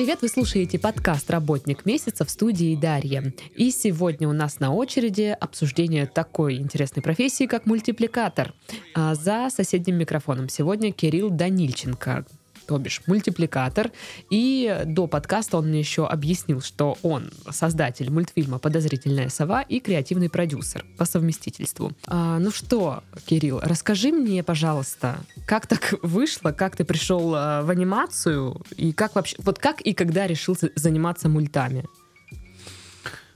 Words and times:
привет! 0.00 0.22
Вы 0.22 0.28
слушаете 0.28 0.78
подкаст 0.78 1.30
«Работник 1.30 1.84
месяца» 1.84 2.24
в 2.24 2.30
студии 2.30 2.74
Дарья. 2.74 3.34
И 3.54 3.70
сегодня 3.70 4.30
у 4.30 4.32
нас 4.32 4.58
на 4.58 4.72
очереди 4.72 5.36
обсуждение 5.38 6.06
такой 6.06 6.56
интересной 6.56 7.02
профессии, 7.02 7.44
как 7.44 7.66
мультипликатор. 7.66 8.54
А 8.94 9.14
за 9.14 9.50
соседним 9.50 9.98
микрофоном 9.98 10.48
сегодня 10.48 10.90
Кирилл 10.90 11.28
Данильченко, 11.28 12.24
то 12.70 12.78
бишь 12.78 13.02
мультипликатор. 13.08 13.90
И 14.30 14.82
до 14.86 15.08
подкаста 15.08 15.58
он 15.58 15.70
мне 15.70 15.80
еще 15.80 16.06
объяснил, 16.06 16.60
что 16.60 16.96
он 17.02 17.32
создатель 17.50 18.10
мультфильма 18.12 18.60
«Подозрительная 18.60 19.28
сова» 19.28 19.62
и 19.62 19.80
креативный 19.80 20.30
продюсер 20.30 20.84
по 20.96 21.04
совместительству. 21.04 21.90
А, 22.06 22.38
ну 22.38 22.52
что, 22.52 23.02
Кирилл, 23.26 23.58
расскажи 23.60 24.12
мне, 24.12 24.44
пожалуйста, 24.44 25.18
как 25.46 25.66
так 25.66 25.94
вышло, 26.02 26.52
как 26.52 26.76
ты 26.76 26.84
пришел 26.84 27.34
а, 27.34 27.62
в 27.62 27.70
анимацию 27.70 28.62
и 28.76 28.92
как 28.92 29.16
вообще, 29.16 29.34
вот 29.40 29.58
как 29.58 29.80
и 29.80 29.92
когда 29.92 30.28
решил 30.28 30.56
заниматься 30.76 31.28
мультами? 31.28 31.84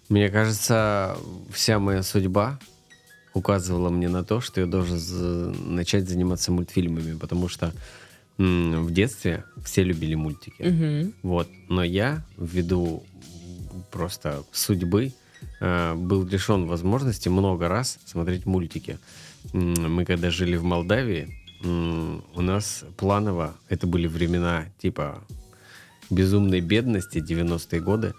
Мне 0.08 0.28
кажется, 0.28 1.16
вся 1.52 1.80
моя 1.80 2.04
судьба 2.04 2.60
указывала 3.32 3.90
мне 3.90 4.08
на 4.08 4.22
то, 4.22 4.40
что 4.40 4.60
я 4.60 4.68
должен 4.68 5.74
начать 5.74 6.08
заниматься 6.08 6.52
мультфильмами, 6.52 7.18
потому 7.18 7.48
что 7.48 7.72
в 8.38 8.90
детстве 8.90 9.44
все 9.64 9.84
любили 9.84 10.14
мультики. 10.14 10.62
Угу. 10.62 11.12
Вот. 11.22 11.48
Но 11.68 11.84
я, 11.84 12.24
ввиду 12.36 13.04
просто 13.90 14.44
судьбы, 14.52 15.12
э, 15.60 15.94
был 15.94 16.24
лишен 16.24 16.66
возможности 16.66 17.28
много 17.28 17.68
раз 17.68 17.98
смотреть 18.06 18.46
мультики. 18.46 18.98
Мы 19.52 20.04
когда 20.04 20.30
жили 20.30 20.56
в 20.56 20.64
Молдавии, 20.64 21.28
у 21.62 22.42
нас 22.42 22.84
планово, 22.96 23.54
это 23.68 23.86
были 23.86 24.06
времена 24.06 24.66
типа 24.78 25.22
безумной 26.10 26.60
бедности, 26.60 27.18
90-е 27.18 27.80
годы, 27.80 28.14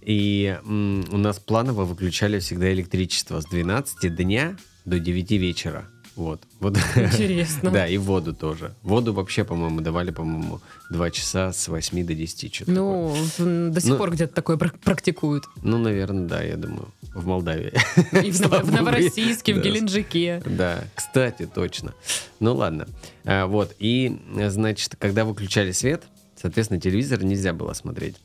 и 0.00 0.58
у 0.64 1.16
нас 1.16 1.38
планово 1.38 1.84
выключали 1.84 2.38
всегда 2.38 2.72
электричество 2.72 3.40
с 3.40 3.44
12 3.46 4.14
дня 4.14 4.56
до 4.84 4.98
9 4.98 5.30
вечера. 5.32 5.86
Вот. 6.18 6.42
вот. 6.58 6.76
Интересно. 6.96 7.70
да, 7.72 7.86
и 7.86 7.96
воду 7.96 8.34
тоже. 8.34 8.74
Воду 8.82 9.12
вообще, 9.12 9.44
по-моему, 9.44 9.80
давали, 9.80 10.10
по-моему, 10.10 10.60
2 10.90 11.10
часа 11.12 11.52
с 11.52 11.68
8 11.68 12.04
до 12.04 12.12
10. 12.12 12.54
Что 12.56 12.64
ну, 12.66 13.16
такое. 13.36 13.70
до 13.70 13.80
сих 13.80 13.90
ну, 13.90 13.96
пор 13.98 14.10
где-то 14.10 14.34
такое 14.34 14.56
практикуют. 14.56 15.44
Ну, 15.62 15.78
наверное, 15.78 16.26
да, 16.26 16.42
я 16.42 16.56
думаю. 16.56 16.88
В 17.14 17.24
Молдавии. 17.24 17.72
И 18.26 18.32
в, 18.32 18.40
в 18.40 18.72
Новороссийске, 18.72 19.54
в 19.54 19.62
Геленджике. 19.62 20.42
Да, 20.44 20.82
кстати, 20.96 21.46
точно. 21.46 21.94
Ну, 22.40 22.52
ладно. 22.52 22.88
А, 23.24 23.46
вот, 23.46 23.76
и, 23.78 24.20
значит, 24.48 24.96
когда 24.98 25.24
выключали 25.24 25.70
свет, 25.70 26.02
соответственно, 26.34 26.80
телевизор 26.80 27.22
нельзя 27.22 27.52
было 27.52 27.74
смотреть. 27.74 28.16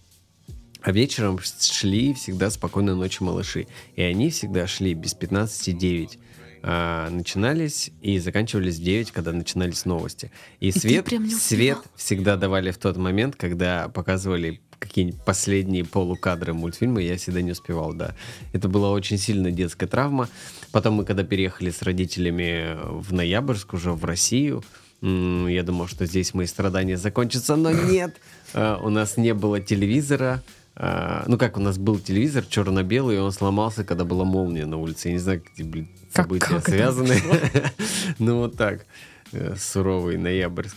А 0.81 0.91
вечером 0.91 1.39
шли 1.39 2.15
всегда 2.15 2.49
«Спокойной 2.49 2.95
ночи, 2.95 3.21
малыши». 3.21 3.67
И 3.95 4.01
они 4.01 4.31
всегда 4.31 4.65
шли 4.65 4.95
без 4.95 5.15
15-9 5.15 6.17
э, 6.63 7.09
начинались 7.11 7.91
и 8.01 8.17
заканчивались 8.17 8.77
в 8.77 8.83
9, 8.83 9.11
когда 9.11 9.31
начинались 9.31 9.85
новости. 9.85 10.31
И, 10.59 10.69
и 10.69 10.71
свет, 10.71 11.07
свет 11.39 11.79
всегда 11.95 12.35
давали 12.37 12.71
в 12.71 12.77
тот 12.77 12.97
момент, 12.97 13.35
когда 13.35 13.89
показывали 13.89 14.61
какие-нибудь 14.79 15.23
последние 15.23 15.85
полукадры 15.85 16.53
мультфильма, 16.53 17.01
я 17.01 17.15
всегда 17.17 17.41
не 17.41 17.51
успевал, 17.51 17.93
да. 17.93 18.15
Это 18.51 18.67
была 18.67 18.91
очень 18.91 19.17
сильная 19.17 19.51
детская 19.51 19.87
травма. 19.87 20.27
Потом 20.71 20.95
мы, 20.95 21.05
когда 21.05 21.23
переехали 21.23 21.69
с 21.69 21.81
родителями 21.81 22.77
в 22.83 23.13
Ноябрьск, 23.13 23.73
уже 23.73 23.91
в 23.91 24.03
Россию, 24.03 24.63
я 25.01 25.63
думал, 25.63 25.87
что 25.87 26.05
здесь 26.05 26.33
мои 26.33 26.45
страдания 26.45 26.97
закончатся, 26.97 27.55
но 27.55 27.71
нет. 27.91 28.15
А, 28.53 28.79
у 28.81 28.89
нас 28.89 29.17
не 29.17 29.33
было 29.33 29.59
телевизора, 29.59 30.41
а, 30.75 31.23
ну 31.27 31.37
как 31.37 31.57
у 31.57 31.61
нас 31.61 31.77
был 31.77 31.99
телевизор 31.99 32.43
черно-белый, 32.45 33.17
и 33.17 33.19
он 33.19 33.31
сломался, 33.31 33.83
когда 33.83 34.05
была 34.05 34.23
молния 34.25 34.65
на 34.65 34.77
улице. 34.77 35.09
Я 35.09 35.13
не 35.13 35.19
знаю, 35.19 35.43
где, 35.53 35.63
блин, 35.63 35.87
события 36.11 36.45
как, 36.45 36.63
как 36.63 36.69
связаны. 36.69 37.21
ну 38.19 38.39
вот 38.39 38.57
так, 38.57 38.85
э, 39.31 39.55
суровый 39.55 40.17
ноябрьск. 40.17 40.75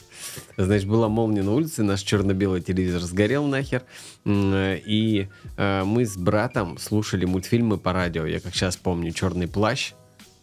Значит, 0.57 0.87
была 0.89 1.09
молния 1.09 1.43
на 1.43 1.53
улице, 1.53 1.83
наш 1.83 2.03
черно-белый 2.03 2.61
телевизор 2.61 3.01
сгорел 3.01 3.47
нахер, 3.47 3.85
и 4.27 5.29
э, 5.57 5.85
мы 5.85 6.05
с 6.05 6.17
братом 6.17 6.77
слушали 6.79 7.25
мультфильмы 7.25 7.79
по 7.79 7.93
радио. 7.93 8.27
Я 8.27 8.41
как 8.41 8.55
сейчас 8.55 8.77
помню 8.77 9.13
«Черный 9.13 9.49
плащ», 9.49 9.95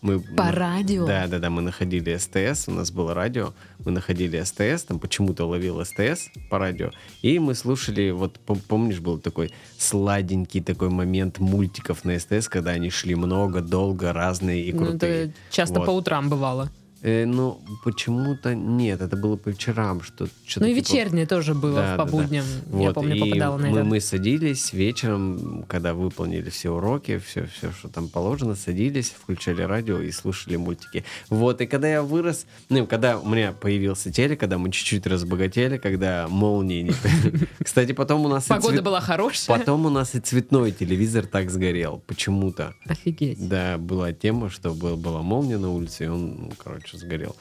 мы, 0.04 0.20
По 0.20 0.52
радио? 0.52 1.06
Да, 1.06 1.28
да, 1.28 1.40
да, 1.40 1.50
мы 1.50 1.62
находили 1.62 2.16
СТС, 2.16 2.68
у 2.68 2.72
нас 2.72 2.92
было 2.92 3.14
радио, 3.14 3.54
мы 3.80 3.92
находили 3.92 4.42
СТС, 4.44 4.84
там 4.84 5.00
почему-то 5.00 5.46
ловил 5.46 5.84
СТС 5.84 6.30
по 6.50 6.60
радио, 6.60 6.92
и 7.22 7.40
мы 7.40 7.56
слушали, 7.56 8.12
вот 8.12 8.40
помнишь, 8.68 9.00
был 9.00 9.18
такой 9.18 9.52
сладенький 9.78 10.62
такой 10.62 10.90
момент 10.90 11.40
мультиков 11.40 12.04
на 12.06 12.20
СТС, 12.20 12.50
когда 12.50 12.72
они 12.72 12.90
шли 12.90 13.16
много, 13.16 13.62
долго, 13.62 14.14
разные 14.14 14.62
и 14.64 14.72
крутые. 14.72 14.92
Ну, 14.92 14.98
это 14.98 15.34
часто 15.50 15.80
вот. 15.80 15.86
по 15.86 15.92
утрам 15.92 16.30
бывало. 16.30 16.70
Э, 17.04 17.26
ну, 17.26 17.60
почему-то 17.84 18.56
нет, 18.56 19.02
это 19.02 19.18
было 19.18 19.36
по 19.36 19.50
вечерам. 19.50 20.02
Что, 20.02 20.28
что 20.48 20.62
ну 20.62 20.68
и 20.68 20.74
типа... 20.74 20.86
вечернее 20.86 21.26
тоже 21.26 21.54
было 21.54 21.82
да, 21.82 21.98
по 21.98 22.06
будням. 22.06 22.46
Да, 22.66 22.72
да. 22.72 22.78
Я 22.80 22.88
вот, 22.88 22.96
помню, 22.96 23.20
попадала 23.20 23.58
на 23.58 23.68
мы, 23.68 23.78
это. 23.80 23.84
Мы 23.86 24.00
садились 24.00 24.72
вечером, 24.72 25.66
когда 25.68 25.94
выполнили 25.94 26.50
все 26.50 26.70
уроки, 26.70 27.18
все, 27.18 27.46
все, 27.48 27.74
что 27.74 27.90
там 27.90 28.08
положено, 28.08 28.56
садились, 28.56 29.10
включали 29.10 29.64
радио 29.64 30.00
и 30.00 30.12
слушали 30.12 30.56
мультики. 30.56 31.04
Вот, 31.30 31.60
и 31.60 31.66
когда 31.66 31.90
я 31.90 32.04
вырос, 32.04 32.46
ну, 32.70 32.88
когда 32.88 33.20
у 33.20 33.28
меня 33.28 33.52
появился 33.52 34.10
телек, 34.10 34.40
когда 34.40 34.58
мы 34.58 34.72
чуть-чуть 34.72 35.06
разбогатели, 35.06 35.78
когда 35.78 36.28
молнии 36.30 36.84
не... 36.84 36.94
Кстати, 37.62 37.92
потом 37.92 38.26
у 38.26 38.30
нас... 38.30 38.46
Погода 38.46 38.82
была 38.82 39.02
хорошая. 39.02 39.58
Потом 39.58 39.86
у 39.86 39.90
нас 39.90 40.16
и 40.16 40.22
цветной 40.22 40.72
телевизор 40.72 41.26
так 41.26 41.52
сгорел, 41.52 42.02
почему-то. 42.08 42.74
Офигеть. 42.86 43.46
Да, 43.46 43.78
была 43.78 44.14
тема, 44.14 44.50
что 44.50 44.74
была 44.74 45.22
молния 45.22 45.58
на 45.58 45.70
улице, 45.70 46.06
и 46.06 46.08
он, 46.08 46.54
короче, 46.64 46.93
короче, 46.94 46.98
сгорел. 46.98 47.36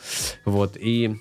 Вот, 0.44 0.76
и 0.78 1.16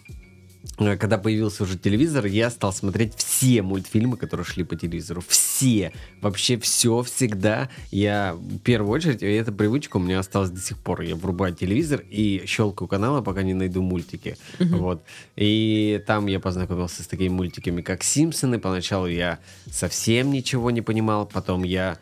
э, 0.77 0.97
когда 0.97 1.17
появился 1.17 1.63
уже 1.63 1.77
телевизор, 1.77 2.25
я 2.25 2.49
стал 2.49 2.73
смотреть 2.73 3.15
все 3.15 3.61
мультфильмы, 3.61 4.17
которые 4.17 4.45
шли 4.45 4.63
по 4.63 4.75
телевизору. 4.75 5.23
Все. 5.27 5.91
Вообще 6.21 6.57
все, 6.57 7.03
всегда. 7.03 7.69
Я, 7.91 8.33
в 8.35 8.59
первую 8.59 8.91
очередь, 8.91 9.21
и 9.21 9.27
эта 9.27 9.51
привычка 9.51 9.97
у 9.97 9.99
меня 9.99 10.19
осталась 10.19 10.49
до 10.49 10.59
сих 10.59 10.77
пор. 10.77 11.01
Я 11.01 11.15
врубаю 11.15 11.53
телевизор 11.53 12.03
и 12.09 12.43
щелкаю 12.45 12.87
каналы, 12.87 13.21
пока 13.21 13.43
не 13.43 13.53
найду 13.53 13.81
мультики. 13.81 14.37
Uh-huh. 14.59 14.77
Вот. 14.77 15.03
И 15.35 16.01
там 16.07 16.27
я 16.27 16.39
познакомился 16.39 17.03
с 17.03 17.07
такими 17.07 17.29
мультиками, 17.29 17.81
как 17.81 18.03
«Симпсоны». 18.03 18.59
Поначалу 18.59 19.07
я 19.07 19.39
совсем 19.71 20.31
ничего 20.31 20.71
не 20.71 20.81
понимал. 20.81 21.25
Потом 21.25 21.63
я 21.63 21.97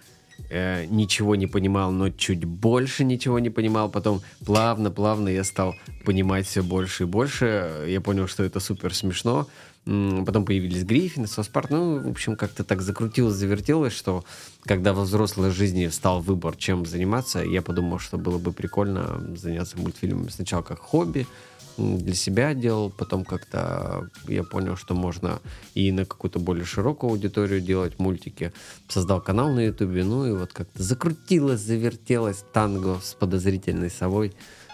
э, 0.49 0.85
ничего 0.85 1.35
не 1.35 1.47
понимал, 1.47 1.91
но 1.91 2.09
чуть 2.09 2.45
больше 2.45 3.03
ничего 3.03 3.39
не 3.39 3.49
понимал. 3.49 3.89
Потом 3.89 4.21
плавно-плавно 4.45 5.29
я 5.29 5.43
стал 5.43 5.75
понимать 6.05 6.47
все 6.47 6.63
больше 6.63 7.03
и 7.03 7.05
больше. 7.05 7.85
Я 7.87 8.01
понял, 8.01 8.27
что 8.27 8.43
это 8.43 8.59
супер 8.59 8.93
смешно. 8.93 9.47
Потом 9.85 10.45
появились 10.45 10.83
Гриффины, 10.83 11.25
Соспарт. 11.25 11.71
Ну, 11.71 11.99
в 11.99 12.09
общем, 12.09 12.35
как-то 12.35 12.63
так 12.63 12.81
закрутилось, 12.81 13.35
завертелось, 13.35 13.93
что 13.93 14.23
когда 14.63 14.93
во 14.93 15.03
взрослой 15.03 15.51
жизни 15.51 15.87
стал 15.87 16.21
выбор, 16.21 16.55
чем 16.57 16.85
заниматься, 16.85 17.39
я 17.39 17.61
подумал, 17.61 17.97
что 17.97 18.17
было 18.17 18.37
бы 18.37 18.51
прикольно 18.51 19.35
заняться 19.35 19.77
мультфильмами 19.77 20.29
сначала 20.29 20.61
как 20.61 20.79
хобби, 20.79 21.25
для 21.79 22.13
себя 22.13 22.53
делал, 22.53 22.89
потом 22.89 23.25
как-то 23.25 24.09
я 24.27 24.43
понял, 24.43 24.75
что 24.75 24.93
можно 24.93 25.39
и 25.73 25.91
на 25.91 26.05
какую-то 26.05 26.39
более 26.39 26.65
широкую 26.65 27.11
аудиторию 27.11 27.61
делать 27.61 27.99
мультики. 27.99 28.53
Создал 28.87 29.21
канал 29.21 29.51
на 29.51 29.65
ютубе, 29.65 30.03
ну 30.03 30.25
и 30.25 30.31
вот 30.31 30.53
как-то 30.53 30.83
закрутилось, 30.83 31.61
завертелось 31.61 32.43
танго 32.53 32.99
с 33.01 33.13
подозрительной 33.13 33.89
совой. 33.89 34.33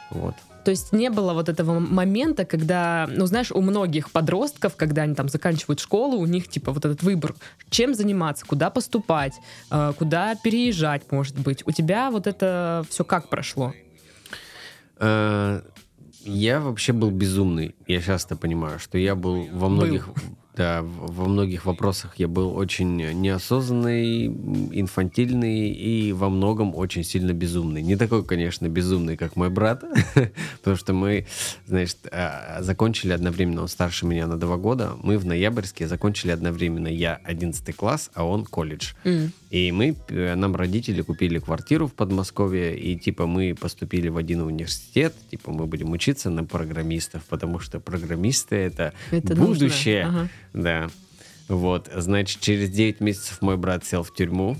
Вот. 0.09 0.35
То 0.65 0.71
есть 0.71 0.93
не 0.93 1.11
было 1.11 1.33
вот 1.33 1.47
этого 1.47 1.79
момента, 1.79 2.43
когда, 2.43 3.07
ну 3.11 3.27
знаешь, 3.27 3.51
у 3.51 3.61
многих 3.61 4.09
подростков, 4.09 4.75
когда 4.75 5.03
они 5.03 5.13
там 5.13 5.29
заканчивают 5.29 5.79
школу, 5.79 6.17
у 6.17 6.25
них 6.25 6.47
типа 6.47 6.71
вот 6.71 6.83
этот 6.85 7.03
выбор, 7.03 7.35
чем 7.69 7.93
заниматься, 7.93 8.47
куда 8.47 8.71
поступать, 8.71 9.33
э, 9.69 9.93
куда 9.95 10.33
переезжать, 10.35 11.11
может 11.11 11.37
быть. 11.37 11.61
У 11.67 11.71
тебя 11.71 12.09
вот 12.09 12.25
это 12.25 12.83
все 12.89 13.03
как 13.03 13.29
прошло? 13.29 13.73
Я 16.25 16.59
вообще 16.59 16.91
был 16.91 17.11
безумный. 17.11 17.75
Я 17.87 18.01
часто 18.01 18.35
понимаю, 18.35 18.79
что 18.79 18.97
я 18.97 19.15
был 19.15 19.47
во 19.51 19.69
многих... 19.69 20.07
Был. 20.07 20.15
Да, 20.55 20.83
во 20.83 21.25
многих 21.25 21.65
вопросах 21.65 22.15
я 22.17 22.29
был 22.29 22.55
очень 22.55 22.95
неосознанный, 22.95 24.27
инфантильный 24.27 25.69
и 25.69 26.13
во 26.13 26.29
многом 26.29 26.73
очень 26.73 27.03
сильно 27.03 27.33
безумный. 27.33 27.81
Не 27.81 27.97
такой, 27.97 28.23
конечно, 28.23 28.69
безумный, 28.69 29.17
как 29.17 29.35
мой 29.35 29.49
брат, 29.49 29.83
потому 30.59 30.77
что 30.77 30.93
мы, 30.93 31.27
значит, 31.65 31.97
а, 32.09 32.59
закончили 32.61 33.11
одновременно, 33.11 33.63
он 33.63 33.67
старше 33.67 34.05
меня 34.05 34.27
на 34.27 34.37
два 34.37 34.55
года, 34.55 34.93
мы 35.03 35.17
в 35.17 35.25
ноябрьске 35.25 35.89
закончили 35.89 36.31
одновременно, 36.31 36.87
я 36.87 37.19
11 37.25 37.75
класс, 37.75 38.09
а 38.13 38.23
он 38.23 38.45
колледж. 38.45 38.93
Mm. 39.03 39.31
И 39.55 39.71
мы, 39.71 39.95
э, 40.09 40.35
нам 40.35 40.53
родители 40.53 41.01
купили 41.01 41.39
квартиру 41.39 41.87
в 41.87 41.93
Подмосковье, 41.93 42.77
и 42.77 42.97
типа 42.97 43.25
мы 43.25 43.55
поступили 43.55 44.09
в 44.09 44.17
один 44.17 44.41
университет, 44.41 45.15
типа 45.31 45.49
мы 45.49 45.65
будем 45.65 45.93
учиться 45.93 46.29
на 46.29 46.43
программистов, 46.43 47.23
потому 47.29 47.59
что 47.59 47.79
программисты 47.79 48.57
это, 48.57 48.93
это 49.11 49.33
будущее. 49.33 50.03
Ага. 50.07 50.29
Да. 50.53 50.89
Вот, 51.47 51.89
значит, 51.95 52.41
через 52.41 52.69
9 52.69 52.99
месяцев 52.99 53.41
мой 53.41 53.55
брат 53.55 53.85
сел 53.85 54.03
в 54.03 54.13
тюрьму. 54.13 54.57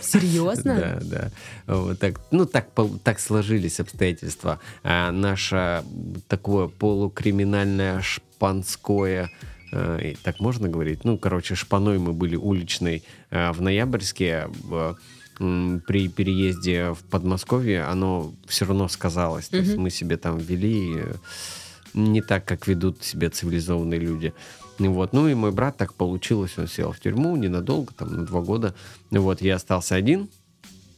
Серьезно? 0.00 0.74
Да, 1.00 1.00
да. 1.00 1.30
Вот 1.72 2.00
так, 2.00 2.20
ну, 2.32 2.44
так, 2.44 2.70
так 3.04 3.20
сложились 3.20 3.78
обстоятельства. 3.78 4.58
А 4.82 5.12
наше 5.12 5.84
такое 6.26 6.66
полукриминальное 6.66 8.00
шпанское 8.00 9.30
э, 9.72 10.14
так 10.22 10.40
можно 10.40 10.68
говорить? 10.68 11.04
Ну, 11.04 11.18
короче, 11.18 11.54
шпаной 11.54 11.98
мы 11.98 12.12
были 12.12 12.36
уличной 12.36 13.02
э, 13.30 13.52
в 13.52 13.60
Ноябрьске. 13.60 14.48
э, 14.70 14.94
при 15.38 16.08
переезде 16.08 16.94
в 16.94 17.04
Подмосковье 17.04 17.84
оно 17.84 18.34
все 18.46 18.64
равно 18.64 18.88
сказалось. 18.88 19.48
То 19.48 19.58
есть 19.58 19.76
мы 19.76 19.90
себе 19.90 20.16
там 20.16 20.38
вели 20.38 20.96
э, 20.96 21.14
не 21.94 22.22
так, 22.22 22.44
как 22.44 22.66
ведут 22.66 23.04
себя 23.04 23.30
цивилизованные 23.30 24.00
люди. 24.00 24.34
Ну 24.78 24.92
Вот. 24.92 25.12
Ну 25.12 25.28
и 25.28 25.34
мой 25.34 25.52
брат 25.52 25.76
так 25.76 25.94
получилось, 25.94 26.58
он 26.58 26.66
сел 26.66 26.92
в 26.92 27.00
тюрьму 27.00 27.36
ненадолго, 27.36 27.92
там 27.94 28.12
на 28.12 28.26
два 28.26 28.40
года. 28.40 28.74
Вот, 29.10 29.40
я 29.40 29.56
остался 29.56 29.94
один. 29.94 30.28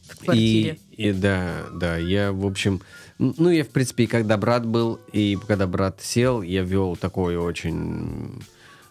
В 0.03 0.17
квартире. 0.17 0.79
И, 0.91 1.09
и 1.09 1.13
да, 1.13 1.65
да, 1.73 1.97
я, 1.97 2.31
в 2.31 2.45
общем, 2.45 2.81
ну, 3.17 3.49
я, 3.49 3.63
в 3.63 3.69
принципе, 3.69 4.03
и 4.05 4.07
когда 4.07 4.37
брат 4.37 4.65
был, 4.65 4.99
и 5.13 5.37
когда 5.47 5.67
брат 5.67 6.01
сел, 6.01 6.41
я 6.41 6.63
вел 6.63 6.95
такой 6.95 7.37
очень 7.37 8.41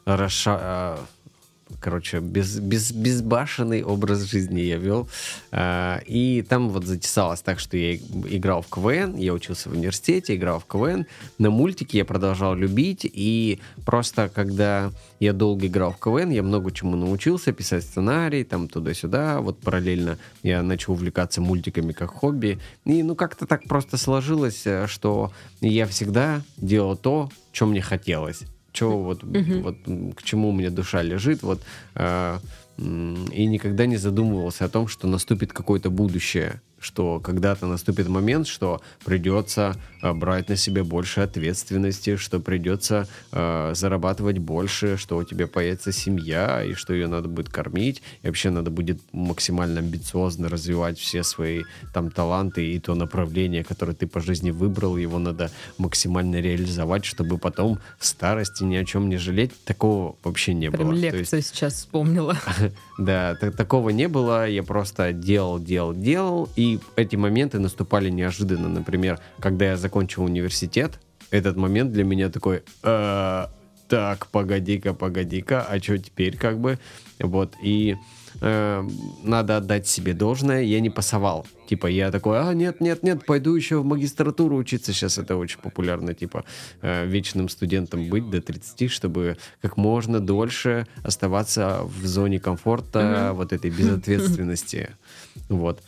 расша... 0.05 0.59
а, 0.61 1.07
Короче, 1.79 2.19
без, 2.21 2.59
без, 2.59 2.93
безбашенный 2.93 3.83
образ 3.83 4.23
жизни 4.23 4.61
я 4.61 4.77
вел. 4.77 5.09
А, 5.53 6.01
И 6.07 6.43
там 6.43 6.71
вот 6.71 6.85
затесалось 6.85 7.43
так, 7.43 7.61
что 7.61 7.77
я 7.77 7.97
играл 7.97 8.63
в 8.63 8.69
КВН, 8.69 9.17
я 9.17 9.33
учился 9.33 9.69
в 9.69 9.73
университете, 9.73 10.35
играл 10.35 10.59
в 10.59 10.67
КВН. 10.67 11.07
На 11.39 11.51
мультики 11.51 11.97
я 11.97 12.05
продолжал 12.05 12.55
любить. 12.55 13.05
И 13.05 13.61
просто 13.85 14.29
когда 14.29 14.91
я 15.21 15.33
долго 15.33 15.67
играл 15.67 15.93
в 15.93 15.99
КВН, 15.99 16.31
я 16.31 16.43
много 16.43 16.73
чему 16.73 16.97
научился, 16.97 17.53
писать 17.53 17.85
сценарий, 17.85 18.45
там 18.45 18.69
туда-сюда. 18.69 19.41
Вот 19.41 19.59
параллельно 19.61 20.19
я 20.43 20.63
начал 20.63 20.95
увлекаться 20.95 21.41
мультиками 21.41 21.93
как 21.93 22.11
хобби. 22.11 22.59
И 22.85 23.03
ну 23.03 23.15
как-то 23.15 23.47
так 23.47 23.65
просто 23.65 23.97
сложилось, 23.97 24.67
э, 24.67 24.87
что 24.87 25.33
я 25.61 25.87
всегда 25.87 26.43
делал 26.57 26.97
то, 26.97 27.31
что 27.53 27.67
мне 27.67 27.81
хотелось. 27.81 28.43
Что 28.73 28.99
вот, 29.03 29.23
Мгм. 29.23 29.63
вот 29.63 29.77
к 30.17 30.23
чему 30.23 30.51
у 30.51 30.53
меня 30.53 30.71
душа 30.71 31.03
лежит, 31.03 31.43
вот 31.43 31.61
э, 31.95 32.39
и 32.79 33.47
никогда 33.47 33.87
не 33.87 33.97
задумывался 33.97 34.65
о 34.65 34.69
том, 34.69 34.89
что 34.89 35.07
наступит 35.07 35.53
какое-то 35.53 35.91
будущее, 35.91 36.61
что 36.81 37.21
когда-то 37.21 37.67
наступит 37.67 38.09
момент, 38.09 38.47
что 38.47 38.81
придется 39.05 39.77
э, 40.03 40.13
брать 40.13 40.49
на 40.49 40.57
себя 40.57 40.83
больше 40.85 41.21
ответственности, 41.21 42.17
что 42.17 42.41
придется 42.41 43.07
э, 43.33 43.73
зарабатывать 43.75 44.39
больше, 44.39 44.97
что 44.97 45.19
у 45.19 45.25
тебя 45.25 45.47
появится 45.47 45.93
семья, 45.93 46.65
и 46.65 46.75
что 46.75 46.95
ее 46.95 47.07
надо 47.07 47.29
будет 47.29 47.49
кормить, 47.51 48.03
и 48.23 48.27
вообще 48.27 48.51
надо 48.51 48.71
будет 48.71 49.01
максимально 49.13 49.81
амбициозно 49.81 50.49
развивать 50.49 50.99
все 50.99 51.23
свои 51.23 51.63
там 51.93 52.11
таланты 52.11 52.67
и 52.67 52.79
то 52.79 52.95
направление, 52.95 53.65
которое 53.65 53.95
ты 53.95 54.07
по 54.07 54.21
жизни 54.21 54.51
выбрал, 54.51 54.97
его 54.97 55.19
надо 55.19 55.51
максимально 55.79 56.41
реализовать, 56.41 57.05
чтобы 57.05 57.39
потом 57.39 57.79
в 57.99 58.07
старости 58.07 58.65
ни 58.65 58.77
о 58.77 58.85
чем 58.85 59.09
не 59.09 59.17
жалеть. 59.17 59.53
Такого 59.65 60.17
вообще 60.23 60.55
не 60.55 60.71
Прям 60.71 60.89
было. 60.89 60.95
Лекцию 60.95 61.39
есть, 61.41 61.55
сейчас 61.55 61.75
вспомнила. 61.75 62.37
да, 62.99 63.35
та- 63.35 63.51
такого 63.51 63.91
не 63.91 64.09
было. 64.09 64.49
Я 64.49 64.63
просто 64.63 65.13
делал, 65.13 65.59
делал, 65.59 65.95
делал. 65.95 66.49
И 66.57 66.70
эти 66.97 67.17
моменты 67.17 67.59
наступали 67.59 68.11
неожиданно. 68.11 68.69
Например, 68.69 69.19
когда 69.41 69.65
я 69.71 69.77
закончил 69.77 70.25
университет, 70.25 71.01
этот 71.31 71.57
момент 71.57 71.93
для 71.93 72.05
меня 72.05 72.29
такой... 72.29 72.63
«Э, 72.83 73.47
так, 73.89 74.29
погоди-ка, 74.29 74.95
погоди-ка, 74.95 75.63
а 75.63 75.81
что 75.81 75.99
теперь 75.99 76.37
как 76.37 76.61
бы? 76.61 76.79
Вот, 77.19 77.55
и 77.61 77.97
э, 78.41 78.89
надо 79.25 79.57
отдать 79.57 79.89
себе 79.89 80.15
должное, 80.15 80.63
я 80.63 80.79
не 80.79 80.91
пасовал. 80.91 81.45
Типа, 81.69 81.89
я 81.89 82.13
такой, 82.13 82.39
а, 82.39 82.55
нет, 82.55 82.81
нет, 82.81 83.03
нет, 83.03 83.27
пойду 83.27 83.53
еще 83.57 83.79
в 83.81 83.85
магистратуру 83.85 84.57
учиться. 84.57 84.93
Сейчас 84.93 85.19
это 85.19 85.35
очень 85.37 85.59
популярно, 85.59 86.15
типа, 86.15 86.45
э, 86.83 87.05
вечным 87.05 87.49
студентом 87.49 88.09
быть 88.09 88.31
до 88.31 88.41
30, 88.41 88.87
чтобы 88.87 89.37
как 89.61 89.77
можно 89.77 90.21
дольше 90.21 90.87
оставаться 91.03 91.81
в 91.83 92.07
зоне 92.07 92.39
комфорта, 92.39 93.31
Мгм. 93.31 93.37
вот 93.39 93.53
этой 93.53 93.71
безответственности. 93.73 94.91
Вот. 95.49 95.83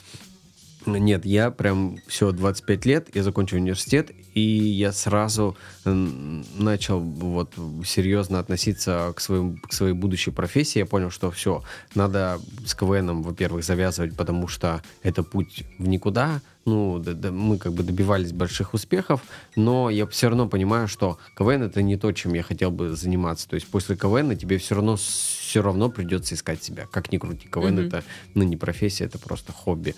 Нет, 0.87 1.25
я 1.25 1.51
прям 1.51 1.99
все 2.09 2.33
25 2.33 2.87
лет, 2.87 3.09
я 3.15 3.23
закончил 3.23 3.57
университет, 3.59 4.11
и 4.35 4.41
я 4.41 4.93
сразу 4.93 5.57
начал 5.85 6.99
вот 7.01 7.55
серьезно 7.85 8.39
относиться 8.41 9.13
к, 9.15 9.21
своим, 9.21 9.59
к 9.59 9.73
своей 9.73 9.93
будущей 9.93 10.31
профессии. 10.33 10.81
Я 10.81 10.87
понял, 10.87 11.11
что 11.11 11.31
все, 11.31 11.63
надо 11.95 12.41
с 12.67 12.75
КВНом, 12.75 13.23
во-первых, 13.23 13.65
завязывать, 13.65 14.17
потому 14.17 14.49
что 14.49 14.83
это 15.03 15.23
путь 15.23 15.63
в 15.79 15.87
никуда. 15.87 16.41
Ну, 16.65 16.99
да- 17.01 17.15
да, 17.15 17.31
мы 17.33 17.59
как 17.59 17.73
бы 17.73 17.83
добивались 17.83 18.33
больших 18.33 18.73
успехов, 18.75 19.21
но 19.57 19.91
я 19.91 20.07
все 20.07 20.29
равно 20.29 20.49
понимаю, 20.49 20.87
что 20.89 21.19
КВН 21.37 21.63
это 21.65 21.83
не 21.83 21.97
то, 21.97 22.11
чем 22.13 22.35
я 22.35 22.43
хотел 22.43 22.71
бы 22.71 22.95
заниматься. 22.97 23.49
То 23.49 23.55
есть 23.55 23.67
после 23.67 23.97
КВН 23.97 24.37
тебе 24.37 24.59
все 24.59 24.77
равно 24.77 24.97
все 24.97 25.61
равно 25.63 25.91
придется 25.91 26.35
искать 26.35 26.63
себя. 26.63 26.87
Как 26.91 27.13
ни 27.13 27.19
крути, 27.19 27.49
КВН 27.49 27.75
Мгм. 27.75 27.87
это 27.87 28.05
ну, 28.35 28.45
не 28.45 28.57
профессия, 28.57 29.05
это 29.05 29.19
просто 29.19 29.53
хобби. 29.53 29.95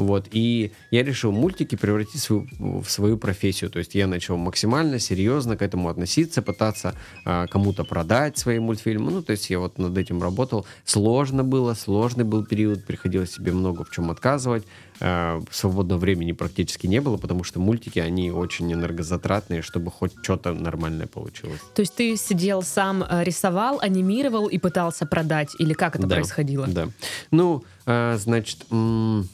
Вот, 0.00 0.28
и 0.30 0.72
я 0.90 1.02
решил 1.02 1.30
мультики 1.30 1.74
превратить 1.74 2.22
в 2.22 2.24
свою, 2.24 2.48
в 2.58 2.90
свою 2.90 3.18
профессию. 3.18 3.70
То 3.70 3.78
есть 3.80 3.94
я 3.94 4.06
начал 4.06 4.38
максимально 4.38 4.98
серьезно 4.98 5.58
к 5.58 5.62
этому 5.62 5.90
относиться, 5.90 6.40
пытаться 6.40 6.94
а, 7.26 7.46
кому-то 7.46 7.84
продать 7.84 8.38
свои 8.38 8.58
мультфильмы. 8.58 9.10
Ну, 9.10 9.22
то 9.22 9.32
есть 9.32 9.50
я 9.50 9.58
вот 9.58 9.76
над 9.76 9.98
этим 9.98 10.22
работал. 10.22 10.64
Сложно 10.86 11.44
было, 11.44 11.74
сложный 11.74 12.24
был 12.24 12.46
период, 12.46 12.86
приходилось 12.86 13.32
себе 13.32 13.52
много 13.52 13.84
в 13.84 13.90
чем 13.90 14.10
отказывать. 14.10 14.64
А, 15.02 15.42
свободного 15.50 15.98
времени 15.98 16.32
практически 16.32 16.86
не 16.86 17.00
было, 17.02 17.18
потому 17.18 17.44
что 17.44 17.60
мультики, 17.60 17.98
они 17.98 18.30
очень 18.30 18.72
энергозатратные, 18.72 19.60
чтобы 19.60 19.90
хоть 19.90 20.12
что-то 20.22 20.54
нормальное 20.54 21.06
получилось. 21.08 21.60
То 21.74 21.80
есть 21.80 21.94
ты 21.94 22.16
сидел 22.16 22.62
сам, 22.62 23.02
э, 23.02 23.22
рисовал, 23.22 23.80
анимировал 23.80 24.46
и 24.46 24.56
пытался 24.56 25.04
продать? 25.04 25.50
Или 25.58 25.74
как 25.74 25.96
это 25.96 26.06
Да, 26.06 26.16
происходило? 26.16 26.66
Да. 26.66 26.88
Ну, 27.30 27.64
а, 27.86 28.16
значит, 28.16 28.64
м, 28.70 29.28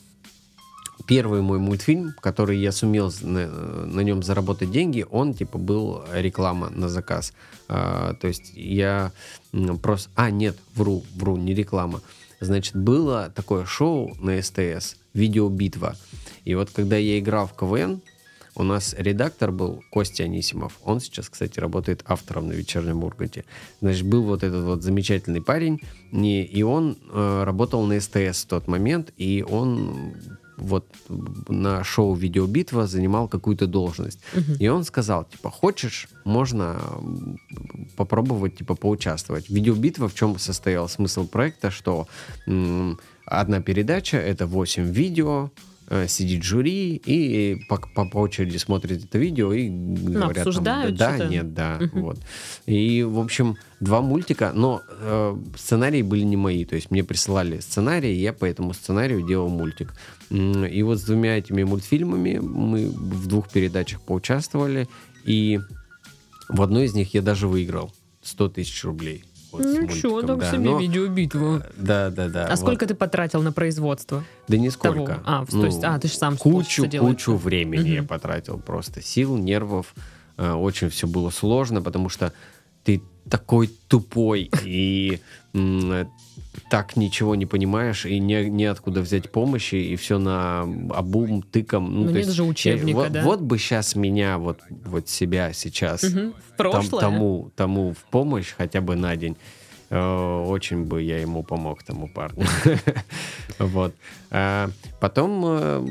первый 1.07 1.41
мой 1.41 1.59
мультфильм, 1.59 2.15
который 2.21 2.59
я 2.59 2.73
сумел 2.73 3.13
на, 3.23 3.47
на 3.47 4.01
нем 4.01 4.23
заработать 4.23 4.71
деньги, 4.71 5.07
он 5.11 5.35
типа 5.35 5.59
был 5.59 6.05
реклама 6.13 6.71
на 6.71 6.89
заказ. 6.89 7.33
А, 7.69 8.15
то 8.15 8.29
есть 8.29 8.53
я 8.55 9.13
просто... 9.83 10.11
А, 10.15 10.31
нет, 10.31 10.57
вру, 10.75 11.05
вру, 11.15 11.37
не 11.37 11.55
реклама. 11.55 12.01
Значит, 12.41 12.77
было 12.77 13.33
такое 13.35 13.65
шоу 13.65 14.15
на 14.21 14.41
СТС 14.43 14.97
«Видеобитва». 15.15 15.97
И 16.45 16.55
вот 16.55 16.71
когда 16.71 16.97
я 16.97 17.19
играл 17.19 17.47
в 17.47 17.55
КВН, 17.55 18.03
у 18.55 18.63
нас 18.63 18.95
редактор 18.97 19.53
был 19.53 19.85
Костя 19.91 20.25
Анисимов. 20.25 20.79
Он 20.83 21.01
сейчас, 21.01 21.29
кстати, 21.29 21.61
работает 21.61 22.03
автором 22.07 22.49
на 22.49 22.53
вечернем 22.53 23.05
Урганте. 23.05 23.45
Значит, 23.81 24.07
был 24.07 24.23
вот 24.23 24.43
этот 24.43 24.65
вот 24.65 24.83
замечательный 24.83 25.43
парень, 25.43 25.81
и 26.11 26.63
он 26.63 26.97
э, 27.13 27.43
работал 27.45 27.85
на 27.85 28.01
СТС 28.01 28.45
в 28.45 28.47
тот 28.47 28.67
момент, 28.67 29.13
и 29.19 29.45
он 29.47 30.15
вот 30.57 30.87
на 31.49 31.85
шоу 31.85 32.15
«Видеобитва» 32.15 32.87
занимал 32.87 33.29
какую-то 33.29 33.67
должность. 33.67 34.21
И 34.59 34.69
он 34.69 34.85
сказал, 34.85 35.25
типа, 35.25 35.51
хочешь, 35.51 36.09
можно 36.25 36.81
попробовать, 37.97 38.57
типа, 38.57 38.75
поучаствовать. 38.75 39.51
Видеобитва 39.51 40.09
в 40.09 40.15
чем 40.15 40.39
состоял 40.39 40.89
смысл 40.89 41.27
проекта, 41.27 41.71
что 41.71 42.07
одна 43.27 43.61
передача— 43.61 44.17
это 44.19 44.47
8 44.47 44.93
видео, 44.93 45.51
сидит 46.09 46.43
жюри 46.43 47.01
и 47.05 47.61
по, 47.69 47.77
по, 47.77 48.19
очереди 48.19 48.57
смотрит 48.57 49.05
это 49.05 49.19
видео 49.19 49.53
и 49.53 49.69
говорят 49.69 50.35
там, 50.35 50.49
обсуждают 50.49 50.97
да, 50.97 51.15
что-то. 51.15 51.31
нет, 51.31 51.55
да, 51.55 51.79
Мгм. 51.81 52.03
вот. 52.03 52.19
И, 52.67 53.03
в 53.03 53.19
общем, 53.21 53.57
два 53.81 54.01
мультика, 54.01 54.53
но 54.55 54.83
э, 54.89 55.37
сценарии 55.57 56.03
были 56.03 56.23
не 56.23 56.37
мои, 56.37 56.65
то 56.65 56.75
есть 56.75 56.91
мне 56.91 57.05
присылали 57.05 57.61
сценарий, 57.61 58.17
и 58.17 58.21
я 58.21 58.33
по 58.33 58.45
этому 58.45 58.73
сценарию 58.75 59.27
делал 59.27 59.49
мультик. 59.49 59.95
И 60.31 60.83
вот 60.83 60.99
с 60.99 61.05
двумя 61.05 61.39
этими 61.39 61.63
мультфильмами 61.63 62.39
мы 62.39 62.89
в 62.89 63.27
двух 63.29 63.49
передачах 63.49 64.01
поучаствовали, 64.01 64.89
и 65.25 65.61
в 66.49 66.63
одной 66.63 66.87
из 66.87 66.95
них 66.95 67.15
я 67.15 67.23
даже 67.23 67.47
выиграл 67.49 67.93
100 68.23 68.49
тысяч 68.51 68.85
рублей. 68.85 69.25
Вот 69.53 69.65
Ничего, 69.65 70.13
мультиком, 70.17 70.27
так 70.27 70.39
да. 70.39 70.51
себе 70.53 70.71
Но- 70.71 70.79
видеобитву. 70.79 71.63
Да, 71.77 72.11
да, 72.11 72.29
да. 72.29 72.47
А 72.47 72.51
вот. 72.51 72.59
сколько 72.59 72.87
ты 72.87 72.95
потратил 72.95 73.43
на 73.43 73.53
производство? 73.53 74.25
Да 74.49 74.57
нисколько. 74.57 75.15
того? 75.15 75.23
А, 75.25 75.47
то 75.47 75.65
есть- 75.67 75.83
а, 75.85 75.99
ты 75.99 76.09
ж 76.09 76.13
сам 76.13 76.37
Кучу, 76.37 76.87
что 76.87 76.99
кучу 76.99 77.35
времени 77.37 77.89
я 77.91 78.01
Мгм. 78.01 78.09
потратил 78.09 78.59
просто. 78.59 79.01
Сил, 79.03 79.37
нервов. 79.37 79.95
Э, 80.37 80.53
Очень 80.53 80.91
все 80.91 81.07
было 81.07 81.31
сложно, 81.31 81.81
потому 81.81 82.09
что 82.11 82.33
ты 82.85 83.03
такой 83.31 83.71
тупой 83.89 84.51
и 84.65 85.21
э, 85.55 86.05
так 86.71 86.97
ничего 86.97 87.35
не 87.35 87.47
понимаешь, 87.47 88.07
и 88.07 88.19
не, 88.19 88.49
неоткуда 88.51 89.01
взять 89.01 89.31
помощи, 89.31 89.75
и 89.77 89.97
все 89.97 90.19
на 90.19 90.63
обум, 90.91 91.43
тыком. 91.43 91.93
Ну, 91.93 92.05
то 92.07 92.13
нет 92.13 92.17
есть 92.27 92.33
же 92.33 92.43
я- 92.43 92.49
учебника, 92.49 92.97
вот, 92.97 93.13
да? 93.13 93.23
вот 93.23 93.41
бы 93.41 93.59
сейчас 93.59 93.95
меня, 93.97 94.39
вот, 94.39 94.61
вот 94.85 95.09
себя 95.09 95.53
сейчас 95.53 96.03
Мгм. 96.03 96.33
В 96.33 96.57
там- 96.57 96.57
прошлое? 96.57 97.01
тому, 97.01 97.51
тому 97.57 97.93
в 97.93 97.99
помощь 98.11 98.55
хотя 98.57 98.81
бы 98.81 98.97
на 98.97 99.15
день. 99.17 99.37
Э, 99.89 100.45
очень 100.47 100.85
бы 100.85 101.03
я 101.03 101.19
ему 101.21 101.43
помог, 101.43 101.83
тому 101.83 102.09
парню. 102.09 102.47
Вот. 103.59 103.95
А 104.31 104.69
потом 105.01 105.43
э, 105.47 105.87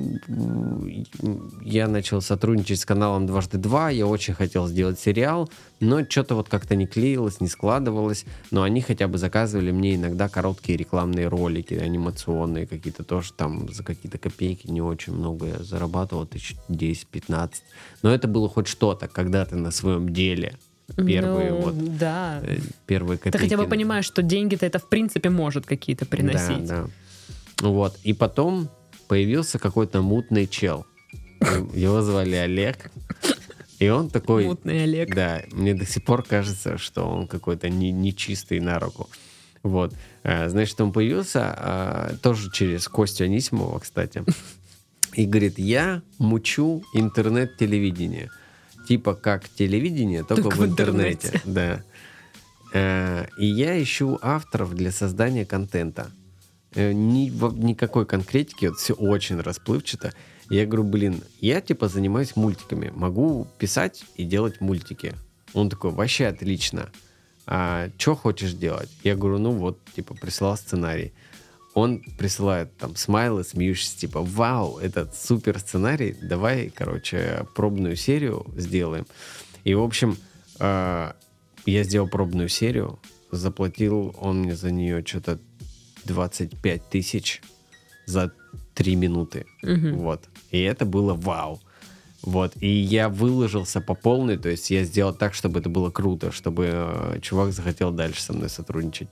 я 1.63 1.87
начал 1.87 2.21
сотрудничать 2.21 2.79
с 2.79 2.85
каналом 2.85 3.25
«Дважды 3.25 3.57
два». 3.57 3.89
Я 3.89 4.05
очень 4.05 4.35
хотел 4.35 4.67
сделать 4.67 4.99
сериал, 4.99 5.49
но 5.79 6.05
что-то 6.05 6.35
вот 6.35 6.47
как-то 6.47 6.75
не 6.75 6.85
клеилось, 6.85 7.41
не 7.41 7.47
складывалось. 7.47 8.25
Но 8.51 8.61
они 8.61 8.81
хотя 8.81 9.07
бы 9.07 9.17
заказывали 9.17 9.71
мне 9.71 9.95
иногда 9.95 10.29
короткие 10.29 10.77
рекламные 10.77 11.27
ролики, 11.27 11.73
анимационные 11.73 12.67
какие-то 12.67 13.03
тоже 13.03 13.33
там 13.33 13.71
за 13.73 13.83
какие-то 13.83 14.19
копейки 14.19 14.67
не 14.67 14.81
очень 14.81 15.13
много 15.13 15.47
я 15.47 15.63
зарабатывал, 15.63 16.27
тысяч 16.27 16.55
10-15. 16.69 17.53
Но 18.03 18.13
это 18.13 18.27
было 18.27 18.47
хоть 18.47 18.67
что-то, 18.67 19.07
когда 19.07 19.45
ты 19.45 19.55
на 19.55 19.71
своем 19.71 20.09
деле 20.09 20.55
первые 20.95 21.51
Ну, 21.51 21.61
вот 21.61 21.97
Да. 21.97 22.41
э, 22.43 22.57
первые 22.85 23.17
копейки. 23.17 23.37
Ты 23.37 23.43
хотя 23.43 23.57
бы 23.57 23.67
понимаешь, 23.67 24.05
что 24.05 24.21
деньги-то 24.21 24.65
это 24.65 24.79
в 24.79 24.87
принципе 24.89 25.29
может 25.29 25.65
какие-то 25.65 26.05
приносить. 26.05 26.65
Да, 26.65 26.83
да. 27.61 27.67
Вот. 27.67 27.97
И 28.03 28.13
потом 28.13 28.69
появился 29.07 29.59
какой-то 29.59 30.01
мутный 30.01 30.47
чел. 30.47 30.85
Его 31.73 32.01
звали 32.01 32.35
Олег. 32.35 32.91
И 33.79 33.89
он 33.89 34.09
такой... 34.09 34.45
Мутный 34.45 34.83
Олег. 34.83 35.13
Да, 35.13 35.41
мне 35.51 35.73
до 35.73 35.85
сих 35.85 36.05
пор 36.05 36.23
кажется, 36.23 36.77
что 36.77 37.03
он 37.09 37.27
какой-то 37.27 37.69
не- 37.69 37.91
нечистый 37.91 38.59
на 38.61 38.79
руку. 38.79 39.09
Вот. 39.63 39.93
А, 40.23 40.47
Значит, 40.49 40.79
он 40.79 40.93
появился 40.93 41.41
а, 41.57 42.15
тоже 42.21 42.51
через 42.51 42.87
Костю 42.87 43.25
Анисимова, 43.25 43.79
кстати. 43.79 44.23
И 45.13 45.25
говорит, 45.25 45.59
я 45.59 46.01
мучу 46.19 46.83
интернет-телевидение. 46.93 48.29
Типа 48.87 49.15
как 49.15 49.49
телевидение, 49.49 50.23
только, 50.23 50.43
Только 50.43 50.55
в 50.57 50.59
в 50.59 50.65
интернете. 50.65 51.27
интернете. 51.27 51.41
Да. 51.45 51.83
Э, 52.73 53.25
И 53.37 53.45
я 53.45 53.81
ищу 53.81 54.19
авторов 54.21 54.73
для 54.75 54.91
создания 54.91 55.45
контента. 55.45 56.11
Э, 56.75 56.91
Ни, 56.93 57.29
никакой 57.65 58.05
конкретики, 58.05 58.65
вот 58.67 58.77
все 58.77 58.93
очень 58.93 59.39
расплывчато. 59.39 60.13
Я 60.49 60.65
говорю, 60.65 60.83
блин, 60.83 61.21
я 61.41 61.61
типа 61.61 61.87
занимаюсь 61.87 62.35
мультиками, 62.35 62.91
могу 62.95 63.47
писать 63.57 64.03
и 64.15 64.23
делать 64.23 64.61
мультики. 64.61 65.13
Он 65.53 65.69
такой, 65.69 65.91
вообще 65.91 66.27
отлично. 66.27 66.89
А 67.47 67.89
что 67.97 68.15
хочешь 68.15 68.53
делать? 68.53 68.89
Я 69.03 69.15
говорю, 69.15 69.39
ну 69.39 69.51
вот, 69.51 69.79
типа, 69.95 70.13
присылал 70.15 70.57
сценарий. 70.57 71.13
Он 71.75 71.99
присылает 72.17 72.75
там 72.77 72.95
смайлы, 72.95 73.43
смеющиеся, 73.43 73.97
типа, 73.99 74.21
вау, 74.21 74.77
этот 74.77 75.13
супер 75.13 75.59
сценарий, 75.59 76.15
давай, 76.21 76.71
короче, 76.73 77.45
пробную 77.53 77.97
серию 77.97 78.45
сделаем. 78.55 79.05
И, 79.65 79.75
в 79.75 79.83
общем, 79.83 80.17
э, 80.59 81.11
я 81.65 81.83
сделал 81.83 82.07
пробную 82.07 82.47
серию, 82.47 82.97
заплатил 83.29 84.15
он 84.19 84.43
мне 84.43 84.55
за 84.55 84.71
нее 84.71 85.03
что-то 85.05 85.37
25 86.05 86.89
тысяч 86.89 87.41
за 88.05 88.31
3 88.75 88.95
минуты. 88.95 89.45
Мгм. 89.61 89.97
Вот. 89.97 90.29
И 90.51 90.61
это 90.61 90.85
было 90.85 91.13
вау. 91.13 91.59
Вот. 92.21 92.53
И 92.61 92.69
я 92.69 93.09
выложился 93.09 93.81
по 93.81 93.95
полной, 93.95 94.37
то 94.37 94.49
есть 94.49 94.71
я 94.71 94.85
сделал 94.85 95.13
так, 95.13 95.33
чтобы 95.33 95.59
это 95.59 95.69
было 95.69 95.91
круто, 95.91 96.31
чтобы 96.31 96.69
э, 96.71 97.19
чувак 97.21 97.51
захотел 97.51 97.91
дальше 97.91 98.21
со 98.21 98.31
мной 98.31 98.49
сотрудничать. 98.49 99.09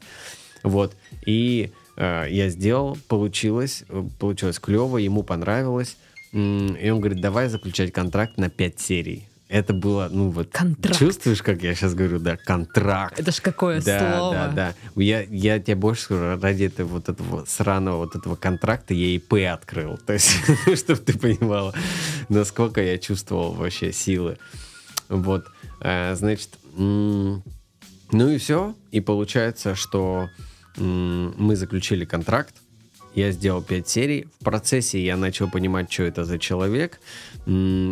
Вот. 0.63 0.95
И 1.25 1.73
я 1.97 2.49
сделал, 2.49 2.97
получилось, 3.07 3.83
э, 3.89 4.03
получилось 4.19 4.59
клево, 4.59 4.97
ему 4.97 5.23
понравилось. 5.23 5.97
И 6.31 6.89
он 6.91 6.99
говорит, 6.99 7.21
давай 7.21 7.47
заключать 7.47 7.91
контракт 7.93 8.37
на 8.37 8.49
5 8.49 8.79
серий. 8.79 9.27
Это 9.49 9.71
было, 9.73 10.09
ну 10.11 10.31
вот, 10.31 10.49
Контракт. 10.51 10.97
чувствуешь, 10.97 11.43
как 11.43 11.61
я 11.61 11.75
сейчас 11.75 11.93
говорю, 11.93 12.17
да, 12.17 12.37
контракт. 12.37 13.19
Это 13.19 13.31
ж 13.31 13.39
какое 13.39 13.81
Да, 13.81 13.99
слово. 14.17 14.33
да, 14.33 14.51
да. 14.51 14.75
Я, 14.95 15.21
я 15.21 15.59
тебе 15.59 15.75
больше 15.75 16.01
скажу, 16.03 16.41
ради 16.41 16.63
этого 16.63 16.87
вот 16.87 17.07
этого 17.09 17.45
сраного 17.45 17.97
вот 17.97 18.15
этого 18.15 18.35
контракта 18.35 18.95
я 18.95 19.15
ИП 19.15 19.33
открыл. 19.53 19.99
То 19.99 20.13
есть, 20.13 20.31
чтобы 20.75 21.01
ты 21.01 21.19
понимала, 21.19 21.71
насколько 22.29 22.81
я 22.81 22.97
чувствовал 22.97 23.51
вообще 23.53 23.93
силы. 23.93 24.39
Вот. 25.07 25.45
А, 25.81 26.15
Значит, 26.15 26.49
ну 26.75 27.43
и 28.11 28.37
все. 28.39 28.73
И 28.91 29.01
получается, 29.01 29.75
что 29.75 30.29
мы 30.77 31.55
заключили 31.55 32.05
контракт. 32.05 32.55
Я 33.15 33.31
сделал 33.31 33.61
5 33.61 33.87
серий. 33.87 34.27
В 34.39 34.43
процессе 34.43 35.03
я 35.03 35.17
начал 35.17 35.49
понимать, 35.49 35.91
что 35.91 36.03
это 36.03 36.25
за 36.25 36.39
человек. 36.39 36.99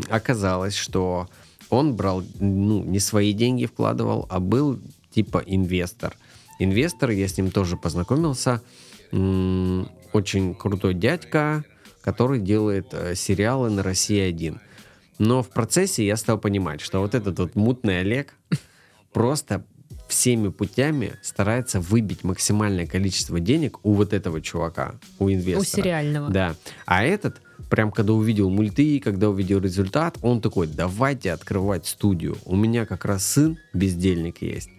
Оказалось, 0.10 0.76
что 0.76 1.30
он 1.70 1.96
брал, 1.96 2.24
ну, 2.40 2.84
не 2.84 3.00
свои 3.00 3.34
деньги 3.34 3.66
вкладывал, 3.66 4.26
а 4.30 4.40
был 4.40 4.80
типа 5.14 5.44
инвестор. 5.46 6.16
Инвестор, 6.60 7.12
я 7.12 7.28
с 7.28 7.38
ним 7.38 7.52
тоже 7.52 7.78
познакомился. 7.78 8.62
Очень 9.12 10.56
крутой 10.56 10.94
дядька, 10.96 11.64
который 12.02 12.40
делает 12.40 12.88
э, 12.92 13.16
сериалы 13.16 13.70
на 13.70 13.84
России 13.84 14.20
1. 14.20 14.60
Но 15.20 15.44
в 15.44 15.50
процессе 15.50 16.06
я 16.06 16.18
стал 16.18 16.38
понимать, 16.40 16.82
что 16.82 17.00
вот 17.00 17.14
этот 17.14 17.38
вот 17.40 17.56
мутный 17.56 18.00
Олег 18.00 18.34
просто 19.14 19.64
всеми 20.12 20.50
путями 20.50 21.14
старается 21.22 21.80
выбить 21.80 22.24
максимальное 22.24 22.86
количество 22.86 23.40
денег 23.40 23.80
у 23.84 23.94
вот 23.94 24.14
этого 24.14 24.42
чувака, 24.42 24.96
у 25.20 25.30
инвестора. 25.30 25.62
У 25.62 25.64
сериального. 25.64 26.30
Да. 26.30 26.56
А 26.86 27.04
этот, 27.04 27.42
прям 27.70 27.92
когда 27.92 28.14
увидел 28.14 28.50
мульты, 28.50 29.00
когда 29.00 29.30
увидел 29.30 29.60
результат, 29.62 30.18
он 30.22 30.42
такой, 30.42 30.68
давайте 30.68 31.32
открывать 31.32 31.88
студию. 31.88 32.38
У 32.46 32.56
меня 32.56 32.86
как 32.86 33.06
раз 33.06 33.26
сын, 33.26 33.58
бездельник 33.74 34.42
есть. 34.42 34.70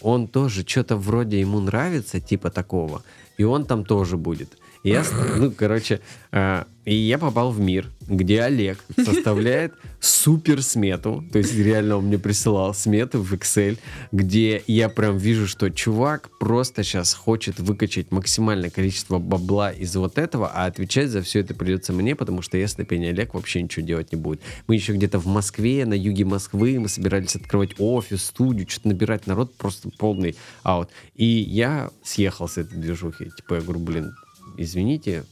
Он 0.00 0.26
тоже 0.26 0.64
что-то 0.66 0.96
вроде 0.96 1.38
ему 1.40 1.60
нравится, 1.60 2.18
типа 2.18 2.50
такого. 2.50 3.02
И 3.40 3.44
он 3.44 3.64
там 3.64 3.84
тоже 3.84 4.16
будет. 4.18 4.58
Я, 4.84 5.02
с- 5.02 5.12
ну, 5.36 5.50
короче, 5.50 6.00
э, 6.32 6.64
и 6.84 6.94
я 6.94 7.18
попал 7.18 7.52
в 7.52 7.60
мир, 7.60 7.86
где 8.08 8.42
Олег 8.42 8.78
составляет 8.96 9.72
супер 10.00 10.62
смету, 10.62 11.22
то 11.30 11.38
есть 11.38 11.54
реально 11.54 11.98
он 11.98 12.06
мне 12.06 12.18
присылал 12.18 12.72
смету 12.74 13.22
в 13.22 13.32
Excel, 13.34 13.78
где 14.12 14.62
я 14.66 14.88
прям 14.88 15.18
вижу, 15.18 15.46
что 15.46 15.70
чувак 15.70 16.30
просто 16.40 16.82
сейчас 16.82 17.12
хочет 17.12 17.60
выкачать 17.60 18.10
максимальное 18.10 18.70
количество 18.70 19.18
бабла 19.18 19.70
из 19.70 19.94
вот 19.96 20.16
этого, 20.18 20.48
а 20.54 20.64
отвечать 20.64 21.10
за 21.10 21.20
все 21.20 21.40
это 21.40 21.54
придется 21.54 21.92
мне, 21.92 22.16
потому 22.16 22.40
что 22.40 22.56
я 22.56 22.66
степень 22.66 23.06
Олег 23.06 23.34
вообще 23.34 23.62
ничего 23.62 23.84
делать 23.86 24.12
не 24.12 24.18
будет. 24.18 24.40
Мы 24.66 24.74
еще 24.76 24.94
где-то 24.94 25.18
в 25.18 25.26
Москве, 25.26 25.84
на 25.84 25.94
юге 25.94 26.24
Москвы, 26.24 26.78
мы 26.80 26.88
собирались 26.88 27.36
открывать 27.36 27.72
офис, 27.78 28.24
студию, 28.24 28.66
что-то 28.68 28.88
набирать 28.88 29.26
народ, 29.26 29.54
просто 29.56 29.90
полный 29.98 30.34
аут. 30.62 30.88
И 31.14 31.26
я 31.26 31.90
съехал 32.02 32.48
с 32.48 32.56
этой 32.56 32.78
движухи. 32.78 33.29
Типа 33.30 33.54
я 33.54 33.60
говорю, 33.60 33.80
блин, 33.80 34.12
извините, 34.56 35.24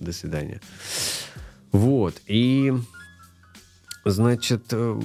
до 0.00 0.12
свидания. 0.12 0.60
Вот, 1.72 2.14
и 2.26 2.72
Значит, 4.04 4.62
э, 4.70 5.00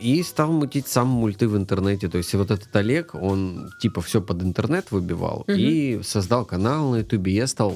и 0.00 0.22
стал 0.22 0.52
мутить 0.52 0.86
сам 0.86 1.08
мульты 1.08 1.48
в 1.48 1.56
интернете. 1.56 2.08
То 2.08 2.18
есть 2.18 2.32
вот 2.34 2.50
этот 2.50 2.74
Олег, 2.76 3.14
он 3.14 3.70
типа 3.80 4.00
все 4.00 4.22
под 4.22 4.42
интернет 4.42 4.92
выбивал 4.92 5.44
Мгм. 5.48 5.56
и 5.58 6.00
создал 6.02 6.44
канал 6.44 6.90
на 6.90 6.96
Ютубе. 6.96 7.34
Я 7.34 7.46
стал... 7.46 7.74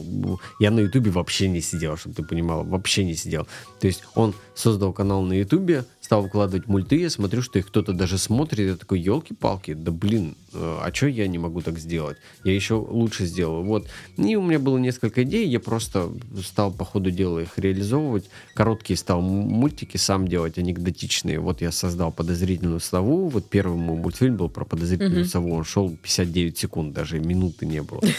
Я 0.60 0.70
на 0.70 0.80
Ютубе 0.80 1.10
вообще 1.10 1.48
не 1.48 1.60
сидел, 1.60 1.96
чтобы 1.96 2.14
ты 2.14 2.22
понимал. 2.22 2.64
Вообще 2.64 3.04
не 3.04 3.16
сидел. 3.16 3.48
То 3.80 3.88
есть 3.88 4.04
он 4.14 4.34
создал 4.54 4.92
канал 4.92 5.22
на 5.22 5.32
Ютубе, 5.32 5.84
стал 6.00 6.22
выкладывать 6.22 6.68
мульты, 6.68 7.00
я 7.00 7.10
смотрю, 7.10 7.42
что 7.42 7.58
их 7.58 7.66
кто-то 7.66 7.92
даже 7.92 8.18
смотрит, 8.18 8.68
я 8.68 8.76
такой, 8.76 9.00
елки-палки, 9.00 9.74
да 9.74 9.90
блин, 9.90 10.36
а 10.54 10.90
что 10.92 11.06
я 11.06 11.26
не 11.28 11.38
могу 11.38 11.60
так 11.60 11.78
сделать? 11.78 12.16
Я 12.44 12.54
еще 12.54 12.74
лучше 12.74 13.26
сделаю. 13.26 13.62
Вот. 13.64 13.88
И 14.16 14.36
у 14.36 14.42
меня 14.42 14.58
было 14.58 14.78
несколько 14.78 15.22
идей, 15.22 15.48
я 15.48 15.60
просто 15.60 16.10
стал 16.44 16.72
по 16.72 16.84
ходу 16.84 17.10
дела 17.10 17.40
их 17.40 17.58
реализовывать. 17.58 18.24
Короткие 18.54 18.96
стал 18.96 19.20
мультики 19.20 19.96
сам 19.96 20.28
делать, 20.28 20.58
анекдотичные. 20.58 21.38
Вот 21.40 21.60
я 21.62 21.72
создал 21.72 22.12
подозрительную 22.12 22.80
сову. 22.80 23.28
Вот 23.28 23.48
первый 23.48 23.76
мой 23.76 23.96
мультфильм 23.96 24.36
был 24.36 24.48
про 24.48 24.64
подозрительную 24.64 25.20
Мгм. 25.20 25.28
сову. 25.28 25.54
Он 25.54 25.64
шел 25.64 25.90
59 25.90 26.58
секунд, 26.58 26.92
даже 26.92 27.18
минуты 27.20 27.66
не 27.66 27.82
было. 27.82 28.00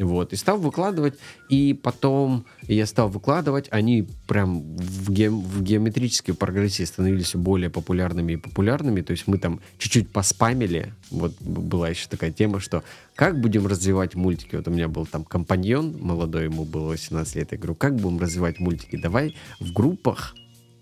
Вот, 0.00 0.32
и 0.32 0.36
стал 0.36 0.58
выкладывать, 0.60 1.14
и 1.48 1.74
потом 1.74 2.44
я 2.68 2.86
стал 2.86 3.08
выкладывать, 3.08 3.66
они 3.72 4.06
прям 4.28 4.62
в, 4.76 5.10
геом- 5.10 5.40
в 5.42 5.60
геометрической 5.60 6.34
прогрессии 6.36 6.84
становились 6.84 7.26
все 7.26 7.38
более 7.38 7.68
популярными 7.68 8.34
и 8.34 8.36
популярными, 8.36 9.00
то 9.00 9.10
есть 9.10 9.26
мы 9.26 9.38
там 9.38 9.58
чуть-чуть 9.76 10.12
поспамили, 10.12 10.94
вот 11.10 11.32
была 11.68 11.88
еще 11.90 12.08
такая 12.08 12.32
тема, 12.32 12.60
что 12.60 12.82
как 13.14 13.40
будем 13.40 13.66
развивать 13.66 14.14
мультики, 14.14 14.56
вот 14.56 14.66
у 14.68 14.70
меня 14.70 14.88
был 14.88 15.06
там 15.06 15.24
компаньон 15.24 15.96
молодой, 16.00 16.44
ему 16.44 16.64
было 16.64 16.88
18 16.88 17.36
лет, 17.36 17.52
я 17.52 17.58
говорю, 17.58 17.74
как 17.74 17.96
будем 17.96 18.18
развивать 18.18 18.58
мультики, 18.58 18.96
давай 18.96 19.36
в 19.60 19.72
группах 19.72 20.34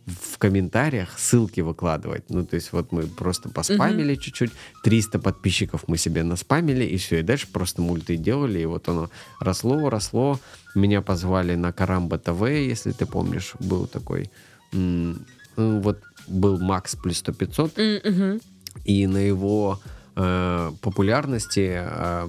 в 0.07 0.38
комментариях 0.38 1.19
ссылки 1.19 1.61
выкладывать. 1.62 2.31
Ну, 2.31 2.47
то 2.47 2.55
есть 2.55 2.73
вот 2.73 2.93
мы 2.93 3.09
просто 3.09 3.49
поспамили 3.49 4.14
чуть-чуть, 4.14 4.52
300 4.85 5.19
подписчиков 5.19 5.88
мы 5.88 5.97
себе 5.99 6.23
наспамили, 6.23 6.85
и 6.85 6.97
все, 6.97 7.19
и 7.19 7.23
дальше 7.23 7.49
просто 7.52 7.83
мульты 7.83 8.16
делали, 8.16 8.61
и 8.61 8.66
вот 8.66 8.88
оно 8.88 9.11
росло, 9.40 9.90
росло. 9.90 10.38
Меня 10.76 11.02
позвали 11.02 11.57
на 11.57 11.73
Карамба 11.73 12.19
ТВ, 12.19 12.43
если 12.43 12.93
ты 12.93 13.05
помнишь, 13.05 13.55
был 13.59 13.88
такой... 13.88 14.31
м, 14.73 15.26
ну, 15.57 15.81
вот 15.81 15.99
был 16.28 16.59
Макс 16.59 16.95
плюс 16.95 17.19
100 17.19 17.33
500, 17.33 17.78
М, 17.78 18.00
мгм. 18.05 18.40
и 18.85 19.07
на 19.09 19.19
его 19.19 19.81
э, 20.16 20.73
популярности 20.80 21.80
э, 21.80 22.28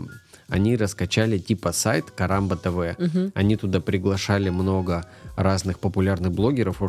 они 0.49 0.77
раскачали 0.77 1.37
типа 1.37 1.73
сайт 1.73 2.11
Карамба 2.11 2.55
ТВ. 2.55 2.97
Мгм. 2.97 3.31
Они 3.35 3.57
туда 3.57 3.81
приглашали 3.81 4.49
много 4.49 5.05
разных 5.35 5.79
популярных 5.79 6.31
блогеров, 6.31 6.81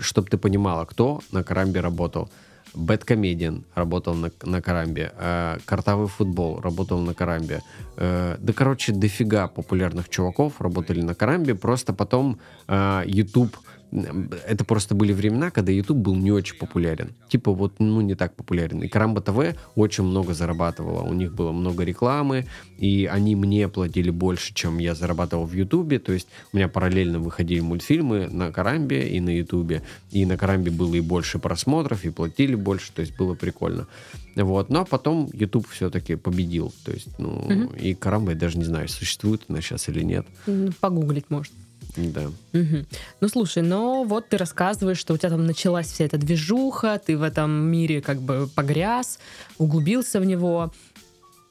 чтобы 0.00 0.28
ты 0.28 0.36
понимала, 0.36 0.84
кто 0.84 1.20
на 1.30 1.42
Карамбе 1.44 1.80
работал. 1.80 2.28
Бэткомедиан 2.74 3.64
работал 3.76 4.14
на, 4.14 4.32
на 4.42 4.60
Карамбе, 4.60 5.12
э, 5.16 5.58
Картавый 5.64 6.08
футбол 6.08 6.60
работал 6.60 7.00
на 7.00 7.14
Карамбе. 7.14 7.62
Э, 7.96 8.36
да, 8.40 8.52
короче, 8.52 8.92
дофига 8.92 9.46
популярных 9.46 10.08
чуваков 10.08 10.60
работали 10.60 11.00
на 11.00 11.14
Карамбе. 11.14 11.54
Просто 11.54 11.92
потом 11.92 12.38
э, 12.66 13.02
YouTube 13.06 13.56
это 13.94 14.64
просто 14.64 14.94
были 14.94 15.12
времена, 15.12 15.50
когда 15.50 15.70
YouTube 15.70 15.98
был 15.98 16.16
не 16.16 16.32
очень 16.32 16.56
популярен. 16.56 17.12
Типа 17.28 17.52
вот, 17.52 17.74
ну, 17.78 18.00
не 18.00 18.14
так 18.14 18.34
популярен. 18.34 18.82
И 18.82 18.88
Карамба 18.88 19.20
ТВ 19.20 19.56
очень 19.76 20.04
много 20.04 20.34
зарабатывала. 20.34 21.02
У 21.02 21.12
них 21.14 21.32
было 21.34 21.52
много 21.52 21.84
рекламы, 21.84 22.46
и 22.76 23.06
они 23.10 23.36
мне 23.36 23.68
платили 23.68 24.10
больше, 24.10 24.52
чем 24.52 24.78
я 24.78 24.94
зарабатывал 24.94 25.46
в 25.46 25.52
YouTube. 25.54 26.02
То 26.02 26.12
есть 26.12 26.26
у 26.52 26.56
меня 26.56 26.68
параллельно 26.68 27.20
выходили 27.20 27.60
мультфильмы 27.60 28.28
на 28.28 28.50
Карамбе 28.50 29.08
и 29.08 29.20
на 29.20 29.30
YouTube. 29.30 29.82
И 30.10 30.26
на 30.26 30.36
Карамбе 30.36 30.70
было 30.72 30.94
и 30.94 31.00
больше 31.00 31.38
просмотров, 31.38 32.04
и 32.04 32.10
платили 32.10 32.56
больше. 32.56 32.92
То 32.92 33.00
есть 33.00 33.16
было 33.16 33.34
прикольно. 33.34 33.86
Вот. 34.34 34.70
Но 34.70 34.84
потом 34.84 35.30
YouTube 35.32 35.68
все-таки 35.68 36.16
победил. 36.16 36.72
То 36.84 36.90
есть, 36.92 37.18
ну, 37.18 37.44
Мгм. 37.48 37.66
и 37.76 37.94
Карамба, 37.94 38.32
я 38.32 38.36
даже 38.38 38.58
не 38.58 38.64
знаю, 38.64 38.88
существует 38.88 39.42
она 39.48 39.60
сейчас 39.60 39.88
или 39.88 40.02
нет. 40.02 40.26
Ну, 40.46 40.72
Погуглить 40.80 41.30
можно. 41.30 41.54
Да. 41.96 42.30
Мгм. 42.52 42.86
Ну 43.20 43.28
слушай, 43.28 43.62
но 43.62 44.04
вот 44.04 44.28
ты 44.28 44.36
рассказываешь, 44.36 44.98
что 44.98 45.14
у 45.14 45.16
тебя 45.16 45.30
там 45.30 45.46
началась 45.46 45.86
вся 45.86 46.04
эта 46.04 46.18
движуха, 46.18 47.00
ты 47.04 47.16
в 47.16 47.22
этом 47.22 47.50
мире 47.50 48.00
как 48.00 48.20
бы 48.20 48.48
погряз, 48.54 49.18
углубился 49.58 50.18
в 50.20 50.24
него. 50.24 50.72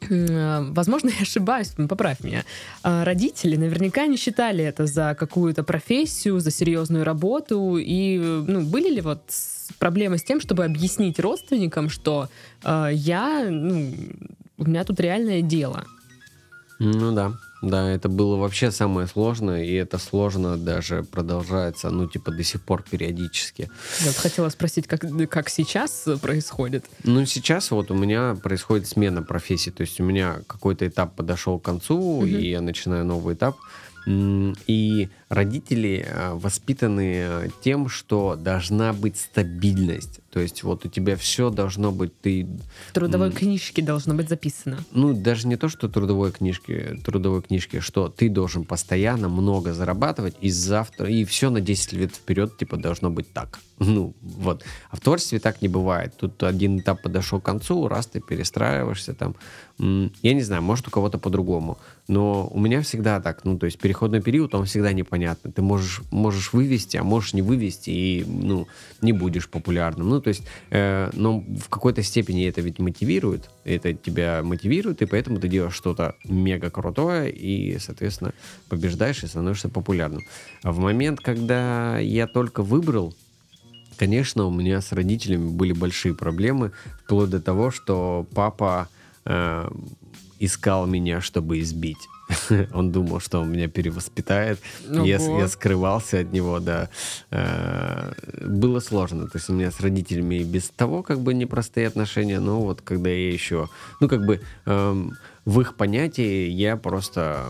Э, 0.09 0.62
Возможно, 0.71 1.09
я 1.17 1.21
ошибаюсь, 1.21 1.69
поправь 1.89 2.19
меня. 2.23 2.43
А 2.83 3.05
Родители 3.05 3.55
наверняка 3.55 4.05
не 4.07 4.17
считали 4.17 4.63
это 4.63 4.85
за 4.85 5.15
какую-то 5.17 5.63
профессию, 5.63 6.39
за 6.39 6.51
серьезную 6.51 7.05
работу. 7.05 7.77
И 7.77 8.17
ну, 8.19 8.62
были 8.62 8.89
ли 8.95 9.01
вот 9.01 9.21
проблемы 9.79 10.17
с 10.17 10.23
тем, 10.23 10.41
чтобы 10.41 10.65
объяснить 10.65 11.19
родственникам, 11.19 11.89
что 11.89 12.27
э, 12.63 12.89
я, 12.91 13.47
ну, 13.50 13.93
у 14.57 14.65
меня 14.65 14.83
тут 14.83 15.00
реальное 15.00 15.41
дело? 15.41 15.85
Ну 16.79 17.13
да, 17.13 17.33
да, 17.63 17.89
это 17.89 18.10
было 18.10 18.36
вообще 18.36 18.72
самое 18.72 19.08
сложное, 19.08 19.63
и 19.63 19.74
это 19.74 19.98
сложно 19.98 20.58
даже 20.58 21.03
продолжается, 21.03 21.89
ну, 21.89 22.08
типа, 22.08 22.32
до 22.32 22.43
сих 22.43 22.62
пор 22.62 22.84
периодически. 22.84 23.70
Я 24.01 24.08
вот 24.08 24.17
хотела 24.17 24.50
спросить, 24.50 24.86
как, 24.88 25.05
как 25.29 25.50
сейчас 25.50 26.05
происходит. 26.22 26.86
Ну, 27.03 27.25
сейчас 27.25 27.72
вот 27.72 27.89
у 27.89 27.96
меня 27.96 28.36
происходит 28.36 28.88
смена 28.88 29.24
профессии, 29.24 29.70
то 29.72 29.82
есть 29.82 30.00
у 30.01 30.03
меня 30.03 30.41
какой-то 30.48 30.86
этап 30.86 31.15
подошел 31.15 31.58
к 31.58 31.63
концу, 31.63 32.22
Мгм. 32.22 32.27
и 32.27 32.50
я 32.50 32.62
начинаю 32.62 33.05
новый 33.05 33.36
этап. 33.36 33.55
И 34.05 35.10
родители 35.34 36.06
э, 36.08 36.34
воспитаны 36.34 37.13
э, 37.16 37.48
тем, 37.63 37.90
что 37.90 38.36
должна 38.36 38.94
быть 38.94 39.18
стабильность. 39.18 40.20
То 40.32 40.40
есть 40.40 40.63
вот 40.63 40.86
у 40.86 40.90
тебя 40.90 41.16
все 41.16 41.50
должно 41.50 41.92
быть, 41.92 42.20
ты 42.22 42.48
В 42.90 42.94
трудовой 42.94 43.32
книжке 43.32 43.82
должно 43.84 44.16
быть 44.16 44.30
записано. 44.30 44.80
ну, 44.92 45.13
даже 45.13 45.48
не 45.48 45.58
то, 45.58 45.70
что 45.70 45.88
трудовой 45.88 46.32
книжки, 46.32 47.00
трудовой 47.06 47.44
книжки, 47.44 47.80
что 47.80 48.10
ты 48.10 48.30
должен 48.30 48.63
постоянно 48.63 49.30
много 49.30 49.74
зарабатывать, 49.74 50.36
и 50.42 50.50
завтра, 50.50 51.08
и 51.08 51.24
все 51.24 51.50
на 51.50 51.62
10 51.62 51.94
лет 51.94 52.16
вперед, 52.16 52.58
типа, 52.58 52.78
должно 52.78 53.10
быть 53.10 53.32
так. 53.34 53.60
Ну, 53.80 54.15
вот. 54.22 54.63
А 54.89 54.96
в 54.96 55.02
творчестве 55.02 55.39
так 55.39 55.62
не 55.62 55.67
бывает. 55.67 56.13
Тут 56.17 56.41
один 56.43 56.80
этап 56.80 57.02
подошел 57.02 57.39
к 57.39 57.46
концу, 57.46 57.88
раз 57.88 58.08
ты 58.08 58.22
перестраиваешься 58.22 59.13
там. 59.13 59.36
Я 59.80 60.34
не 60.34 60.41
знаю, 60.41 60.62
может, 60.62 60.88
у 60.88 60.91
кого-то 60.91 61.17
по-другому. 61.17 61.78
Но 62.08 62.48
у 62.48 62.60
меня 62.60 62.82
всегда 62.82 63.19
так. 63.19 63.43
Ну, 63.46 63.58
то 63.58 63.65
есть 63.65 63.80
переходной 63.80 64.22
период, 64.22 64.56
он 64.56 64.65
всегда 64.65 64.93
непонятный. 65.23 65.51
Ты 65.51 65.62
можешь, 65.62 66.01
можешь 66.12 66.53
вывести, 66.53 66.97
а 66.97 67.03
можешь 67.03 67.33
не 67.33 67.41
вывести, 67.41 67.89
и, 67.89 68.25
ну, 68.25 68.67
не 69.01 69.13
будешь 69.13 69.49
популярным. 69.49 70.09
Ну, 70.09 70.21
то 70.21 70.29
есть, 70.29 70.43
э, 70.71 71.09
но 71.13 71.39
в 71.39 71.69
какой-то 71.69 72.03
степени 72.03 72.47
это 72.47 72.62
ведь 72.62 72.79
мотивирует, 72.79 73.49
это 73.65 73.93
тебя 73.93 74.41
мотивирует, 74.43 75.01
и 75.01 75.05
поэтому 75.05 75.39
ты 75.39 75.47
делаешь 75.47 75.75
что-то 75.75 76.15
мега 76.25 76.69
крутое, 76.69 77.31
и, 77.31 77.77
соответственно, 77.79 78.33
побеждаешь 78.69 79.23
и 79.23 79.27
становишься 79.27 79.69
популярным. 79.69 80.21
А 80.63 80.71
в 80.71 80.79
момент, 80.79 81.19
когда 81.19 81.99
я 81.99 82.27
только 82.27 82.63
выбрал, 82.63 83.13
конечно, 83.97 84.45
у 84.45 84.51
меня 84.51 84.81
с 84.81 84.91
родителями 84.91 85.49
были 85.49 85.73
большие 85.73 86.13
проблемы, 86.13 86.71
вплоть 87.05 87.29
до 87.29 87.39
того, 87.39 87.71
что 87.71 88.25
папа 88.33 88.88
э, 89.25 89.69
искал 90.45 90.86
меня, 90.86 91.21
чтобы 91.21 91.60
избить. 91.60 92.10
Он 92.73 92.91
думал, 92.91 93.19
что 93.19 93.39
он 93.39 93.51
меня 93.51 93.67
перевоспитает. 93.67 94.60
Я, 94.89 95.17
я 95.17 95.47
скрывался 95.47 96.19
от 96.19 96.34
него, 96.34 96.60
да. 96.60 96.89
Э, 97.32 98.13
Было 98.45 98.79
сложно. 98.79 99.27
То 99.27 99.38
есть 99.38 99.49
у 99.49 99.53
меня 99.53 99.71
с 99.71 99.79
родителями 99.79 100.36
и 100.36 100.43
без 100.43 100.69
того 100.69 101.03
как 101.03 101.19
бы 101.19 101.34
непростые 101.34 101.88
отношения, 101.88 102.39
но 102.39 102.62
вот 102.62 102.82
когда 102.82 103.10
я 103.10 103.32
еще... 103.32 103.69
Ну, 103.99 104.08
как 104.08 104.25
бы 104.25 104.41
эм, 104.65 105.13
в 105.45 105.62
их 105.62 105.75
понятии 105.75 106.47
я 106.49 106.77
просто 106.77 107.45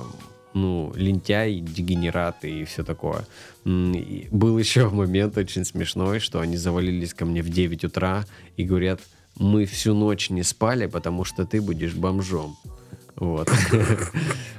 ну, 0.54 0.92
лентяй, 0.96 1.60
дегенерат 1.60 2.46
и 2.46 2.64
все 2.66 2.84
такое. 2.84 3.26
И 3.66 4.28
Был 4.32 4.58
еще 4.58 4.90
момент 4.92 5.38
очень 5.38 5.66
смешной, 5.66 6.20
что 6.20 6.40
они 6.40 6.58
завалились 6.58 7.14
ко 7.14 7.26
мне 7.26 7.42
в 7.42 7.50
9 7.50 7.86
утра 7.86 8.26
и 8.58 8.64
говорят, 8.64 9.00
мы 9.36 9.66
всю 9.66 9.94
ночь 9.94 10.30
не 10.30 10.44
спали, 10.44 10.86
потому 10.86 11.26
что 11.26 11.46
ты 11.46 11.62
будешь 11.62 11.94
бомжом. 11.94 12.56
Вот. 13.16 13.50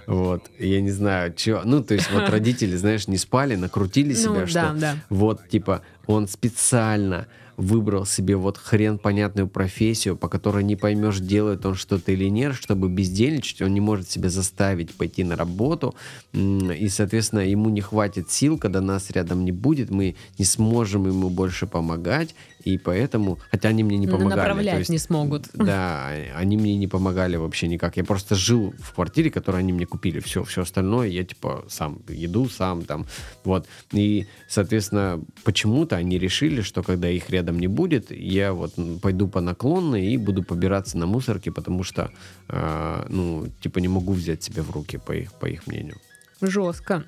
Вот. 0.07 0.43
Я 0.59 0.83
не 0.83 0.91
знаю, 0.91 1.33
чего. 1.35 1.63
Ну, 1.65 1.83
то 1.83 1.95
есть, 1.95 2.11
вот 2.13 2.29
родители, 2.29 2.77
знаешь, 2.77 3.09
не 3.09 3.17
спали, 3.17 3.57
накрутили 3.57 4.13
себя, 4.13 4.41
ну, 4.41 4.47
что 4.47 4.61
да, 4.61 4.75
да. 4.75 4.97
вот, 5.09 5.49
типа, 5.49 5.81
он 6.07 6.29
специально 6.29 7.27
выбрал 7.57 8.05
себе 8.07 8.37
вот 8.37 8.59
хрен 8.59 8.99
понятную 8.99 9.49
профессию, 9.49 10.17
по 10.17 10.29
которой 10.29 10.65
не 10.65 10.77
поймешь, 10.77 11.21
делает 11.21 11.65
он 11.67 11.75
что-то 11.75 12.13
или 12.13 12.29
нет, 12.29 12.55
чтобы 12.55 12.89
бездельничать, 12.89 13.63
он 13.63 13.75
не 13.75 13.81
может 13.81 14.11
себя 14.11 14.29
заставить 14.29 14.95
пойти 14.95 15.25
на 15.25 15.37
работу, 15.37 15.95
и, 16.33 16.89
соответственно, 16.89 17.41
ему 17.41 17.71
не 17.71 17.81
хватит 17.81 18.31
сил, 18.31 18.59
когда 18.59 18.81
нас 18.81 19.11
рядом 19.11 19.45
не 19.45 19.53
будет, 19.53 19.91
мы 19.91 20.17
не 20.39 20.45
сможем 20.45 21.07
ему 21.07 21.31
больше 21.31 21.67
помогать, 21.67 22.35
и 22.65 22.79
поэтому, 22.79 23.39
хотя 23.51 23.69
они 23.69 23.85
мне 23.85 23.99
не 23.99 24.07
помогали. 24.07 24.31
то 24.31 24.37
Направлять 24.37 24.79
есть- 24.79 24.91
не 24.91 24.99
смогут. 24.99 25.49
да, 25.55 26.09
они 26.35 26.57
мне 26.57 26.77
не 26.77 26.89
помогали 26.89 27.37
вообще 27.37 27.69
никак. 27.69 27.97
Я 27.97 28.05
просто 28.05 28.35
жил 28.35 28.75
в 28.79 28.95
квартире, 28.95 29.31
которую 29.31 29.61
они 29.61 29.73
мне 29.73 29.87
купили. 29.87 30.21
Все, 30.21 30.45
все 30.45 30.63
остальное 30.63 31.09
я 31.09 31.25
типа 31.25 31.65
сам 31.69 32.01
еду, 32.09 32.49
сам 32.49 32.85
там. 32.85 33.07
Вот. 33.45 33.67
И, 33.93 34.27
соответственно, 34.49 35.21
почему-то 35.45 35.97
они 35.97 36.19
решили, 36.19 36.63
что 36.63 36.83
когда 36.83 37.09
их 37.09 37.29
рядом 37.31 37.59
не 37.59 37.69
будет, 37.69 38.11
я 38.11 38.53
вот 38.53 38.73
пойду 39.03 39.29
по 39.29 39.41
наклонной 39.41 40.07
и 40.07 40.17
буду 40.17 40.43
побираться 40.43 40.97
на 40.97 41.07
мусорке, 41.07 41.53
потому 41.53 41.83
что, 41.85 42.11
э, 42.49 43.07
ну, 43.09 43.47
типа 43.61 43.79
не 43.79 43.89
могу 43.89 44.13
взять 44.13 44.43
себя 44.43 44.63
в 44.63 44.71
руки, 44.71 44.97
по 44.97 45.13
их, 45.13 45.33
по 45.35 45.47
их 45.47 45.67
мнению. 45.67 45.97
Жестко. 46.41 47.05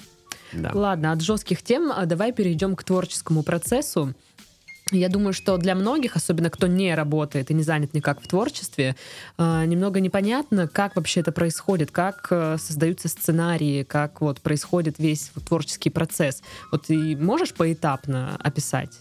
Да. 0.52 0.70
Ладно, 0.74 1.12
от 1.12 1.20
жестких 1.22 1.62
тем 1.62 1.90
а, 1.92 2.06
давай 2.06 2.32
перейдем 2.32 2.76
к 2.76 2.84
творческому 2.84 3.42
процессу. 3.42 4.14
Я 4.92 5.08
думаю, 5.08 5.32
что 5.32 5.56
для 5.56 5.74
многих, 5.74 6.14
особенно 6.14 6.48
кто 6.48 6.68
не 6.68 6.94
работает 6.94 7.50
и 7.50 7.54
не 7.54 7.64
занят 7.64 7.92
никак 7.92 8.20
в 8.20 8.28
творчестве, 8.28 8.94
а, 9.36 9.64
немного 9.64 9.98
непонятно, 9.98 10.68
как 10.68 10.94
вообще 10.94 11.20
это 11.20 11.32
происходит, 11.32 11.90
как 11.90 12.28
э, 12.30 12.56
создаются 12.56 13.08
сценарии, 13.08 13.82
как 13.82 14.20
вот 14.20 14.40
происходит 14.40 15.00
весь 15.00 15.32
творческий 15.44 15.90
процесс. 15.90 16.40
Вот 16.70 16.86
ты 16.86 17.16
можешь 17.16 17.52
поэтапно 17.52 18.36
описать? 18.38 19.00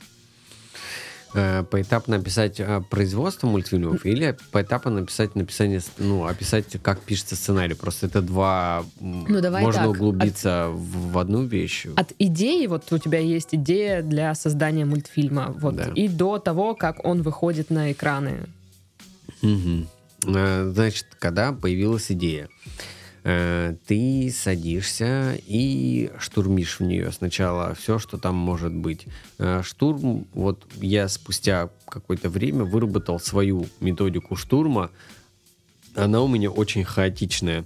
Э, 1.35 1.63
поэтапно 1.63 2.15
описать 2.15 2.59
э, 2.59 2.81
производство 2.89 3.47
мультфильмов 3.47 4.05
или 4.05 4.37
поэтапно 4.51 4.91
написать 4.91 5.35
написание, 5.35 5.81
ну, 5.97 6.25
описать, 6.25 6.65
как 6.81 7.01
пишется 7.01 7.35
сценарий. 7.35 7.73
Просто 7.73 8.07
это 8.07 8.21
два... 8.21 8.85
Ну, 9.01 9.41
давай 9.41 9.61
Можно 9.61 9.81
так, 9.81 9.89
углубиться 9.91 10.67
в, 10.69 11.11
в 11.11 11.17
одну 11.17 11.43
вещь. 11.43 11.87
От 11.95 12.13
идеи, 12.19 12.67
вот 12.67 12.91
у 12.91 12.97
тебя 12.97 13.19
есть 13.19 13.49
идея 13.51 14.01
для 14.01 14.33
создания 14.35 14.85
мультфильма, 14.85 15.53
вот, 15.59 15.75
Да. 15.75 15.91
и 15.93 16.07
до 16.07 16.39
того, 16.39 16.73
как 16.73 17.03
он 17.05 17.21
выходит 17.21 17.69
на 17.69 17.91
экраны. 17.91 18.47
Э, 19.41 20.71
Значит, 20.73 21.07
когда 21.19 21.51
появилась 21.51 22.11
идея, 22.11 22.47
ты 23.87 24.31
садишься 24.31 25.39
и 25.47 26.11
штурмишь 26.19 26.79
в 26.79 26.83
нее 26.83 27.11
сначала 27.11 27.73
все, 27.73 27.97
что 27.97 28.19
там 28.19 28.35
может 28.35 28.71
быть. 28.71 29.07
Э, 29.39 29.63
Штурм, 29.63 30.27
вот 30.33 30.67
я 30.75 31.07
спустя 31.07 31.71
какое-то 31.89 32.29
время 32.29 32.65
выработал 32.65 33.19
свою 33.19 33.65
методику 33.79 34.35
штурма. 34.35 34.91
Она 35.95 36.21
у 36.21 36.27
меня 36.27 36.51
очень 36.51 36.83
хаотичная. 36.83 37.65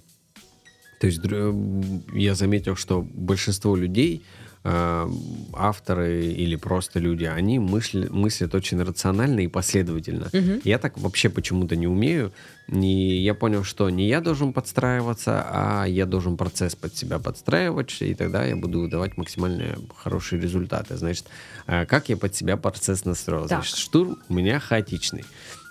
То 1.02 1.08
есть 1.08 1.20
м, 1.26 2.04
я 2.14 2.36
заметил, 2.36 2.78
что 2.78 3.02
большинство 3.02 3.76
людей 3.76 4.24
э, 4.24 4.39
авторы 4.64 6.26
или 6.26 6.56
просто 6.58 7.00
люди, 7.00 7.24
они 7.24 7.60
мысли, 7.60 8.08
мыслят 8.10 8.54
очень 8.56 8.82
рационально 8.82 9.40
и 9.40 9.48
последовательно. 9.48 10.30
Мгм. 10.34 10.62
Я 10.66 10.80
так 10.80 10.98
вообще 10.98 11.30
почему-то 11.30 11.76
не 11.78 11.88
умею. 11.88 12.34
Не, 12.68 13.18
я 13.22 13.34
понял, 13.34 13.64
что 13.64 13.90
не 13.90 14.08
я 14.08 14.20
должен 14.22 14.52
подстраиваться, 14.52 15.46
а 15.50 15.86
я 15.86 16.06
должен 16.06 16.36
процесс 16.36 16.76
под 16.76 16.96
себя 16.96 17.20
подстраивать, 17.20 17.96
и 18.02 18.14
тогда 18.14 18.46
я 18.46 18.56
буду 18.56 18.82
выдавать 18.82 19.18
максимально 19.18 19.78
хорошие 19.96 20.42
результаты. 20.42 20.98
Значит, 20.98 21.26
э, 21.66 21.86
как 21.86 22.10
я 22.10 22.18
под 22.18 22.36
себя 22.36 22.58
процесс 22.58 23.06
настроил? 23.06 23.48
Так. 23.48 23.60
Значит, 23.60 23.78
штурм 23.78 24.18
у 24.28 24.34
меня 24.34 24.60
хаотичный. 24.60 25.24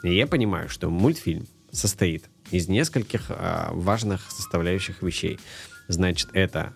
И 0.03 0.17
я 0.17 0.27
понимаю, 0.27 0.69
что 0.69 0.89
мультфильм 0.89 1.47
состоит 1.71 2.25
из 2.51 2.69
нескольких 2.69 3.27
а, 3.29 3.71
важных 3.73 4.31
составляющих 4.31 5.03
вещей. 5.03 5.39
Значит, 5.89 6.31
это 6.33 6.73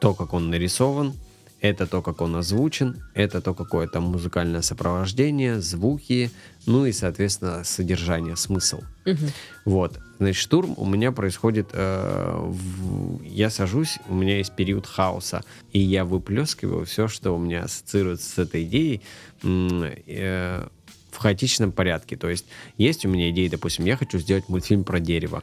то, 0.00 0.14
как 0.14 0.32
он 0.32 0.50
нарисован, 0.50 1.14
это 1.60 1.86
то, 1.86 2.02
как 2.02 2.20
он 2.20 2.36
озвучен, 2.36 3.02
это 3.14 3.40
то, 3.40 3.54
какое 3.54 3.88
там 3.88 4.04
музыкальное 4.04 4.60
сопровождение, 4.62 5.60
звуки, 5.60 6.30
ну 6.66 6.84
и, 6.86 6.92
соответственно, 6.92 7.64
содержание, 7.64 8.36
смысл. 8.36 8.82
Мгм. 9.06 9.30
Вот, 9.64 9.98
значит, 10.18 10.36
штурм 10.36 10.74
у 10.76 10.84
меня 10.84 11.12
происходит, 11.12 11.68
э, 11.72 12.36
в- 12.38 13.22
я 13.22 13.48
сажусь, 13.50 13.98
у 14.08 14.14
меня 14.14 14.36
есть 14.36 14.54
период 14.54 14.86
хаоса, 14.86 15.42
и 15.72 15.78
я 15.78 16.04
выплескиваю 16.04 16.84
все, 16.84 17.08
что 17.08 17.32
у 17.32 17.38
меня 17.38 17.64
ассоциируется 17.64 18.28
с 18.28 18.38
этой 18.38 18.64
идеей 18.64 19.00
э, 19.42 20.68
в 21.10 21.16
хаотичном 21.18 21.72
порядке. 21.72 22.16
То 22.16 22.28
есть 22.28 22.44
есть 22.76 23.06
у 23.06 23.08
меня 23.08 23.30
идея, 23.30 23.50
допустим, 23.50 23.86
я 23.86 23.96
хочу 23.96 24.18
сделать 24.18 24.48
мультфильм 24.50 24.84
про 24.84 25.00
дерево. 25.00 25.42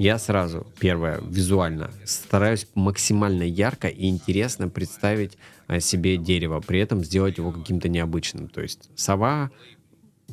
Я 0.00 0.18
сразу, 0.18 0.66
первое, 0.78 1.20
визуально 1.20 1.90
стараюсь 2.06 2.66
максимально 2.74 3.42
ярко 3.42 3.86
и 3.86 4.08
интересно 4.08 4.70
представить 4.70 5.36
э, 5.68 5.78
себе 5.80 6.16
дерево, 6.16 6.60
при 6.60 6.80
этом 6.80 7.04
сделать 7.04 7.36
его 7.36 7.52
каким-то 7.52 7.90
необычным. 7.90 8.48
То 8.48 8.62
есть 8.62 8.88
сова, 8.96 9.50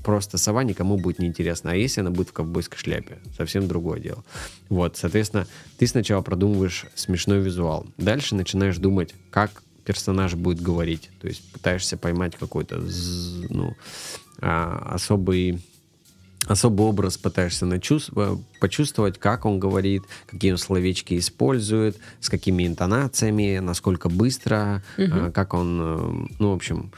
просто 0.05 0.37
сова 0.37 0.63
никому 0.63 0.95
будет 0.95 1.19
неинтересна. 1.19 1.71
А 1.71 1.75
если 1.75 1.99
она 1.99 2.11
будет 2.11 2.29
в 2.29 2.31
ковбойской 2.31 2.79
шляпе? 2.79 3.17
Совсем 3.35 3.67
другое 3.67 3.99
дело. 3.99 4.23
Вот, 4.69 4.95
соответственно, 4.95 5.47
ты 5.77 5.85
сначала 5.85 6.21
продумываешь 6.21 6.85
смешной 6.95 7.41
визуал. 7.41 7.87
Дальше 7.97 8.35
начинаешь 8.35 8.77
думать, 8.77 9.15
как 9.31 9.63
персонаж 9.83 10.35
будет 10.35 10.61
говорить. 10.61 11.09
То 11.19 11.27
есть 11.27 11.43
пытаешься 11.51 11.97
поймать 11.97 12.37
какой-то 12.37 12.81
ну, 13.49 13.75
а, 14.39 14.93
особый 14.93 15.59
особый 16.47 16.87
образ 16.87 17.17
пытаешься 17.17 17.65
э, 17.65 18.37
почувствовать, 18.59 19.19
как 19.19 19.45
он 19.45 19.59
говорит, 19.59 20.03
какие 20.25 20.51
он 20.51 20.57
словечки 20.57 21.17
использует, 21.17 21.97
с 22.19 22.29
какими 22.29 22.65
интонациями, 22.65 23.59
насколько 23.59 24.09
быстро, 24.09 24.83
э, 24.97 25.31
как 25.33 25.53
он, 25.53 25.79
э, 25.81 26.27
ну, 26.39 26.51
в 26.51 26.55
общем. 26.55 26.91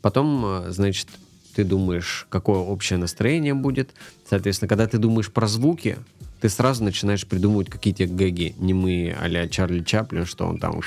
Потом, 0.00 0.44
э, 0.44 0.70
значит, 0.70 1.08
ты 1.54 1.64
думаешь, 1.64 2.26
какое 2.28 2.58
общее 2.58 2.98
настроение 2.98 3.54
будет. 3.54 3.90
Соответственно, 4.28 4.68
когда 4.68 4.86
ты 4.86 4.98
думаешь 4.98 5.32
про 5.32 5.46
звуки, 5.46 5.96
ты 6.40 6.50
сразу 6.50 6.84
начинаешь 6.84 7.26
придумывать 7.26 7.70
какие-то 7.70 8.06
гэги 8.06 8.54
немые 8.58 9.16
а-ля 9.18 9.48
Чарли 9.48 9.82
Чаплин, 9.82 10.26
что 10.26 10.46
он 10.46 10.58
там, 10.58 10.80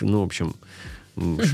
ну, 0.00 0.20
в 0.20 0.24
общем, 0.24 0.54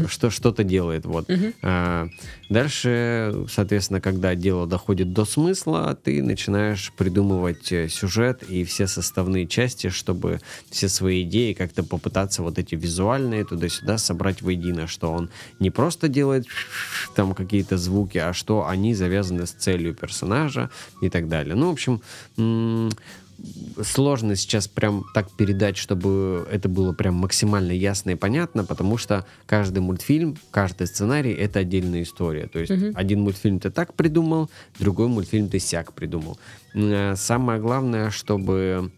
что, 0.09 0.31
что-то 0.31 0.65
делает. 0.65 1.05
Вот. 1.07 1.29
А, 1.63 2.09
Дальше, 2.55 3.47
соответственно, 3.51 4.01
когда 4.01 4.35
дело 4.35 4.67
доходит 4.67 5.13
до 5.13 5.25
смысла, 5.25 5.99
ты 6.01 6.23
начинаешь 6.23 6.93
придумывать 6.97 7.73
э, 7.73 7.89
сюжет 7.89 8.43
и 8.43 8.65
все 8.65 8.87
составные 8.87 9.47
части, 9.47 9.89
чтобы 9.89 10.41
все 10.71 10.89
свои 10.89 11.23
идеи 11.23 11.55
как-то 11.55 11.83
попытаться 11.83 12.43
вот 12.43 12.59
эти 12.59 12.75
визуальные 12.75 13.45
туда-сюда 13.45 13.99
собрать 13.99 14.43
воедино, 14.43 14.87
что 14.87 15.11
он 15.11 15.31
не 15.59 15.71
просто 15.71 16.09
делает 16.09 16.47
там 17.17 17.35
какие-то 17.35 17.79
звуки, 17.79 18.19
а 18.19 18.33
что 18.33 18.69
они 18.69 18.95
завязаны 18.95 19.47
с 19.47 19.51
целью 19.51 19.95
персонажа 19.95 20.71
и 21.01 21.09
так 21.09 21.29
далее. 21.29 21.55
Ну, 21.55 21.71
в 21.71 21.73
общем, 21.73 22.03
сложно 23.83 24.37
сейчас 24.37 24.69
прям 24.69 25.05
так 25.15 25.31
передать, 25.31 25.77
чтобы 25.77 26.47
это 26.51 26.69
было 26.69 26.93
прям 26.93 27.15
максимально 27.15 27.73
ясно 27.73 28.11
и 28.11 28.15
понятно, 28.15 28.65
потому 28.65 28.97
что 28.97 29.27
каждый 29.47 29.81
мультфильм, 29.81 30.37
каждый 30.51 30.87
сценарий— 30.87 31.33
это 31.33 31.61
отдельная 31.61 32.03
история. 32.03 32.47
То 32.47 32.59
есть 32.59 32.73
один 32.95 33.23
мультфильм 33.23 33.61
ты 33.61 33.71
так 33.71 33.95
придумал, 33.95 34.51
другой 34.79 35.09
мультфильм 35.09 35.49
ты 35.49 35.59
сяк 35.59 35.93
придумал. 35.93 36.39
Э, 36.75 37.15
Самое 37.17 37.61
главное, 37.61 38.11
чтобы 38.11 38.93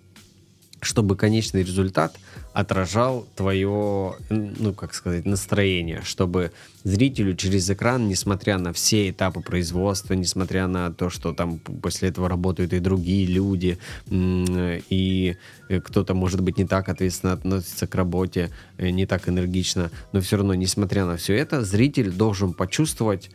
чтобы 0.86 1.16
конечный 1.16 1.62
результат 1.62 2.16
отражал 2.52 3.26
твое, 3.34 4.14
ну, 4.30 4.72
как 4.72 4.94
сказать, 4.94 5.26
настроение, 5.26 6.02
чтобы 6.04 6.52
зрителю 6.84 7.34
через 7.34 7.68
экран, 7.68 8.08
несмотря 8.08 8.58
на 8.58 8.72
все 8.72 9.10
этапы 9.10 9.40
производства, 9.40 10.14
несмотря 10.14 10.66
на 10.66 10.92
то, 10.92 11.10
что 11.10 11.32
там 11.32 11.58
после 11.58 12.08
этого 12.08 12.28
работают 12.28 12.72
и 12.72 12.78
другие 12.78 13.26
люди, 13.26 13.78
и 14.08 15.36
э, 15.68 15.80
кто-то, 15.80 16.14
может 16.14 16.40
быть, 16.40 16.56
не 16.56 16.64
так 16.64 16.88
ответственно 16.88 17.32
относится 17.32 17.86
к 17.86 17.94
работе, 17.94 18.50
э, 18.78 18.90
не 18.90 19.06
так 19.06 19.28
энергично, 19.28 19.90
но 20.12 20.20
все 20.20 20.36
равно, 20.36 20.54
несмотря 20.54 21.04
на 21.04 21.16
все 21.16 21.34
это, 21.34 21.62
зритель 21.62 22.10
должен 22.10 22.52
почувствовать 22.52 23.30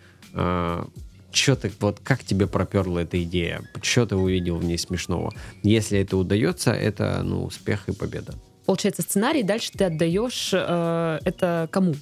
что 1.32 1.56
ты, 1.56 1.72
вот 1.80 2.00
как 2.04 2.24
тебе 2.24 2.48
проперла 2.48 3.02
эта 3.04 3.22
идея, 3.24 3.62
что 3.82 4.06
ты 4.06 4.16
увидел 4.16 4.58
в 4.58 4.64
ней 4.64 4.78
смешного. 4.78 5.34
Если 5.64 6.00
это 6.00 6.18
удается, 6.18 6.72
это, 6.72 7.22
ну, 7.24 7.44
успех 7.46 7.88
и 7.90 7.94
победа. 7.94 8.34
Получается, 8.66 9.02
сценарий 9.02 9.44
дальше 9.44 9.72
ты 9.72 9.86
отдаешь 9.86 10.52
э, 10.54 11.20
это 11.26 11.68
кому? 11.72 11.96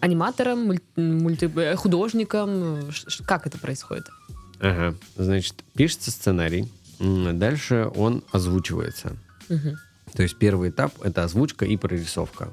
Аниматорам, 0.00 0.70
муль- 0.70 0.80
мульти- 0.96 1.50
э, 1.60 1.76
художникам? 1.76 2.90
Ш- 2.90 3.24
Как 3.24 3.46
это 3.46 3.58
происходит? 3.58 4.04
Ага, 4.60 4.96
значит, 5.16 5.62
пишется 5.74 6.10
сценарий, 6.10 6.68
дальше 7.00 7.90
он 7.96 8.22
озвучивается. 8.32 9.16
Мгм. 9.48 9.76
То 10.14 10.22
есть 10.22 10.36
первый 10.36 10.70
этап— 10.70 10.92
это 11.02 11.24
озвучка 11.24 11.64
и 11.64 11.76
прорисовка. 11.76 12.50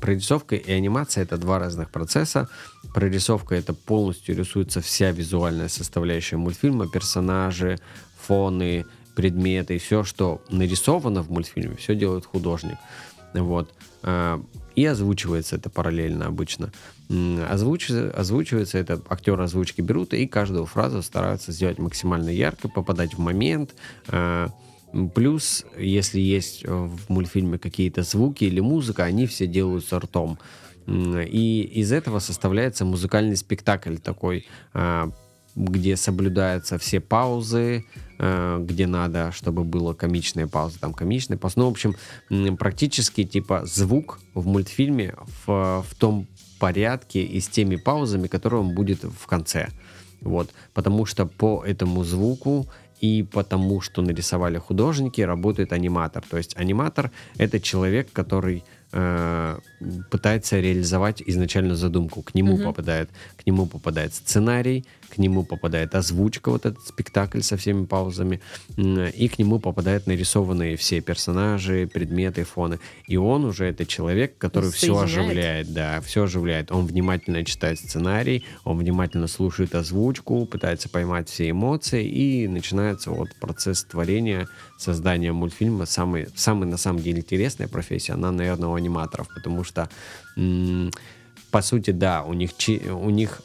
Прорисовка 0.00 0.56
и 0.56 0.72
анимация— 0.72 1.22
это 1.24 1.36
два 1.36 1.58
разных 1.58 1.90
процесса. 1.90 2.48
Прорисовка— 2.92 3.54
это 3.56 3.72
полностью 3.72 4.36
рисуется 4.36 4.80
вся 4.80 5.12
визуальная 5.12 5.68
составляющая 5.68 6.36
мультфильма, 6.36 6.88
персонажи, 6.88 7.78
фоны, 8.26 8.84
предметы, 9.14 9.78
все, 9.78 10.02
что 10.04 10.42
нарисовано 10.50 11.22
в 11.22 11.30
мультфильме, 11.30 11.76
все 11.76 11.94
делает 11.94 12.26
художник. 12.26 12.76
Вот. 13.34 13.72
А, 14.02 14.40
И 14.74 14.84
озвучивается 14.84 15.56
это 15.56 15.70
параллельно 15.70 16.26
обычно. 16.26 16.72
Озвуч- 17.08 18.10
Озвучивается 18.10 18.78
это, 18.78 19.00
актеры 19.08 19.42
озвучки 19.42 19.80
берут 19.80 20.14
и 20.14 20.26
каждую 20.26 20.66
фразу 20.66 21.02
стараются 21.02 21.52
сделать 21.52 21.78
максимально 21.78 22.30
ярко, 22.30 22.68
попадать 22.68 23.14
в 23.14 23.18
момент. 23.18 23.74
Плюс, 25.14 25.66
если 25.76 26.20
есть 26.20 26.64
э, 26.64 26.68
в 26.70 27.10
мультфильме 27.10 27.58
какие-то 27.58 28.02
звуки 28.02 28.44
или 28.44 28.60
музыка, 28.60 29.04
они 29.04 29.26
все 29.26 29.46
делаются 29.46 29.98
ртом. 29.98 30.38
И 30.86 31.70
из 31.74 31.92
этого 31.92 32.18
составляется 32.18 32.86
музыкальный 32.86 33.36
спектакль 33.36 33.96
такой, 33.98 34.46
а, 34.72 35.10
где 35.54 35.96
соблюдаются 35.96 36.78
все 36.78 37.00
паузы, 37.00 37.84
э, 38.18 38.58
где 38.62 38.86
надо, 38.86 39.30
чтобы 39.32 39.64
было 39.64 39.92
комичные 39.92 40.46
паузы, 40.46 40.78
там 40.78 40.94
комичные 40.94 41.36
паузы. 41.36 41.56
Ну, 41.58 41.66
в 41.66 41.70
общем, 41.70 41.96
практически 42.56 43.24
типа 43.24 43.66
звук 43.66 44.20
в 44.32 44.46
мультфильме 44.46 45.14
в, 45.46 45.84
в 45.86 45.94
том 45.96 46.26
порядке 46.58 47.22
и 47.22 47.40
с 47.40 47.48
теми 47.48 47.76
паузами, 47.76 48.26
которые 48.26 48.60
он 48.60 48.74
будет 48.74 49.04
в 49.04 49.26
конце. 49.26 49.68
Вот. 50.20 50.50
Потому 50.74 51.06
что 51.06 51.26
по 51.26 51.64
этому 51.64 52.04
звуку 52.04 52.68
и 53.00 53.22
потому, 53.22 53.80
что 53.80 54.02
нарисовали 54.02 54.58
художники, 54.58 55.20
работает 55.20 55.72
аниматор. 55.72 56.24
То 56.28 56.36
есть 56.36 56.56
аниматор— 56.56 57.10
это 57.38 57.60
человек, 57.60 58.08
который 58.12 58.64
э, 58.92 59.58
пытается 60.10 60.60
реализовать 60.60 61.22
изначально 61.26 61.74
задумку. 61.76 62.22
К 62.22 62.34
нему 62.34 62.58
попадает, 62.58 63.10
к 63.36 63.46
нему 63.46 63.66
попадает 63.66 64.14
сценарий, 64.14 64.84
к 65.08 65.18
нему 65.18 65.44
попадает 65.44 65.94
озвучка, 65.94 66.50
вот 66.50 66.66
этот 66.66 66.86
спектакль 66.86 67.40
со 67.40 67.56
всеми 67.56 67.86
паузами, 67.86 68.40
и 68.76 69.28
к 69.28 69.38
нему 69.38 69.58
попадают 69.58 70.06
нарисованные 70.06 70.76
все 70.76 71.00
персонажи, 71.00 71.88
предметы, 71.92 72.44
фоны. 72.44 72.78
И 73.06 73.16
он 73.16 73.44
уже 73.44 73.66
это 73.66 73.86
человек, 73.86 74.38
который 74.38 74.70
все 74.70 74.98
оживляет, 74.98 75.72
да, 75.72 76.00
все 76.00 76.24
оживляет. 76.24 76.70
Он 76.70 76.86
внимательно 76.86 77.44
читает 77.44 77.78
сценарий, 77.78 78.44
он 78.64 78.78
внимательно 78.78 79.26
слушает 79.26 79.74
озвучку, 79.74 80.46
пытается 80.46 80.88
поймать 80.88 81.28
все 81.28 81.50
эмоции, 81.50 82.06
и 82.06 82.46
начинается 82.48 83.10
вот 83.10 83.28
процесс 83.40 83.84
творения, 83.84 84.48
создания 84.78 85.32
мультфильма. 85.32 85.86
Самый, 85.86 86.28
самый 86.36 86.68
на 86.68 86.76
самом 86.76 87.02
деле 87.02 87.18
интересная 87.20 87.68
профессия, 87.68 88.12
она, 88.12 88.30
наверное, 88.30 88.68
у 88.68 88.74
аниматоров, 88.74 89.28
потому 89.34 89.64
что 89.64 89.88
по 91.50 91.62
сути, 91.62 91.92
да, 91.92 92.22
у 92.24 92.34
них, 92.34 92.50
у 92.90 93.10
них 93.10 93.40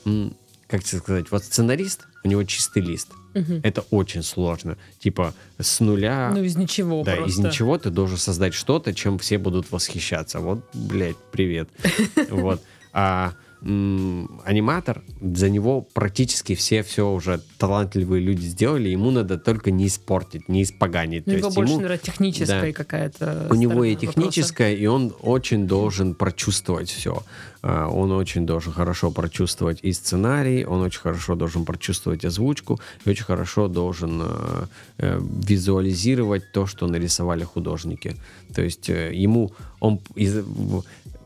как 0.67 0.84
тебе 0.84 0.99
сказать, 0.99 1.32
вот 1.32 1.43
сценарист, 1.43 2.08
у 2.23 2.28
него 2.28 2.43
чистый 2.43 2.82
лист. 2.82 3.10
Мгм. 3.34 3.62
Это 3.63 3.84
очень 3.89 4.23
сложно. 4.23 4.78
Типа 4.99 5.34
с 5.60 5.80
нуля... 5.80 6.32
Ну, 6.34 6.43
из 6.43 6.56
ничего 6.56 7.04
Да, 7.04 7.15
просто. 7.15 7.32
из 7.32 7.45
ничего 7.45 7.78
ты 7.78 7.89
должен 7.89 8.17
создать 8.17 8.54
что-то, 8.54 8.93
чем 8.93 9.17
все 9.17 9.38
будут 9.38 9.71
восхищаться. 9.71 10.39
Вот, 10.39 10.63
блядь, 10.73 11.17
привет. 11.32 11.69
Вот. 12.30 12.62
А 12.93 13.34
аниматор, 13.63 15.04
за 15.21 15.49
него 15.49 15.82
практически 15.82 16.54
все 16.54 16.84
все 16.84 17.10
уже 17.10 17.39
талантливые 17.58 18.21
люди 18.21 18.45
сделали, 18.45 18.89
ему 18.89 19.10
надо 19.12 19.38
только 19.38 19.71
не 19.71 19.88
испортить, 19.88 20.49
не 20.49 20.63
испоганить. 20.63 21.28
У 21.28 21.32
То 21.32 21.38
него 21.38 21.49
больше, 21.49 21.73
ему- 21.73 21.82
наверное, 21.82 21.97
техническая 22.04 22.67
да. 22.67 22.73
какая-то 22.73 23.47
у 23.49 23.56
него 23.56 23.86
и 23.86 23.93
вопроса. 23.93 24.13
техническое, 24.13 24.73
и 24.73 24.86
он 24.86 25.13
очень 25.21 25.65
должен 25.67 26.13
прочувствовать 26.13 26.89
все. 26.89 27.23
Он 27.62 28.12
очень 28.12 28.45
должен 28.45 28.73
хорошо 28.73 29.10
прочувствовать 29.12 29.80
и 29.84 29.93
сценарий, 29.93 30.65
он 30.65 30.82
очень 30.82 30.99
хорошо 30.99 31.36
должен 31.36 31.63
прочувствовать 31.63 32.26
озвучку, 32.26 32.82
и 33.06 33.10
очень 33.10 33.23
хорошо 33.23 33.69
должен 33.69 34.21
э, 34.21 34.65
э, 34.97 35.21
визуализировать 35.47 36.52
то, 36.52 36.67
что 36.67 36.88
нарисовали 36.88 37.45
художники. 37.45 38.17
То 38.54 38.62
есть 38.62 38.89
э, 38.89 39.13
ему 39.13 39.54
он 39.80 40.02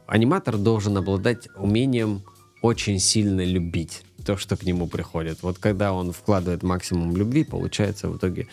аниматор 0.07 0.57
должен 0.57 0.97
обладать 0.97 1.49
умением 1.55 2.23
очень 2.61 2.99
сильно 2.99 3.45
любить 3.45 4.03
то, 4.25 4.35
что 4.35 4.57
к 4.57 4.63
нему 4.63 4.87
приходит. 4.87 5.41
Вот 5.41 5.57
когда 5.57 5.93
он 5.93 6.11
вкладывает 6.11 6.61
максимум 6.61 7.15
любви, 7.15 7.45
получается 7.45 8.09
в 8.09 8.17
итоге 8.17 8.47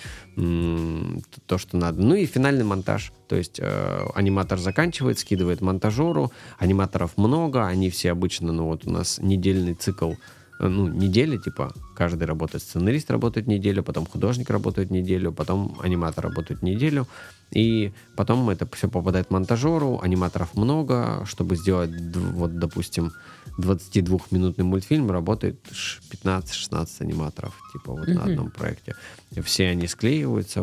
то, 1.47 1.59
что 1.59 1.77
надо. 1.77 2.01
Ну 2.01 2.14
и 2.14 2.27
финальный 2.27 2.64
монтаж. 2.64 3.12
То 3.27 3.35
есть 3.35 3.59
э, 3.59 4.07
аниматор 4.14 4.59
заканчивает, 4.59 5.19
скидывает 5.19 5.61
монтажеру. 5.61 6.31
Аниматоров 6.59 7.17
много, 7.17 7.67
они 7.67 7.90
все 7.90 8.12
обычно, 8.12 8.53
ну 8.53 8.67
вот 8.67 8.87
у 8.87 8.90
нас 8.90 9.19
недельный 9.19 9.75
цикл, 9.75 10.12
э, 10.61 10.69
ну, 10.69 10.87
недели, 10.87 11.38
типа, 11.38 11.75
каждый 11.94 12.24
работает, 12.26 12.62
сценарист 12.62 13.11
работает 13.11 13.46
неделю, 13.46 13.83
потом 13.83 14.07
художник 14.07 14.50
работает 14.50 14.90
неделю, 14.90 15.33
потом 15.33 15.76
аниматор 15.83 16.24
работает 16.24 16.62
неделю, 16.62 17.07
и 17.50 17.92
потом 18.16 18.50
это 18.50 18.66
все 18.72 18.88
попадает 18.88 19.30
монтажеру, 19.30 20.00
аниматоров 20.02 20.54
много, 20.57 21.24
чтобы 21.26 21.57
сделать, 21.57 21.90
вот, 22.16 22.59
допустим, 22.59 23.12
22-минутный 23.59 24.64
мультфильм, 24.64 25.11
работает 25.11 25.57
ш- 25.70 26.00
15-16 26.11 26.88
аниматоров, 27.00 27.54
типа, 27.72 27.92
вот 27.92 28.09
на 28.09 28.14
Мгм. 28.22 28.30
одном 28.30 28.50
проекте. 28.50 28.94
И 29.37 29.40
все 29.40 29.68
они 29.68 29.87
склеиваются 29.87 30.62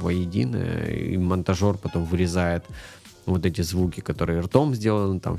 воедино, 0.00 0.84
и 0.84 1.16
монтажер 1.18 1.74
потом 1.76 2.04
вырезает 2.04 2.64
вот 3.26 3.44
эти 3.44 3.60
звуки, 3.62 4.00
которые 4.00 4.40
ртом 4.40 4.74
сделаны, 4.74 5.20
там, 5.20 5.36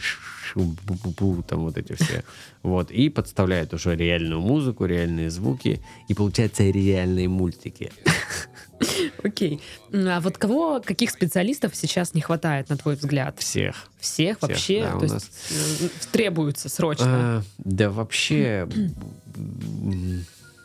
там 1.47 1.59
вот 1.61 1.77
эти 1.77 1.93
все. 1.93 2.23
Вот, 2.63 2.91
и 2.91 3.09
подставляет 3.09 3.73
уже 3.73 3.95
реальную 3.95 4.41
музыку, 4.41 4.85
реальные 4.85 5.29
звуки, 5.29 5.81
и 6.09 6.13
получается 6.13 6.63
реальные 6.63 7.29
мультики. 7.29 7.91
Окей. 9.23 9.61
А 9.93 10.19
вот 10.19 10.37
кого, 10.37 10.81
каких 10.81 11.09
специалистов 11.11 11.75
сейчас 11.75 12.13
не 12.13 12.21
хватает, 12.21 12.69
на 12.69 12.77
твой 12.77 12.95
взгляд? 12.95 13.39
Всех. 13.39 13.89
Всех, 13.99 14.37
Всех, 14.37 14.41
вообще? 14.41 14.81
да, 14.83 14.91
То 14.97 15.03
есть 15.03 15.13
нас- 15.13 15.29
э, 15.81 15.87
требуются 16.11 16.69
срочно. 16.69 17.05
А, 17.07 17.43
да 17.57 17.89
вообще, 17.89 18.67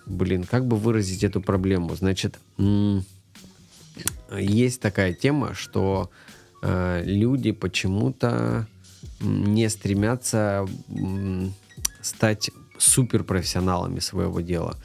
блин, 0.06 0.44
как 0.44 0.66
бы 0.66 0.76
выразить 0.76 1.24
эту 1.24 1.40
проблему? 1.40 1.94
Значит, 1.94 2.38
есть 4.36 4.80
такая 4.80 5.14
тема, 5.14 5.54
что 5.54 6.10
э, 6.62 7.02
люди 7.04 7.52
почему-то 7.52 8.66
не 9.20 9.68
стремятся 9.68 10.66
стать 12.00 12.50
суперпрофессионалами 12.78 14.00
своего 14.00 14.40
дела. 14.40 14.76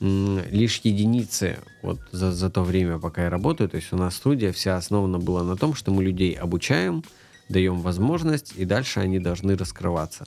Лишь 0.00 0.80
единицы 0.84 1.58
вот 1.82 1.98
за, 2.12 2.32
за 2.32 2.50
то 2.50 2.62
время, 2.62 2.98
пока 2.98 3.24
я 3.24 3.30
работаю, 3.30 3.68
то 3.68 3.76
есть 3.76 3.92
у 3.92 3.96
нас 3.96 4.16
студия 4.16 4.52
вся 4.52 4.76
основана 4.76 5.18
была 5.18 5.42
на 5.42 5.56
том, 5.56 5.74
что 5.74 5.90
мы 5.90 6.04
людей 6.04 6.34
обучаем, 6.34 7.02
даем 7.48 7.80
возможность, 7.80 8.52
и 8.56 8.64
дальше 8.64 9.00
они 9.00 9.18
должны 9.18 9.56
раскрываться. 9.56 10.26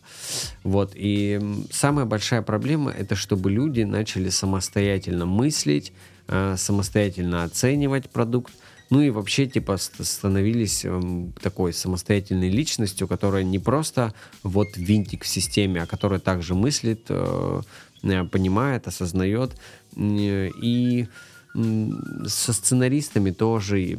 Вот. 0.63 0.91
И 0.95 1.39
самая 1.71 2.05
большая 2.05 2.41
проблема 2.41 2.91
это 2.91 3.15
чтобы 3.15 3.51
люди 3.51 3.83
начали 3.83 4.29
самостоятельно 4.29 5.25
мыслить, 5.25 5.93
э, 6.27 6.55
самостоятельно 6.57 7.43
оценивать 7.43 8.09
продукт, 8.09 8.51
ну 8.91 9.01
и 9.01 9.09
вообще, 9.09 9.47
типа, 9.47 9.77
ст- 9.77 10.05
становились 10.05 10.85
эм, 10.85 11.31
такой 11.41 11.71
самостоятельной 11.73 12.49
личностью, 12.49 13.07
которая 13.07 13.43
не 13.43 13.57
просто 13.57 14.13
вот 14.43 14.67
винтик 14.75 15.23
в 15.23 15.27
системе, 15.27 15.81
а 15.81 15.85
которая 15.87 16.19
также 16.19 16.53
мыслит, 16.55 17.05
э, 17.09 17.61
э, 18.03 18.23
понимает, 18.25 18.87
осознает. 18.87 19.51
М, 19.95 20.51
И 20.61 21.07
со 22.27 22.53
сценаристами 22.53 23.31
тоже. 23.31 23.97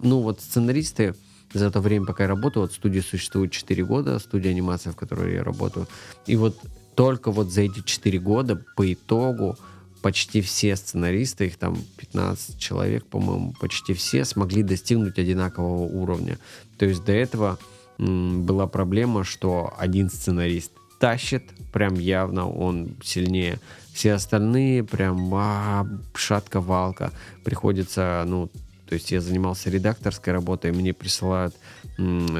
Ну 0.00 0.20
вот 0.20 0.40
сценаристы 0.40 1.14
за 1.52 1.70
то 1.70 1.80
время, 1.80 2.06
пока 2.06 2.24
я 2.24 2.28
работаю, 2.28 2.62
вот 2.64 2.72
студия 2.72 3.02
существует 3.02 3.52
4 3.52 3.84
года, 3.84 4.18
студия 4.18 4.50
анимации, 4.50 4.90
в 4.90 4.96
которой 4.96 5.34
я 5.34 5.44
работаю. 5.44 5.86
И 6.26 6.36
вот 6.36 6.56
только 6.96 7.30
вот 7.30 7.50
за 7.52 7.62
эти 7.62 7.82
4 7.84 8.18
года 8.18 8.56
по 8.76 8.92
итогу 8.92 9.56
почти 10.02 10.40
все 10.40 10.76
сценаристы, 10.76 11.46
их 11.46 11.56
там 11.56 11.76
15 11.96 12.58
человек, 12.58 13.06
по-моему, 13.06 13.54
почти 13.60 13.94
все 13.94 14.24
смогли 14.24 14.62
достигнуть 14.62 15.18
одинакового 15.18 15.82
уровня. 15.82 16.38
То 16.78 16.86
есть 16.86 17.04
до 17.04 17.12
этого 17.12 17.58
была 17.98 18.66
проблема, 18.66 19.24
что 19.24 19.74
один 19.76 20.08
сценарист 20.08 20.72
тащит, 20.98 21.44
прям 21.72 21.94
явно 21.94 22.48
он 22.48 22.96
сильнее. 23.02 23.60
Все 23.92 24.12
остальные 24.12 24.84
прям 24.84 25.34
а, 25.34 25.86
шатка-валка. 26.14 27.12
Приходится, 27.44 28.24
ну, 28.26 28.50
то 28.88 28.94
есть 28.94 29.10
я 29.10 29.20
занимался 29.20 29.68
редакторской 29.68 30.32
работой, 30.32 30.72
мне 30.72 30.94
присылают 30.94 31.54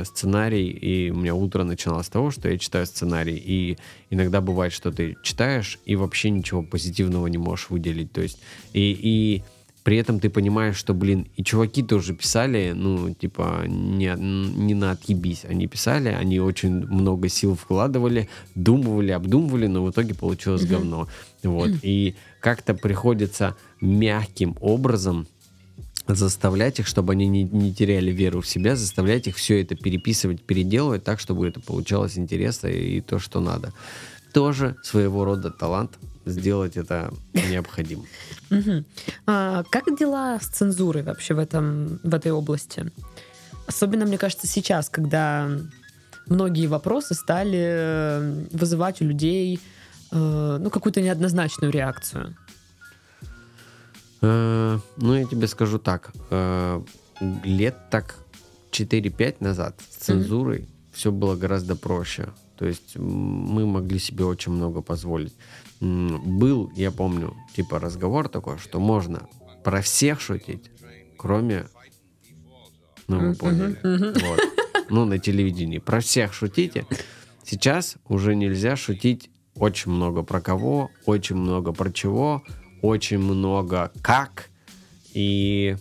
сценарий, 0.04 0.70
и 0.70 1.10
у 1.10 1.16
меня 1.16 1.34
утро 1.34 1.62
начиналось 1.62 2.06
с 2.06 2.10
того, 2.10 2.30
что 2.30 2.48
я 2.48 2.56
читаю 2.56 2.86
сценарий. 2.86 3.36
И 3.36 3.76
иногда 4.08 4.40
бывает, 4.40 4.72
что 4.72 4.90
ты 4.90 5.16
читаешь 5.22 5.78
и 5.84 5.94
вообще 5.94 6.30
ничего 6.30 6.62
позитивного 6.62 7.26
не 7.26 7.36
можешь 7.36 7.68
выделить. 7.68 8.12
То 8.12 8.22
есть 8.22 8.40
и, 8.72 8.98
и 8.98 9.42
при 9.82 9.98
этом 9.98 10.20
ты 10.20 10.30
понимаешь, 10.30 10.76
что, 10.76 10.94
блин, 10.94 11.26
и 11.36 11.44
чуваки 11.44 11.82
тоже 11.82 12.14
писали, 12.14 12.72
ну, 12.74 13.12
типа, 13.14 13.64
не, 13.66 14.14
не 14.16 14.74
на 14.74 14.92
отъебись. 14.92 15.44
Они 15.44 15.66
писали, 15.66 16.08
они 16.08 16.40
очень 16.40 16.86
много 16.86 17.28
сил 17.28 17.56
вкладывали, 17.56 18.28
думали, 18.54 19.12
обдумывали, 19.12 19.66
но 19.66 19.84
в 19.84 19.90
итоге 19.90 20.14
получилось 20.14 20.64
говно. 20.64 21.08
Вот. 21.42 21.70
И 21.82 22.16
как-то 22.40 22.74
приходится 22.74 23.54
мягким 23.80 24.56
образом 24.60 25.26
заставлять 26.08 26.80
их, 26.80 26.86
чтобы 26.86 27.12
они 27.12 27.28
не, 27.28 27.44
не 27.44 27.74
теряли 27.74 28.10
веру 28.10 28.40
в 28.40 28.46
себя, 28.46 28.76
заставлять 28.76 29.26
их 29.26 29.36
все 29.36 29.62
это 29.62 29.74
переписывать, 29.76 30.42
переделывать 30.42 31.04
так, 31.04 31.20
чтобы 31.20 31.48
это 31.48 31.60
получалось 31.60 32.18
интересно 32.18 32.68
и 32.68 33.00
то, 33.00 33.18
что 33.18 33.40
надо. 33.40 33.72
Тоже 34.32 34.76
своего 34.82 35.24
рода 35.24 35.50
талант 35.50 35.98
сделать 36.24 36.76
это 36.76 37.12
необходимо. 37.34 38.04
А 39.26 39.64
как 39.70 39.98
дела 39.98 40.38
с 40.40 40.46
цензурой 40.46 41.02
вообще 41.02 41.34
в, 41.34 41.38
этом, 41.38 42.00
в 42.02 42.14
этой 42.14 42.32
области? 42.32 42.90
Особенно, 43.66 44.06
мне 44.06 44.18
кажется, 44.18 44.46
сейчас, 44.46 44.88
когда 44.88 45.50
многие 46.26 46.66
вопросы 46.66 47.14
стали 47.14 47.58
э, 47.60 48.44
вызывать 48.52 49.00
у 49.02 49.04
людей 49.04 49.60
э, 50.10 50.58
ну, 50.60 50.70
какую-то 50.70 51.00
неоднозначную 51.02 51.72
реакцию. 51.72 52.36
Э, 54.22 54.78
Ну, 54.96 55.14
я 55.14 55.24
тебе 55.24 55.46
скажу 55.46 55.78
так. 55.78 56.12
э, 56.30 56.82
Лет 57.44 57.76
так 57.90 58.16
4-5 58.70 59.36
назад 59.40 59.80
с 59.90 60.04
цензурой 60.04 60.68
все 60.92 61.10
было 61.10 61.34
гораздо 61.36 61.74
проще. 61.76 62.28
То 62.56 62.66
есть 62.66 62.96
мы 62.96 63.66
могли 63.66 63.98
себе 63.98 64.24
очень 64.24 64.52
много 64.52 64.82
позволить. 64.82 65.34
Был, 65.80 66.72
я 66.76 66.90
помню, 66.90 67.36
типа 67.54 67.78
разговор 67.78 68.28
такой, 68.28 68.58
что 68.58 68.80
можно 68.80 69.28
про 69.64 69.80
всех 69.80 70.20
шутить, 70.20 70.70
кроме... 71.16 71.66
Ну, 73.06 73.28
вы 73.28 73.34
поняли. 73.34 73.78
мгм. 73.82 74.12
Вот. 74.28 74.40
Ну, 74.90 75.04
на 75.04 75.18
телевидении. 75.18 75.78
Про 75.78 76.00
всех 76.00 76.32
шутите. 76.34 76.84
Сейчас 77.44 77.96
уже 78.08 78.34
нельзя 78.34 78.76
шутить 78.76 79.30
очень 79.54 79.92
много 79.92 80.22
про 80.22 80.40
кого, 80.40 80.90
очень 81.06 81.36
много 81.36 81.72
про 81.72 81.90
чего, 81.92 82.42
очень 82.82 83.18
много 83.18 83.90
как. 84.02 84.50
И, 85.14 85.76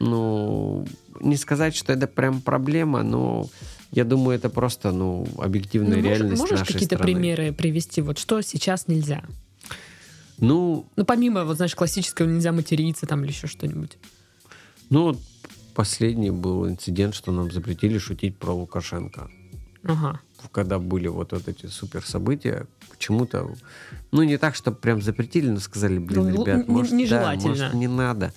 ну, 0.00 0.86
не 1.20 1.36
сказать, 1.36 1.74
что 1.74 1.92
это 1.92 2.06
прям 2.06 2.40
проблема, 2.40 3.02
но 3.02 3.48
я 3.90 4.04
думаю, 4.04 4.36
это 4.36 4.50
просто, 4.50 4.90
ну, 4.92 5.26
объективная 5.38 5.98
Ну, 5.98 6.02
реальность 6.02 6.40
можешь 6.40 6.58
нашей 6.58 6.72
какие-то 6.72 6.98
примеры 6.98 7.52
привести? 7.52 8.02
Вот 8.02 8.18
что 8.18 8.40
сейчас 8.42 8.88
нельзя? 8.88 9.24
Ну, 10.38 10.86
Ну, 10.96 11.04
помимо, 11.04 11.44
вот, 11.44 11.56
знаешь, 11.56 11.74
классического 11.74 12.26
нельзя 12.26 12.52
материться 12.52 13.06
там 13.06 13.22
или 13.24 13.30
еще 13.30 13.46
что-нибудь. 13.46 13.96
ну, 14.90 15.16
последний 15.74 16.30
был 16.30 16.68
инцидент, 16.68 17.14
что 17.14 17.32
нам 17.32 17.50
запретили 17.50 17.98
шутить 17.98 18.36
про 18.36 18.52
Лукашенко. 18.52 19.30
Ага. 19.84 20.20
Когда 20.52 20.78
были 20.78 21.08
вот, 21.08 21.32
вот 21.32 21.48
эти 21.48 21.66
супер 21.66 22.04
события, 22.06 22.66
почему-то, 22.90 23.54
ну, 24.12 24.22
не 24.22 24.36
так, 24.38 24.54
что 24.54 24.72
прям 24.72 25.02
запретили, 25.02 25.48
но 25.50 25.60
сказали, 25.60 25.98
блин, 25.98 26.28
Ну, 26.34 26.42
ребят, 26.44 26.68
не- 26.68 26.74
может, 26.74 27.08
да, 27.10 27.34
может, 27.36 27.74
не 27.74 27.88
надо. 27.88 28.32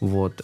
Вот. 0.00 0.40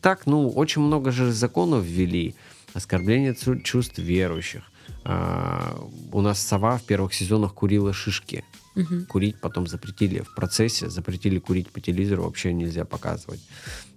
Так, 0.00 0.26
ну, 0.26 0.48
очень 0.50 0.82
много 0.82 1.10
же 1.10 1.32
законов 1.32 1.84
ввели. 1.84 2.34
Оскорбление 2.74 3.34
чувств 3.64 3.98
верующих. 3.98 4.62
А, 5.04 5.76
у 6.12 6.20
нас 6.20 6.40
сова 6.40 6.76
в 6.78 6.82
первых 6.82 7.14
сезонах 7.14 7.54
курила 7.54 7.92
шишки. 7.92 8.44
Мгм. 8.74 9.06
Курить 9.06 9.40
потом 9.40 9.66
запретили 9.66 10.20
в 10.20 10.34
процессе, 10.34 10.88
запретили 10.90 11.38
курить 11.38 11.70
по 11.70 11.80
телевизору, 11.80 12.22
вообще 12.24 12.52
нельзя 12.52 12.84
показывать, 12.84 13.40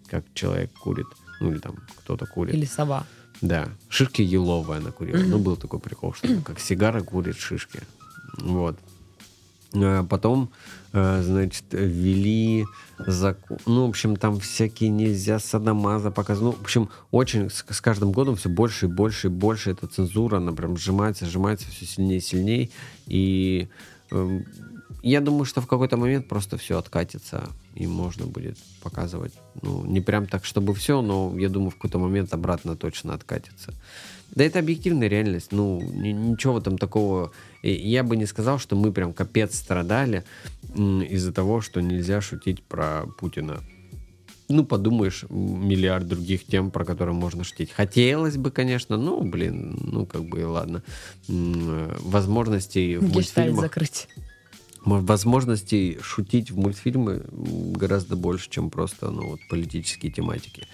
как 0.10 0.24
человек 0.34 0.72
курит. 0.74 1.08
Ну, 1.40 1.52
или 1.52 1.60
там 1.60 1.76
кто-то 1.98 2.26
курит. 2.26 2.56
Или 2.56 2.66
сова. 2.66 3.06
Да, 3.44 3.68
шишки 3.90 4.22
еловая 4.22 4.80
она 4.80 4.92
курила. 4.92 5.18
Ну, 5.18 5.38
был 5.38 5.58
такой 5.58 5.82
прикол, 5.82 6.14
что 6.14 6.30
как 6.46 6.62
сигара 6.62 7.02
курит 7.02 7.38
шишки. 7.38 7.82
Вот. 8.38 8.78
А 9.76 10.06
Потом, 10.06 10.50
э, 10.94 11.22
значит, 11.22 11.66
ввели 11.72 12.66
закон. 13.00 13.58
Ну, 13.66 13.86
в 13.86 13.90
общем, 13.90 14.16
там 14.16 14.40
всякие 14.40 14.92
нельзя 14.92 15.40
садомаза 15.40 16.10
показывать. 16.10 16.56
Ну, 16.56 16.58
в 16.58 16.64
общем, 16.64 16.90
очень 17.12 17.50
с, 17.50 17.66
с 17.68 17.82
каждым 17.82 18.14
годом 18.14 18.38
все 18.38 18.48
больше 18.48 18.86
и 18.86 18.90
больше 18.90 19.28
и 19.28 19.30
больше 19.30 19.72
эта 19.72 19.88
цензура, 19.88 20.38
она 20.38 20.54
прям 20.54 20.78
сжимается, 20.78 21.26
сжимается 21.26 21.68
все 21.70 21.86
сильнее 21.86 22.20
и 22.20 22.22
сильнее. 22.22 22.70
И 23.08 23.68
эм, 24.12 24.46
я 25.10 25.20
думаю, 25.20 25.44
что 25.46 25.60
в 25.62 25.68
какой-то 25.68 25.98
момент 25.98 26.30
просто 26.30 26.58
все 26.58 26.78
откатится, 26.78 27.50
и 27.76 27.86
можно 27.88 28.26
будет 28.26 28.58
показывать. 28.82 29.34
Ну, 29.62 29.86
не 29.86 30.00
прям 30.00 30.28
так, 30.28 30.46
чтобы 30.46 30.74
все, 30.74 31.02
но 31.02 31.38
я 31.38 31.50
думаю, 31.50 31.72
в 31.72 31.76
какой-то 31.76 32.00
момент 32.00 32.34
обратно 32.34 32.76
точно 32.78 33.14
откатится. 33.14 33.74
Да 34.32 34.44
это 34.46 34.60
объективная 34.60 35.10
реальность. 35.10 35.52
Ну, 35.52 35.82
ни- 35.82 36.14
ничего 36.14 36.60
там 36.62 36.78
такого... 36.78 37.32
Я 37.62 38.04
бы 38.04 38.16
не 38.16 38.26
сказал, 38.26 38.60
что 38.60 38.76
мы 38.76 38.92
прям 38.94 39.14
капец 39.14 39.56
страдали 39.56 40.24
из-за 40.74 41.34
того, 41.34 41.62
что 41.62 41.82
нельзя 41.82 42.22
шутить 42.22 42.64
про 42.64 43.06
Путина. 43.20 43.62
Ну, 44.48 44.66
подумаешь, 44.66 45.26
миллиард 45.30 46.08
других 46.08 46.46
тем, 46.46 46.72
про 46.72 46.86
которые 46.86 47.16
можно 47.16 47.44
шутить. 47.44 47.72
Хотелось 47.72 48.38
бы, 48.38 48.52
конечно, 48.52 48.98
ну, 48.98 49.22
блин, 49.22 49.78
ну, 49.82 50.06
как 50.06 50.24
бы 50.26 50.42
и 50.42 50.44
ладно. 50.44 50.82
Э, 51.28 51.96
Возможностей 52.02 52.98
в 52.98 53.04
Гештальт 53.04 53.14
мультфильмах 53.14 53.62
закрыть. 53.62 54.08
Мо- 54.86 55.00
возможностей 55.00 55.98
шутить 56.02 56.52
в 56.52 56.58
мультфильмы 56.58 57.24
гораздо 57.32 58.16
больше, 58.16 58.50
чем 58.50 58.70
просто 58.70 59.10
ну, 59.12 59.30
вот, 59.30 59.40
политические 59.50 60.12
тематики. 60.12 60.68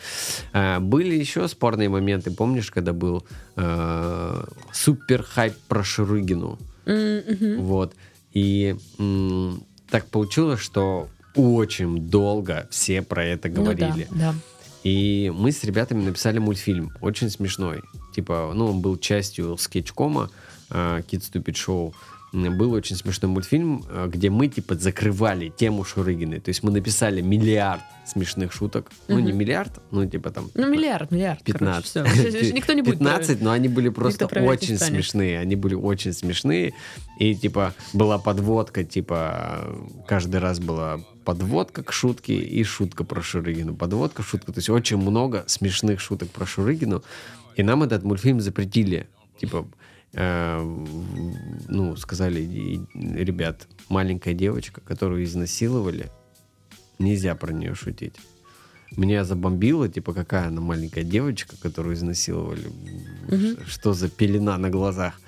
А, 0.53 0.79
были 0.79 1.15
еще 1.15 1.47
спорные 1.47 1.89
моменты. 1.89 2.31
Помнишь, 2.31 2.71
когда 2.71 2.91
был 2.93 3.23
э, 3.55 4.43
супер 4.73 5.23
хайп 5.23 5.53
про 5.67 5.83
Шурыгину? 5.83 6.57
Мгм. 6.85 7.61
Вот. 7.61 7.93
И 8.33 8.75
м, 8.97 9.63
так 9.89 10.05
получилось, 10.07 10.59
что 10.59 11.07
очень 11.35 12.09
долго 12.09 12.67
все 12.71 13.01
про 13.01 13.23
это 13.23 13.49
Ну 13.49 13.63
да, 13.63 13.73
говорили. 13.73 14.07
да. 14.11 14.33
И 14.83 15.31
мы 15.35 15.51
с 15.51 15.63
ребятами 15.63 16.03
написали 16.03 16.39
мультфильм, 16.39 16.91
очень 17.01 17.29
смешной. 17.29 17.81
Типа, 18.15 18.51
ну, 18.55 18.67
он 18.67 18.79
был 18.81 18.97
частью 18.97 19.57
скетчкома 19.57 20.29
э, 20.69 21.01
Kids 21.09 21.31
Stupid 21.31 21.53
Show. 21.53 21.93
Был 22.31 22.73
очень 22.73 22.95
смешной 22.95 23.31
мультфильм, 23.31 23.83
э, 23.89 24.07
где 24.11 24.29
мы, 24.29 24.47
типа, 24.47 24.75
закрывали 24.75 25.49
тему 25.49 25.83
Шурыгиной. 25.83 26.39
То 26.39 26.49
есть 26.49 26.63
мы 26.63 26.71
написали 26.71 27.21
миллиард 27.21 27.81
смешных 28.05 28.53
шуток. 28.53 28.91
Ну, 29.07 29.19
не 29.19 29.31
миллиард, 29.31 29.79
ну, 29.91 30.05
типа 30.05 30.31
там... 30.31 30.49
Ну, 30.53 30.69
миллиард, 30.69 31.11
миллиард. 31.11 31.43
15. 31.43 31.93
Короче, 31.93 32.29
все. 32.29 32.51
Никто 32.53 32.73
не 32.73 32.81
будет. 32.81 32.99
15, 32.99 33.41
но 33.41 33.51
они 33.51 33.67
были 33.67 33.89
просто 33.89 34.25
очень 34.25 34.77
смешные. 34.77 35.39
Они 35.39 35.55
были 35.55 35.75
очень 35.75 36.13
смешные. 36.13 36.73
И, 37.19 37.35
типа, 37.35 37.73
была 37.93 38.17
подводка, 38.17 38.83
типа, 38.83 39.75
каждый 40.07 40.39
раз 40.39 40.59
была 40.59 40.99
подводка 41.25 41.83
к 41.83 41.91
шутке 41.91 42.33
и 42.33 42.63
шутка 42.63 43.03
про 43.03 43.21
Шурыгину. 43.21 43.75
Подводка, 43.75 44.23
шутка. 44.23 44.51
То 44.51 44.59
есть 44.59 44.69
очень 44.69 44.97
много 44.97 45.43
смешных 45.47 45.99
шуток 45.99 46.29
про 46.29 46.45
Шурыгину. 46.45 47.03
И 47.55 47.63
нам 47.63 47.83
этот 47.83 48.03
мультфильм 48.03 48.39
запретили. 48.39 49.07
Типа, 49.39 49.67
ну, 50.13 51.95
сказали, 51.97 52.41
«И- 52.41 52.79
ребят, 52.95 53.67
маленькая 53.89 54.33
девочка, 54.33 54.81
которую 54.81 55.23
изнасиловали, 55.23 56.09
нельзя 56.99 57.35
про 57.35 57.51
нее 57.53 57.75
шутить. 57.75 58.15
Меня 58.97 59.23
забомбило, 59.23 59.87
типа, 59.87 60.13
какая 60.13 60.47
она 60.47 60.61
маленькая 60.61 61.03
девочка, 61.03 61.55
которую 61.61 61.93
изнасиловали. 61.95 62.71
Ш- 63.29 63.65
Что 63.67 63.93
за 63.93 64.09
пелена 64.09 64.57
на 64.57 64.69
глазах. 64.69 65.19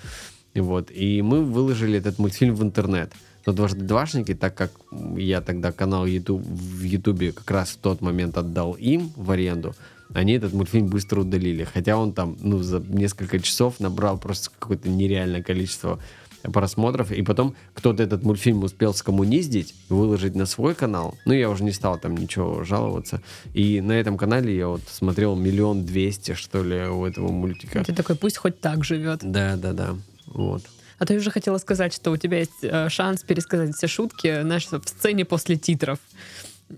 И 0.55 0.61
Вот. 0.61 0.89
И 0.91 1.21
мы 1.21 1.43
выложили 1.45 1.97
этот 1.99 2.17
мультфильм 2.19 2.55
в 2.55 2.63
интернет. 2.63 3.13
Но 3.45 3.53
дважды 3.53 3.85
двашники, 3.85 4.33
так 4.33 4.55
как 4.55 4.71
я 5.17 5.41
тогда 5.41 5.71
канал 5.71 6.05
YouTube, 6.07 6.41
в 6.43 6.81
Ютубе 6.83 7.31
как 7.31 7.49
раз 7.51 7.69
в 7.69 7.77
тот 7.77 8.01
момент 8.01 8.37
отдал 8.37 8.73
им 8.73 9.11
в 9.15 9.29
аренду, 9.31 9.73
они 10.13 10.33
этот 10.33 10.53
мультфильм 10.53 10.87
быстро 10.87 11.21
удалили. 11.21 11.63
Хотя 11.63 11.97
он 11.97 12.13
там, 12.13 12.37
ну, 12.41 12.59
за 12.59 12.79
несколько 12.79 13.39
часов 13.39 13.79
набрал 13.79 14.17
просто 14.17 14.49
какое-то 14.57 14.89
нереальное 14.89 15.41
количество 15.41 15.99
просмотров, 16.41 17.11
и 17.11 17.21
потом 17.21 17.55
кто-то 17.73 18.01
этот 18.01 18.23
мультфильм 18.23 18.63
успел 18.63 18.93
скоммуниздить, 18.93 19.75
выложить 19.89 20.35
на 20.35 20.45
свой 20.45 20.73
канал. 20.73 21.15
Ну, 21.25 21.33
я 21.33 21.49
уже 21.49 21.63
не 21.63 21.71
стал 21.71 21.99
там 21.99 22.17
ничего 22.17 22.63
жаловаться. 22.63 23.21
И 23.53 23.79
на 23.81 23.93
этом 23.93 24.17
канале 24.17 24.55
я 24.55 24.67
вот 24.67 24.81
смотрел 24.89 25.35
миллион 25.35 25.85
двести, 25.85 26.33
что 26.33 26.63
ли, 26.63 26.87
у 26.87 27.05
этого 27.05 27.31
мультика. 27.31 27.83
Ты 27.83 27.93
такой, 27.93 28.15
пусть 28.15 28.37
хоть 28.37 28.59
так 28.59 28.83
живет. 28.83 29.19
Да, 29.21 29.55
да, 29.55 29.73
да. 29.73 29.95
Вот. 30.25 30.63
А 30.97 31.05
ты 31.05 31.15
уже 31.15 31.31
хотела 31.31 31.57
сказать, 31.57 31.93
что 31.93 32.11
у 32.11 32.17
тебя 32.17 32.39
есть 32.39 32.63
э, 32.63 32.87
шанс 32.89 33.23
пересказать 33.23 33.75
все 33.75 33.87
шутки, 33.87 34.41
знаешь, 34.41 34.67
в 34.67 34.87
сцене 34.87 35.25
после 35.25 35.55
титров. 35.55 35.97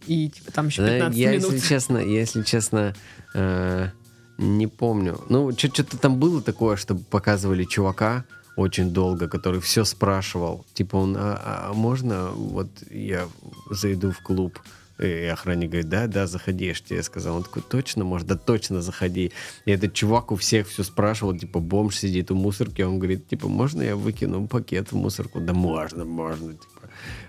И 0.08 0.30
типа 0.30 0.52
там 0.52 0.68
еще 0.68 0.82
Да, 0.82 0.94
15 0.94 1.18
я, 1.18 1.32
минут. 1.32 1.54
если 1.54 1.68
честно, 1.68 1.98
если 1.98 2.44
честно, 2.44 2.96
э, 3.34 3.90
не 4.38 4.68
помню. 4.68 5.20
Ну, 5.30 5.52
что-то 5.52 5.98
там 5.98 6.20
было 6.20 6.42
такое, 6.42 6.76
что 6.76 6.96
показывали 6.96 7.64
чувака 7.64 8.26
очень 8.56 8.92
долго, 8.92 9.28
который 9.28 9.60
все 9.62 9.84
спрашивал. 9.84 10.66
Типа 10.74 10.98
он, 10.98 11.16
а, 11.18 11.70
а 11.70 11.74
можно 11.74 12.30
вот 12.32 12.70
я 12.92 13.28
зайду 13.70 14.12
в 14.12 14.20
клуб? 14.22 14.60
И 15.00 15.26
охранник 15.26 15.72
говорит, 15.72 15.90
да, 15.90 16.06
да, 16.06 16.28
заходи, 16.28 16.66
я 16.66 16.76
ж 16.76 16.82
тебе 16.82 17.02
сказал. 17.02 17.38
Он 17.38 17.44
такой, 17.44 17.64
точно, 17.64 18.04
может, 18.04 18.28
да 18.28 18.36
точно 18.36 18.82
заходи. 18.82 19.32
И 19.66 19.72
этот 19.72 19.94
чувак 19.94 20.32
у 20.32 20.36
всех 20.36 20.68
все 20.68 20.84
спрашивал, 20.84 21.36
типа, 21.36 21.60
бомж 21.60 21.98
сидит 21.98 22.30
у 22.30 22.36
мусорки, 22.36 22.84
он 22.84 23.00
говорит, 23.00 23.28
типа, 23.28 23.48
можно 23.48 23.82
я 23.82 23.96
выкину 23.96 24.48
пакет 24.48 24.92
в 24.92 24.96
мусорку? 24.96 25.40
Да 25.40 25.54
можно, 25.54 26.06
можно. 26.06 26.54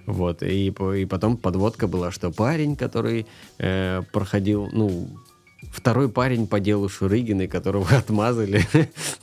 Вот, 0.07 0.43
и, 0.43 0.69
и 0.69 1.07
потом 1.07 1.37
подводка 1.37 1.87
была, 1.87 2.11
что 2.11 2.31
парень, 2.31 2.77
который 2.77 3.27
э, 3.59 4.03
проходил, 4.13 4.69
ну, 4.73 5.09
второй 5.73 6.09
парень 6.09 6.47
по 6.47 6.61
делу 6.61 6.89
Шурыгиной, 6.89 7.49
которого 7.49 7.89
отмазали, 7.97 8.67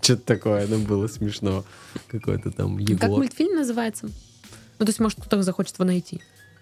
что-то 0.01 0.23
такое, 0.23 0.67
ну, 0.67 0.79
было 0.79 1.07
смешно. 1.07 1.63
Какой-то 2.07 2.51
там 2.51 2.77
Как 2.77 2.89
Егор. 2.89 3.09
мультфильм 3.09 3.55
называется? 3.55 4.07
Ну, 4.07 4.85
то 4.85 4.89
есть, 4.89 4.99
может, 4.99 5.19
кто-то 5.19 5.43
захочет 5.43 5.75
его 5.75 5.85
найти. 5.85 6.19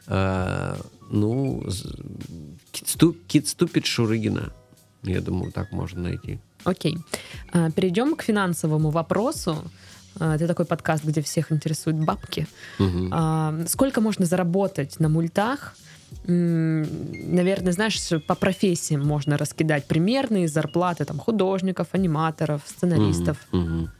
А, 0.08 0.78
ну, 1.10 1.64
Kid 2.74 3.44
Stupid 3.46 3.86
Шурыгина. 3.86 4.52
Я 5.04 5.22
думаю, 5.22 5.52
так 5.52 5.72
можно 5.72 6.02
найти. 6.02 6.40
Окей. 6.66 6.98
А, 7.54 7.72
Перейдем 7.72 8.16
к 8.16 8.24
финансовому 8.24 8.90
вопросу. 8.90 9.64
А, 10.20 10.36
Это 10.36 10.48
такой 10.48 10.66
подкаст, 10.66 11.04
где 11.04 11.22
всех 11.22 11.52
интересуют 11.52 11.98
бабки. 11.98 12.48
А, 13.12 13.56
Сколько 13.68 14.02
можно 14.02 14.26
заработать 14.26 15.00
на 15.00 15.10
мультах? 15.10 15.76
Наверное, 16.26 17.72
знаешь, 17.72 18.00
по 18.28 18.36
профессиям 18.36 19.06
можно 19.06 19.38
раскидать 19.38 19.86
примерные 19.86 20.48
зарплаты 20.48 21.06
там 21.06 21.20
художников, 21.20 21.90
аниматоров, 21.92 22.62
сценаристов. 22.66 23.38
Мгм, 23.52 23.64
мгм. 23.64 23.92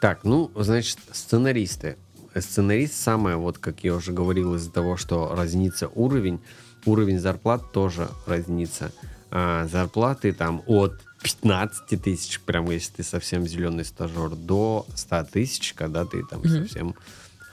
Так, 0.00 0.24
ну, 0.24 0.50
значит, 0.56 0.98
сценаристы. 1.12 1.96
Сценарист 2.38 2.94
самое, 2.94 3.36
вот 3.36 3.58
как 3.58 3.84
я 3.84 3.94
уже 3.94 4.12
говорил, 4.12 4.54
из-за 4.56 4.70
того, 4.72 4.96
что 4.96 5.34
разнится 5.34 5.88
уровень, 5.88 6.40
уровень 6.84 7.20
зарплат 7.20 7.72
тоже 7.72 8.08
разнится. 8.26 8.90
А, 9.30 9.66
зарплаты 9.66 10.32
там 10.32 10.62
от 10.66 11.00
15 11.24 12.00
тысяч, 12.02 12.38
прям 12.40 12.70
если 12.70 12.92
ты 12.96 13.02
совсем 13.02 13.46
зеленый 13.46 13.84
стажер, 13.84 14.30
до 14.36 14.86
100 14.94 15.24
тысяч, 15.32 15.72
когда 15.74 16.04
ты 16.04 16.22
там 16.24 16.40
Мгм. 16.40 16.48
совсем 16.68 16.94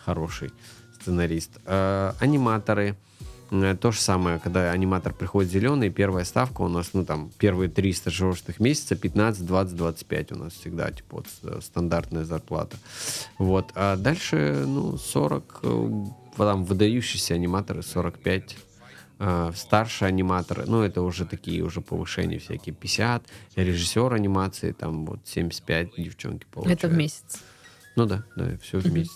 хороший 0.06 0.52
сценарист. 1.02 1.52
А, 1.66 2.14
аниматоры. 2.20 2.96
Э, 3.50 3.76
То 3.80 3.92
же 3.92 4.00
самое, 4.00 4.40
когда 4.40 4.72
аниматор 4.72 5.14
приходит 5.14 5.52
зеленый, 5.52 5.90
первая 5.90 6.24
ставка 6.26 6.62
у 6.62 6.68
нас, 6.70 6.92
ну 6.94 7.04
там, 7.06 7.32
первые 7.38 7.70
три 7.70 7.92
стажировочных 7.94 8.60
месяца 8.62 8.96
15, 8.96 9.46
20, 9.46 9.76
25 9.76 10.32
у 10.34 10.36
нас 10.36 10.54
всегда, 10.54 10.90
типа, 10.92 11.18
вот 11.18 11.28
э, 11.44 11.60
стандартная 11.62 12.24
зарплата. 12.26 12.78
Вот. 13.38 13.72
А 13.76 13.96
дальше, 13.98 14.64
ну, 14.68 14.98
40, 14.98 15.60
э, 15.64 16.06
там, 16.38 16.64
выдающиеся 16.66 17.34
аниматоры 17.34 17.84
45, 17.84 18.54
э, 18.54 18.56
старшие 19.56 20.08
аниматоры, 20.08 20.66
ну, 20.66 20.82
это 20.82 21.02
уже 21.02 21.26
такие 21.26 21.64
уже 21.64 21.82
повышения 21.82 22.40
всякие, 22.40 22.74
50, 22.74 23.24
режиссер 23.56 24.14
анимации, 24.14 24.72
там 24.72 25.06
вот 25.06 25.20
75 25.26 25.96
девчонки 25.98 26.46
получают. 26.52 26.80
Это 26.80 26.88
в 26.88 26.98
месяц. 26.98 27.40
Ну 27.96 28.06
да, 28.06 28.24
да, 28.36 28.58
все 28.62 28.80
вместе. 28.80 29.16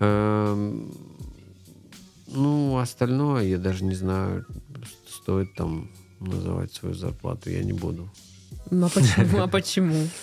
Эм, 0.00 0.92
ну, 2.26 2.78
остальное 2.78 3.44
я 3.44 3.58
даже 3.58 3.84
не 3.84 3.94
знаю, 3.94 4.46
стоит 5.08 5.54
там 5.54 5.90
называть 6.20 6.72
свою 6.72 6.94
зарплату, 6.94 7.50
я 7.50 7.62
не 7.62 7.72
буду. 7.72 8.10
Ну, 8.70 8.86
а 8.86 8.90
почему? 8.90 9.42
А 9.42 9.48
почему? 9.48 10.08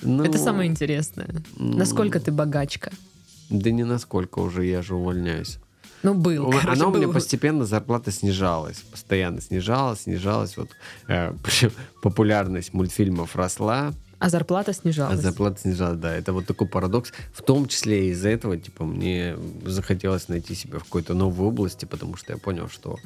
Ну, 0.00 0.22
Это 0.22 0.38
самое 0.38 0.70
интересное. 0.70 1.28
Насколько 1.56 2.20
ты 2.20 2.30
богачка? 2.30 2.92
Да 3.50 3.72
не 3.72 3.82
насколько 3.82 4.38
уже, 4.38 4.64
я 4.64 4.80
же 4.80 4.94
увольняюсь. 4.94 5.58
Ну, 6.02 6.14
был. 6.14 6.46
У- 6.48 6.50
короче, 6.52 6.68
Она 6.68 6.86
у 6.88 6.94
меня 6.94 7.06
был. 7.06 7.14
постепенно 7.14 7.64
зарплата 7.64 8.10
снижалась, 8.10 8.78
постоянно 8.80 9.40
снижалась, 9.40 10.00
снижалась. 10.02 10.56
Вот 10.56 10.68
э, 11.08 11.32
популярность 12.02 12.72
мультфильмов 12.72 13.34
росла, 13.36 13.92
А 14.20 14.28
зарплата 14.30 14.70
а 14.70 14.74
снижалась. 14.74 15.20
зарплата 15.20 15.60
снижалась. 15.60 15.98
Да, 15.98 16.14
это 16.14 16.32
вот 16.32 16.46
такой 16.46 16.68
парадокс. 16.68 17.12
В 17.32 17.42
том 17.42 17.66
числе 17.68 18.10
из-за 18.10 18.28
этого, 18.28 18.56
типа, 18.56 18.84
мне 18.84 19.36
захотелось 19.64 20.28
найти 20.28 20.54
себя 20.54 20.78
в 20.78 20.84
какой-то 20.84 21.14
новой 21.14 21.46
области, 21.48 21.84
потому 21.84 22.16
что 22.16 22.32
я 22.32 22.38
понял, 22.38 22.68
что 22.68 22.96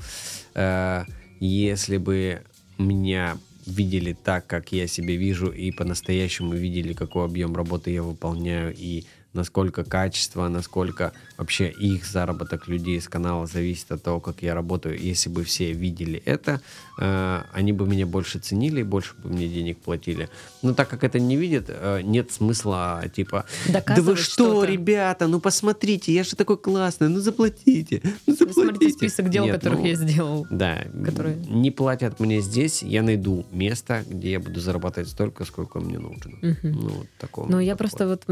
э, 0.54 1.04
если 1.40 1.96
бы 1.98 2.42
меня 2.78 3.36
видели 3.66 4.12
так, 4.12 4.46
как 4.46 4.72
я 4.72 4.86
себя 4.86 5.16
вижу, 5.16 5.46
и 5.46 5.70
по-настоящему 5.70 6.52
видели, 6.54 6.94
какой 6.94 7.24
объем 7.24 7.54
работы 7.54 7.90
я 7.90 8.02
выполняю, 8.02 8.74
и 8.76 9.04
насколько 9.32 9.84
качество, 9.84 10.46
насколько 10.48 11.12
вообще 11.38 11.68
их 11.70 12.04
заработок 12.04 12.68
людей 12.68 13.00
с 13.00 13.08
канала 13.08 13.46
зависит 13.46 13.90
от 13.92 14.02
того, 14.02 14.20
как 14.20 14.42
я 14.42 14.54
работаю. 14.54 14.98
Если 14.98 15.30
бы 15.30 15.42
все 15.44 15.72
видели 15.72 16.22
это, 16.24 16.60
э, 17.00 17.42
они 17.52 17.72
бы 17.72 17.86
меня 17.86 18.06
больше 18.06 18.38
ценили 18.38 18.80
и 18.80 18.84
больше 18.84 19.14
бы 19.22 19.30
мне 19.30 19.48
денег 19.48 19.78
платили. 19.78 20.28
Но 20.62 20.74
так 20.74 20.88
как 20.88 21.02
это 21.04 21.18
не 21.18 21.36
видят, 21.36 21.66
э, 21.68 22.00
нет 22.02 22.30
смысла 22.32 23.02
типа 23.14 23.46
да 23.66 23.72
вы 23.72 23.72
Доказывать 23.72 24.18
что, 24.18 24.32
что-то. 24.32 24.70
ребята, 24.70 25.26
ну 25.28 25.40
посмотрите, 25.40 26.12
я 26.12 26.24
же 26.24 26.36
такой 26.36 26.58
классный, 26.58 27.08
ну 27.08 27.20
заплатите, 27.20 28.02
ну 28.26 28.34
заплатите. 28.34 28.52
Смотрите 28.62 28.92
список 28.92 29.30
дел, 29.30 29.44
Нет, 29.44 29.54
которых 29.54 29.78
ну, 29.80 29.86
я 29.86 29.94
сделал. 29.94 30.46
да, 30.50 30.84
которые- 31.04 31.36
не 31.48 31.70
платят 31.70 32.20
мне 32.20 32.40
здесь, 32.40 32.82
я 32.82 33.02
найду 33.02 33.46
место, 33.50 34.04
где 34.08 34.32
я 34.32 34.40
буду 34.40 34.60
зарабатывать 34.60 35.08
столько, 35.08 35.44
сколько 35.44 35.80
мне 35.80 35.98
нужно. 35.98 36.32
Мгм. 36.42 36.58
Ну, 36.72 36.88
вот 36.90 37.06
такого. 37.18 37.50
Ну, 37.50 37.60
я 37.60 37.76
просто 37.76 38.06
вот... 38.06 38.24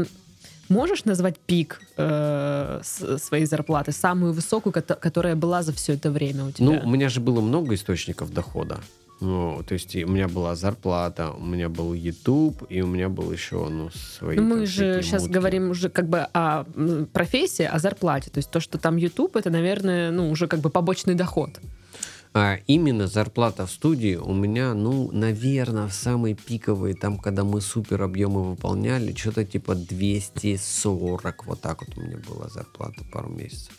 Можешь 0.71 1.05
назвать 1.05 1.35
пик 1.47 1.81
э, 1.97 2.81
своей 3.17 3.45
зарплаты, 3.45 3.91
самую 3.91 4.31
высокую, 4.33 4.71
кото- 4.73 4.95
которая 4.95 5.35
была 5.35 5.63
за 5.63 5.71
все 5.71 5.93
это 5.93 6.09
время 6.11 6.45
у 6.45 6.51
тебя? 6.51 6.65
Ну, 6.65 6.81
у 6.83 6.89
меня 6.89 7.09
же 7.09 7.19
было 7.19 7.41
много 7.41 7.73
источников 7.73 8.31
дохода. 8.33 8.77
Ну, 9.19 9.61
то 9.67 9.73
есть 9.73 9.95
у 9.95 10.07
меня 10.07 10.27
была 10.27 10.55
зарплата, 10.55 11.31
у 11.31 11.45
меня 11.45 11.67
был 11.69 11.93
YouTube, 11.93 12.63
и 12.69 12.81
у 12.81 12.87
меня 12.87 13.07
был 13.09 13.31
еще, 13.33 13.67
ну, 13.69 13.89
свои 14.17 14.37
Ну, 14.37 14.43
мы 14.43 14.65
же 14.65 14.71
всякие 14.71 15.03
сейчас 15.03 15.21
мутки. 15.23 15.33
говорим 15.33 15.69
уже 15.71 15.89
как 15.89 16.07
бы 16.07 16.19
о 16.33 16.63
профессии, 17.13 17.65
о 17.65 17.77
зарплате. 17.79 18.29
То 18.31 18.39
есть 18.39 18.49
то, 18.49 18.59
что 18.59 18.77
там 18.77 18.97
YouTube, 18.97 19.35
это, 19.35 19.49
наверное, 19.49 20.09
ну, 20.11 20.31
уже 20.31 20.47
как 20.47 20.61
бы 20.61 20.69
побочный 20.69 21.15
доход. 21.15 21.49
А 22.33 22.59
именно 22.65 23.07
зарплата 23.07 23.65
в 23.65 23.71
студии 23.71 24.15
у 24.15 24.33
меня, 24.33 24.73
ну, 24.73 25.11
наверное, 25.11 25.87
в 25.87 25.93
самые 25.93 26.33
пиковые, 26.33 26.95
там, 26.95 27.17
когда 27.17 27.43
мы 27.43 27.59
супер 27.59 28.01
объемы 28.01 28.43
выполняли, 28.43 29.13
что-то 29.13 29.43
типа 29.43 29.75
240, 29.75 31.45
вот 31.45 31.61
так 31.61 31.81
вот 31.81 31.97
у 31.97 32.01
меня 32.01 32.17
была 32.17 32.47
зарплата 32.47 33.03
пару 33.11 33.29
месяцев. 33.29 33.73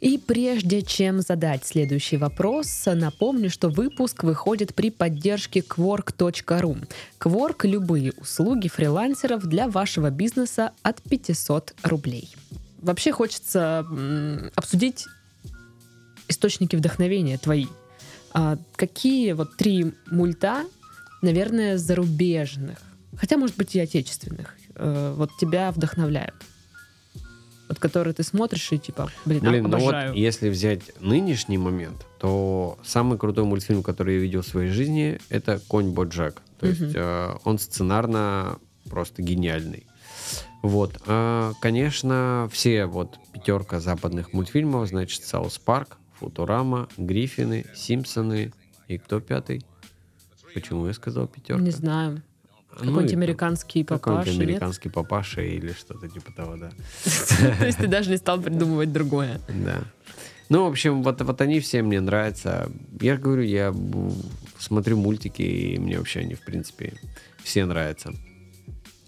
И 0.00 0.18
прежде 0.18 0.82
чем 0.82 1.20
задать 1.20 1.64
следующий 1.64 2.16
вопрос, 2.16 2.86
напомню, 2.86 3.48
что 3.48 3.68
выпуск 3.68 4.24
выходит 4.24 4.74
при 4.74 4.90
поддержке 4.90 5.60
Quark.ru. 5.60 6.88
Quark– 7.20 7.56
любые 7.68 8.12
услуги 8.20 8.66
фрилансеров 8.66 9.46
для 9.46 9.68
вашего 9.68 10.10
бизнеса 10.10 10.72
от 10.82 11.00
500 11.02 11.76
рублей. 11.84 12.34
Вообще 12.80 13.12
хочется 13.12 13.86
обсудить 14.56 15.06
источники 16.32 16.76
вдохновения 16.76 17.38
твои. 17.38 17.66
А 18.32 18.58
какие 18.76 19.32
вот 19.32 19.56
три 19.56 19.92
мульта, 20.10 20.64
наверное, 21.22 21.78
зарубежных, 21.78 22.78
хотя, 23.16 23.36
может 23.36 23.56
быть, 23.56 23.74
и 23.76 23.80
отечественных, 23.80 24.56
э, 24.74 25.14
вот 25.16 25.30
тебя 25.40 25.70
вдохновляют? 25.70 26.34
Вот 27.68 27.78
которые 27.78 28.12
ты 28.12 28.22
смотришь 28.22 28.70
и 28.72 28.78
типа, 28.78 29.10
блин, 29.24 29.40
Блин, 29.40 29.64
ну 29.70 29.78
вот 29.78 29.94
если 30.14 30.50
взять 30.50 30.92
нынешний 31.00 31.56
момент, 31.58 32.04
то 32.18 32.78
самый 32.84 33.18
крутой 33.18 33.44
мультфильм, 33.44 33.82
который 33.82 34.16
я 34.16 34.20
видел 34.20 34.42
в 34.42 34.46
своей 34.46 34.70
жизни, 34.70 35.18
это 35.30 35.60
«Конь 35.68 35.90
Боджек». 35.92 36.42
То 36.60 36.66
Мгм. 36.66 36.74
есть 36.74 36.94
э, 36.94 37.34
он 37.44 37.58
сценарно 37.58 38.58
просто 38.90 39.22
гениальный. 39.22 39.86
Вот. 40.62 41.00
А, 41.06 41.52
конечно, 41.60 42.48
все 42.52 42.86
вот 42.86 43.18
пятерка 43.32 43.80
западных 43.80 44.32
мультфильмов, 44.32 44.88
значит, 44.88 45.24
«South 45.24 45.58
Park», 45.58 45.96
«Футурама», 46.22 46.88
«Гриффины», 46.96 47.66
«Симпсоны» 47.74 48.52
и 48.88 48.98
кто 48.98 49.20
пятый? 49.20 49.62
Почему 50.54 50.86
я 50.86 50.92
сказал 50.94 51.26
пятерка? 51.26 51.60
Не 51.62 51.70
знаю. 51.70 52.22
Ну, 52.72 52.78
Какой-нибудь 52.78 53.10
и 53.12 53.14
американский 53.16 53.84
папаша, 53.84 54.00
Какой-нибудь 54.20 54.38
нет? 54.38 54.48
американский 54.48 54.88
папаша 54.88 55.42
или 55.42 55.72
что-то 55.72 56.08
типа 56.08 56.32
того, 56.32 56.56
да. 56.56 56.70
То 57.58 57.66
есть 57.66 57.78
ты 57.78 57.86
даже 57.86 58.10
не 58.10 58.16
стал 58.16 58.40
придумывать 58.40 58.92
другое. 58.92 59.40
Да. 59.48 59.82
Ну, 60.48 60.64
в 60.64 60.70
общем, 60.70 61.02
вот, 61.02 61.20
вот 61.20 61.40
они 61.40 61.60
все 61.60 61.82
мне 61.82 62.00
нравятся. 62.00 62.70
Я 63.00 63.16
же 63.16 63.20
говорю, 63.20 63.42
я 63.42 63.74
смотрю 64.58 64.96
мультики, 64.96 65.42
и 65.42 65.78
мне 65.78 65.98
вообще 65.98 66.20
они, 66.20 66.34
в 66.34 66.40
принципе, 66.44 66.94
все 67.42 67.64
нравятся. 67.66 68.12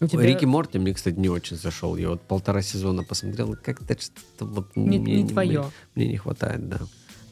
Тебя 0.00 0.22
Рик 0.22 0.42
и 0.42 0.46
Морти 0.46 0.78
мне, 0.78 0.92
кстати, 0.92 1.16
не 1.16 1.28
очень 1.28 1.56
зашел. 1.56 1.96
Я 1.96 2.10
вот 2.10 2.22
полтора 2.22 2.60
сезона 2.62 3.04
посмотрел, 3.04 3.56
как-то 3.62 3.98
что-то 3.98 4.44
вот 4.44 4.76
Не- 4.76 4.98
мне, 4.98 5.22
не 5.22 5.28
твое. 5.28 5.60
Мне, 5.60 5.70
мне 5.94 6.08
не 6.08 6.16
хватает, 6.18 6.68
да. 6.68 6.80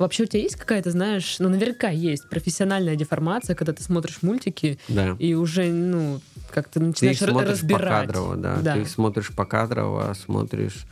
Вообще 0.02 0.24
у 0.24 0.26
тебя 0.26 0.42
есть 0.42 0.56
какая-то, 0.56 0.90
знаешь, 0.90 1.36
ну 1.38 1.48
наверняка 1.48 1.88
есть 1.88 2.28
профессиональная 2.28 2.96
деформация, 2.96 3.54
когда 3.54 3.72
ты 3.72 3.82
смотришь 3.84 4.18
мультики 4.22 4.78
Да. 4.88 5.16
и 5.18 5.34
уже, 5.34 5.66
ну, 5.72 6.20
как 6.50 6.66
ты 6.68 6.80
Ты 6.80 6.86
начинаешь 6.86 7.22
их 7.22 7.28
смотришь 7.28 7.50
разбирать. 7.50 8.06
покадрово, 8.06 8.36
да. 8.36 8.56
Да. 8.56 8.74
Ты 8.74 8.80
их 8.80 8.88
смотришь 8.88 9.30
покадрово, 9.34 10.14
смотришь... 10.14 10.84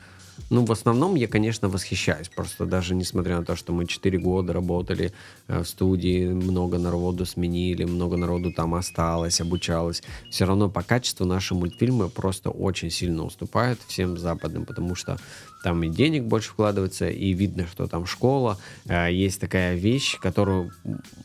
Ну, 0.50 0.64
в 0.64 0.72
основном 0.72 1.14
я, 1.14 1.28
конечно, 1.28 1.68
восхищаюсь. 1.68 2.28
Просто 2.28 2.66
даже 2.66 2.94
несмотря 2.96 3.38
на 3.38 3.44
то, 3.44 3.54
что 3.54 3.72
мы 3.72 3.86
4 3.86 4.18
года 4.18 4.52
работали 4.52 5.12
э, 5.46 5.62
в 5.62 5.68
студии, 5.68 6.26
много 6.26 6.78
народу 6.78 7.24
сменили, 7.24 7.84
много 7.84 8.16
народу 8.16 8.52
там 8.52 8.74
осталось, 8.74 9.40
обучалось. 9.40 10.02
Все 10.30 10.44
равно 10.44 10.68
по 10.68 10.82
качеству 10.82 11.24
наши 11.24 11.54
мультфильмы 11.54 12.08
просто 12.08 12.50
очень 12.50 12.90
сильно 12.90 13.22
уступают 13.22 13.78
всем 13.86 14.18
западным, 14.18 14.66
потому 14.66 14.96
что 14.96 15.18
там 15.62 15.84
и 15.84 15.88
денег 15.88 16.24
больше 16.24 16.50
вкладывается, 16.50 17.08
и 17.08 17.32
видно, 17.32 17.66
что 17.70 17.86
там 17.86 18.06
школа. 18.06 18.58
Э, 18.86 19.08
Есть 19.12 19.40
такая 19.40 19.76
вещь, 19.76 20.18
которую, 20.18 20.72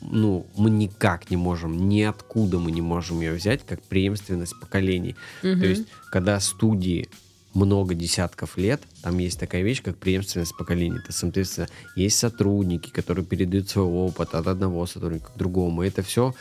ну, 0.00 0.46
мы 0.56 0.70
никак 0.70 1.30
не 1.30 1.36
можем, 1.36 1.88
ниоткуда 1.88 2.60
мы 2.60 2.70
не 2.70 2.80
можем 2.82 3.20
ее 3.20 3.32
взять, 3.32 3.66
как 3.66 3.82
преемственность 3.82 4.58
поколений. 4.60 5.16
Мгм. 5.42 5.60
То 5.60 5.66
есть, 5.66 5.86
когда 6.10 6.38
студии 6.38 7.08
много 7.56 7.94
десятков 7.94 8.56
лет, 8.56 8.82
там 9.02 9.18
есть 9.18 9.40
такая 9.40 9.62
вещь, 9.62 9.82
как 9.82 9.96
преемственность 9.96 10.56
поколений. 10.56 10.98
Это, 10.98 11.12
соответственно, 11.12 11.68
есть 11.96 12.18
сотрудники, 12.18 12.90
которые 12.90 13.24
передают 13.24 13.68
свой 13.70 13.86
опыт 13.86 14.34
от 14.34 14.46
одного 14.46 14.86
сотрудника 14.86 15.32
к 15.32 15.38
другому. 15.38 15.82
И 15.82 15.88
это 15.88 16.02
все 16.02 16.34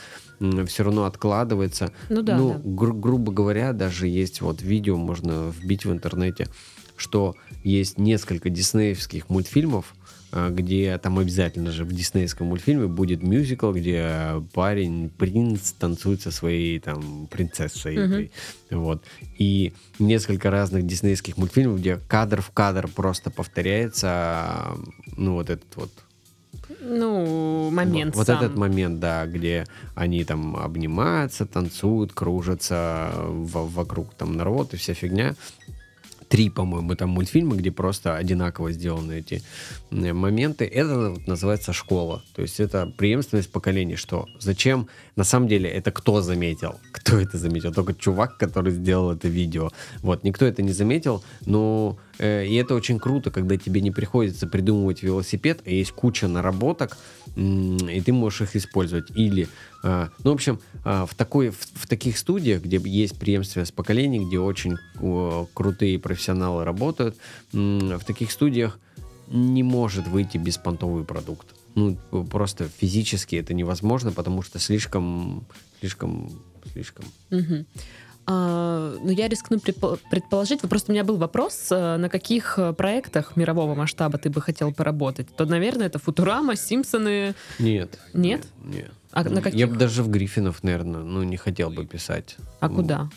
все 0.68 0.84
равно 0.84 1.06
откладывается. 1.06 1.92
Ну 2.10 2.22
да, 2.22 2.38
да. 2.38 2.60
гру- 2.64 2.94
грубо 2.94 3.32
говоря, 3.32 3.72
даже 3.72 4.08
есть 4.08 4.42
вот 4.42 4.62
видео, 4.62 4.98
можно 4.98 5.54
вбить 5.58 5.86
в 5.86 5.92
интернете, 5.92 6.48
что 6.98 7.36
есть 7.64 7.98
несколько 7.98 8.50
диснеевских 8.50 9.30
мультфильмов, 9.30 9.96
где 10.52 10.98
там 10.98 11.20
обязательно 11.20 11.72
же 11.72 11.84
в 11.86 11.94
диснеевском 11.94 12.48
мультфильме 12.48 12.88
будет 12.88 13.24
мюзикл, 13.24 13.72
где 13.72 14.42
парень, 14.54 15.10
принц 15.10 15.72
танцует 15.72 16.22
со 16.22 16.32
своей 16.32 16.80
там 16.80 17.28
принцессой. 17.28 17.98
Мгм. 17.98 18.14
этой. 18.14 18.32
Вот. 18.72 19.04
И 19.38 19.74
несколько 20.00 20.52
разных 20.52 20.86
диснеевских 20.86 21.38
мультфильмов, 21.38 21.80
где 21.80 21.98
кадр 22.08 22.42
в 22.42 22.52
кадр 22.52 22.88
просто 22.88 23.30
повторяется, 23.32 24.08
а, 24.12 24.78
ну, 25.18 25.34
вот 25.34 25.50
этот 25.50 25.76
вот 25.76 25.92
Ну, 26.82 27.70
момент 27.72 28.16
вот 28.16 28.28
сам. 28.28 28.38
этот 28.44 28.58
момент, 28.58 29.00
да, 29.00 29.26
где 29.26 29.66
они 29.96 30.24
там 30.24 30.56
обнимаются, 30.56 31.46
танцуют, 31.46 32.14
кружатся 32.14 33.12
во- 33.18 33.66
вокруг 33.68 34.14
там 34.16 34.36
народ 34.36 34.74
и 34.74 34.78
вся 34.78 34.94
фигня. 34.94 35.36
Три, 36.36 36.50
по-моему, 36.50 36.96
там 36.96 37.12
мультфильма, 37.12 37.56
где 37.56 37.72
просто 37.72 38.18
одинаково 38.18 38.74
сделаны 38.74 39.20
эти 39.20 39.42
э, 39.92 40.12
моменты. 40.12 40.66
Это 40.66 41.12
вот 41.12 41.28
называется 41.28 41.72
школа. 41.72 42.24
То 42.36 42.42
есть 42.42 42.60
это 42.60 42.88
преемственность 42.98 43.50
поколений, 43.50 43.96
что 43.96 44.26
зачем, 44.40 44.90
на 45.16 45.24
самом 45.24 45.48
деле, 45.48 45.70
это 45.70 45.92
кто 45.92 46.20
заметил? 46.20 46.76
Кто 46.92 47.18
это 47.18 47.38
заметил? 47.38 47.72
Только 47.74 47.94
чувак, 47.94 48.38
который 48.38 48.74
сделал 48.74 49.12
это 49.12 49.30
видео. 49.30 49.70
Вот, 50.02 50.26
никто 50.26 50.46
это 50.46 50.62
не 50.62 50.74
заметил, 50.74 51.24
но 51.46 51.98
и 52.20 52.56
это 52.56 52.76
очень 52.76 53.00
круто, 53.00 53.32
когда 53.32 53.58
тебе 53.58 53.82
не 53.82 53.92
приходится 53.92 54.48
придумывать 54.48 55.04
велосипед, 55.04 55.62
а 55.66 55.70
есть 55.70 55.92
куча 55.92 56.28
наработок, 56.28 56.98
и 57.36 58.02
ты 58.06 58.14
можешь 58.14 58.42
их 58.42 58.56
использовать. 58.56 59.12
Или, 59.12 59.48
э, 59.84 60.08
ну, 60.24 60.32
в 60.32 60.34
общем, 60.34 60.60
э, 60.86 61.06
в, 61.06 61.14
такой, 61.16 61.50
в, 61.50 61.58
в 61.74 61.88
таких 61.88 62.18
студиях, 62.18 62.62
где 62.62 62.78
есть 62.78 63.20
преемственность 63.20 63.74
поколений, 63.74 64.26
где 64.26 64.40
очень 64.40 64.78
крутые 65.54 66.00
профессионалы 66.00 66.64
работают, 66.64 67.16
в 67.52 68.04
таких 68.06 68.32
студиях 68.32 68.80
не 69.28 69.64
может 69.64 70.08
выйти 70.08 70.38
беспонтовый 70.38 71.04
продукт. 71.04 71.48
Ну, 71.76 71.98
просто 72.30 72.70
физически 72.78 73.36
это 73.36 73.54
невозможно, 73.54 74.12
потому 74.12 74.42
что 74.42 74.60
слишком, 74.60 75.46
слишком, 75.80 76.32
слишком. 76.72 77.06
Угу. 77.32 77.66
А, 78.28 78.98
ну, 79.04 79.12
я 79.12 79.28
рискну 79.28 79.60
предположить, 79.60 80.62
просто 80.62 80.92
у 80.92 80.94
меня 80.94 81.04
был 81.04 81.18
вопрос, 81.18 81.68
э, 81.70 81.98
на 81.98 82.10
каких 82.10 82.58
э, 82.58 82.74
проектах 82.74 83.36
мирового 83.36 83.76
масштаба 83.76 84.18
ты 84.18 84.32
бы 84.32 84.42
хотел 84.42 84.74
поработать? 84.74 85.28
То, 85.36 85.46
наверное, 85.46 85.88
это 85.88 86.00
Футурама, 86.00 86.56
Симпсоны. 86.56 87.36
Нет. 87.60 88.00
Нет? 88.14 88.48
Нет. 88.64 88.92
А 89.12 89.24
на 89.24 89.42
каких? 89.42 89.60
Я 89.60 89.68
бы 89.68 89.76
даже 89.76 90.02
в 90.02 90.10
Гриффинов, 90.10 90.64
наверное, 90.64 91.02
ну, 91.02 91.22
не 91.24 91.38
хотел 91.38 91.70
бы 91.70 91.86
писать. 91.86 92.38
А 92.60 92.70
куда? 92.70 93.10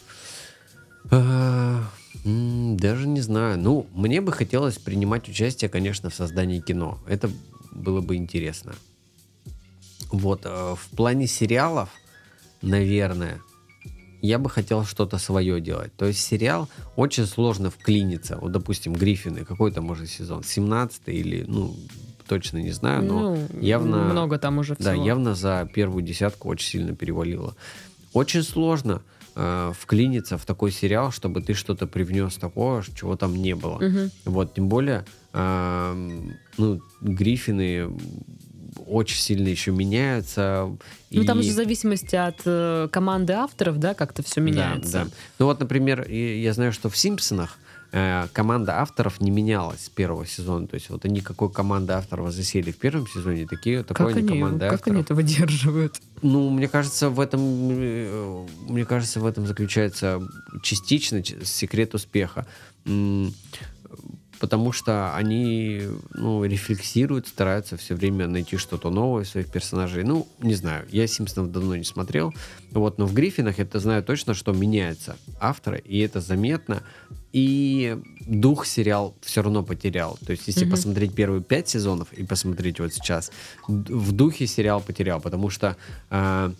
А, 1.11 1.83
даже 2.25 3.09
не 3.09 3.23
знаю. 3.23 3.59
Ну, 3.59 3.87
мне 3.95 4.21
бы 4.21 4.33
хотелось 4.33 4.77
принимать 4.77 5.27
участие, 5.29 5.71
конечно, 5.71 6.11
в 6.11 6.15
создании 6.15 6.61
кино. 6.61 6.99
Это 7.09 7.31
было 7.73 8.03
бы 8.03 8.17
интересно. 8.17 8.75
Вот, 10.11 10.43
э, 10.45 10.75
в 10.75 10.97
плане 10.97 11.27
сериалов, 11.27 11.89
наверное, 12.61 13.41
я 14.21 14.39
бы 14.39 14.51
хотел 14.51 14.85
что-то 14.85 15.19
свое 15.19 15.61
делать. 15.61 15.95
То 15.97 16.07
есть 16.07 16.21
сериал 16.21 16.69
очень 16.97 17.27
сложно 17.27 17.71
вклиниться. 17.71 18.39
Вот, 18.41 18.53
допустим, 18.53 18.93
Гриффины, 18.93 19.45
какой 19.45 19.73
там 19.73 19.91
уже 19.91 20.07
сезон? 20.07 20.43
17 20.43 21.03
или, 21.07 21.45
ну, 21.47 21.75
точно 22.29 22.59
не 22.59 22.73
знаю, 22.73 23.05
но 23.05 23.35
ну, 23.35 23.61
явно... 23.61 24.05
Много 24.05 24.39
там 24.39 24.59
уже 24.59 24.75
всего. 24.75 24.85
Да, 24.85 24.95
явно 24.95 25.35
за 25.35 25.69
первую 25.73 26.03
десятку 26.03 26.49
очень 26.49 26.69
сильно 26.69 26.95
перевалило. 26.95 27.55
Очень 28.13 28.43
сложно 28.43 29.03
э, 29.35 29.73
вклиниться 29.79 30.37
в 30.39 30.45
такой 30.45 30.71
сериал, 30.71 31.11
чтобы 31.11 31.41
ты 31.41 31.55
что-то 31.55 31.87
привнес 31.87 32.35
такого, 32.35 32.83
чего 32.95 33.17
там 33.17 33.35
не 33.37 33.55
было. 33.55 33.77
Угу. 33.77 34.11
Вот, 34.27 34.55
тем 34.55 34.69
более, 34.69 35.05
э, 35.33 36.11
ну, 36.59 36.81
Гриффины 37.01 37.89
очень 38.87 39.19
сильно 39.19 39.49
еще 39.49 39.71
меняются. 39.71 40.71
Ну, 41.11 41.23
и... 41.23 41.27
там 41.27 41.43
же 41.43 41.51
в 41.51 41.55
зависимости 41.55 42.17
от 42.17 42.41
э, 42.45 42.89
команды 42.91 43.33
авторов, 43.33 43.79
да, 43.79 43.95
как-то 43.95 44.23
все 44.23 44.41
меняется. 44.41 44.93
Да, 44.93 45.05
да. 45.05 45.11
Ну, 45.39 45.47
вот, 45.47 45.61
например, 45.61 46.09
я 46.11 46.53
знаю, 46.53 46.73
что 46.73 46.89
в 46.89 46.97
«Симпсонах» 46.97 47.59
э, 47.93 48.27
команда 48.33 48.81
авторов 48.81 49.21
не 49.21 49.31
менялась 49.31 49.87
с 49.87 49.89
первого 49.89 50.27
сезона. 50.27 50.67
То 50.67 50.75
есть 50.75 50.91
вот 50.91 51.05
они 51.05 51.21
какой 51.21 51.51
команды 51.51 51.95
авторов 51.95 52.33
засели 52.33 52.71
в 52.71 52.79
первом 52.79 53.07
сезоне, 53.07 53.47
такие 53.47 53.83
такой 53.83 54.09
как 54.09 54.17
они, 54.17 54.29
команды 54.29 54.61
как 54.61 54.75
авторов. 54.75 54.81
Как 54.81 54.93
они 54.93 55.01
это 55.03 55.15
выдерживают? 55.15 55.97
Ну, 56.23 56.51
мне 56.51 56.69
кажется, 56.69 57.11
в 57.11 57.21
этом, 57.21 57.41
э, 57.43 58.47
мне 58.69 58.85
кажется, 58.85 59.21
в 59.21 59.27
этом 59.27 59.47
заключается 59.47 60.21
частично 60.63 61.23
секрет 61.25 61.95
успеха 61.95 62.47
потому 64.39 64.73
что 64.73 65.15
они 65.15 65.83
ну, 66.15 66.45
рефлексируют, 66.45 67.29
стараются 67.29 67.77
все 67.77 67.95
время 67.95 68.27
найти 68.27 68.57
что-то 68.57 68.91
новое 68.91 69.25
в 69.25 69.29
своих 69.29 69.49
персонажей. 69.49 70.05
Ну, 70.05 70.29
не 70.41 70.55
знаю, 70.55 70.87
я 70.91 71.07
Симпсонов 71.07 71.53
давно 71.53 71.77
не 71.77 71.85
смотрел, 71.85 72.33
вот, 72.71 72.99
но 72.99 73.07
в 73.07 73.15
Гриффинах 73.15 73.59
это 73.59 73.81
знаю 73.81 74.03
точно, 74.03 74.35
что 74.35 74.53
меняются 74.53 75.17
авторы, 75.41 75.79
и 75.85 75.99
это 76.01 76.21
заметно, 76.21 76.83
и 77.33 77.99
дух 78.21 78.67
сериал 78.67 79.15
все 79.21 79.43
равно 79.43 79.63
потерял. 79.63 80.19
То 80.25 80.33
есть, 80.33 80.47
если 80.47 80.67
mm-hmm. 80.67 80.71
посмотреть 80.71 81.15
первые 81.15 81.43
пять 81.43 81.69
сезонов 81.69 82.13
и 82.13 82.25
посмотреть 82.25 82.81
вот 82.81 82.93
сейчас, 82.93 83.31
в 83.67 84.13
духе 84.13 84.47
сериал 84.47 84.81
потерял, 84.81 85.21
потому 85.21 85.51
что 85.51 85.77
э, 86.11 86.53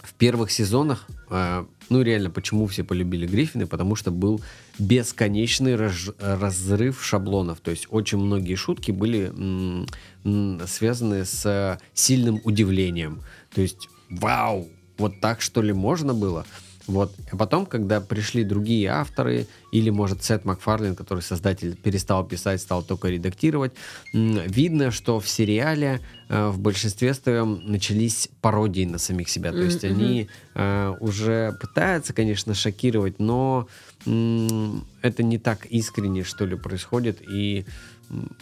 в 0.00 0.14
первых 0.14 0.50
сезонах 0.50 1.06
э, 1.30 1.64
ну, 1.92 2.00
реально, 2.00 2.30
почему 2.30 2.66
все 2.68 2.84
полюбили 2.84 3.26
Гриффины? 3.26 3.66
Потому 3.66 3.96
что 3.96 4.10
был 4.10 4.40
бесконечный 4.78 5.76
раз, 5.76 6.10
разрыв 6.18 7.04
шаблонов. 7.04 7.60
То 7.60 7.70
есть 7.70 7.86
очень 7.90 8.18
многие 8.18 8.54
шутки 8.54 8.90
были 8.90 9.26
м, 9.28 9.86
м, 10.24 10.60
связаны 10.66 11.24
с 11.24 11.78
сильным 11.94 12.40
удивлением. 12.44 13.22
То 13.54 13.60
есть, 13.60 13.88
вау, 14.10 14.68
вот 14.98 15.20
так 15.20 15.40
что 15.40 15.62
ли 15.62 15.72
можно 15.72 16.14
было? 16.14 16.46
Вот. 16.86 17.14
А 17.30 17.36
потом, 17.36 17.66
когда 17.66 18.00
пришли 18.00 18.44
другие 18.44 18.88
авторы, 18.88 19.46
или, 19.70 19.90
может, 19.90 20.22
Сет 20.22 20.44
Макфарлин, 20.44 20.94
который 20.94 21.20
создатель, 21.20 21.76
перестал 21.76 22.24
писать, 22.24 22.60
стал 22.60 22.82
только 22.82 23.08
редактировать, 23.08 23.72
видно, 24.12 24.90
что 24.90 25.20
в 25.20 25.28
сериале 25.28 26.00
э, 26.28 26.48
в 26.48 26.58
большинстве 26.58 27.14
своем 27.14 27.60
начались 27.64 28.28
пародии 28.40 28.84
на 28.84 28.98
самих 28.98 29.28
себя. 29.28 29.52
То 29.52 29.62
есть 29.62 29.84
они 29.84 30.28
э, 30.54 30.94
уже 31.00 31.56
пытаются, 31.60 32.12
конечно, 32.12 32.54
шокировать, 32.54 33.18
но 33.18 33.68
э, 34.04 34.70
это 35.02 35.22
не 35.22 35.38
так 35.38 35.66
искренне, 35.66 36.24
что 36.24 36.46
ли, 36.46 36.56
происходит. 36.56 37.22
И, 37.28 37.64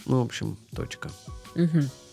ну, 0.05 0.21
в 0.21 0.25
общем, 0.25 0.57
точка. 0.75 1.09
Mm-hmm. 1.55 1.85
А, 1.85 2.10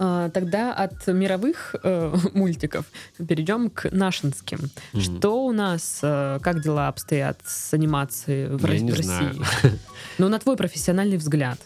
тогда 0.00 0.72
от 0.72 1.06
мировых 1.08 1.76
э, 1.82 2.16
мультиков 2.32 2.86
перейдем 3.18 3.68
к 3.68 3.90
нашинским. 3.90 4.58
Mm-hmm. 4.58 5.00
Что 5.00 5.44
у 5.44 5.52
нас, 5.52 6.00
э, 6.02 6.38
как 6.40 6.62
дела 6.62 6.88
обстоят 6.88 7.38
с 7.44 7.74
анимацией 7.74 8.48
в, 8.48 8.66
я 8.66 8.80
не 8.80 8.92
России? 8.92 9.02
Знаю. 9.02 9.34
Ну, 10.18 10.28
на 10.28 10.38
твой 10.38 10.56
профессиональный 10.56 11.16
взгляд. 11.16 11.58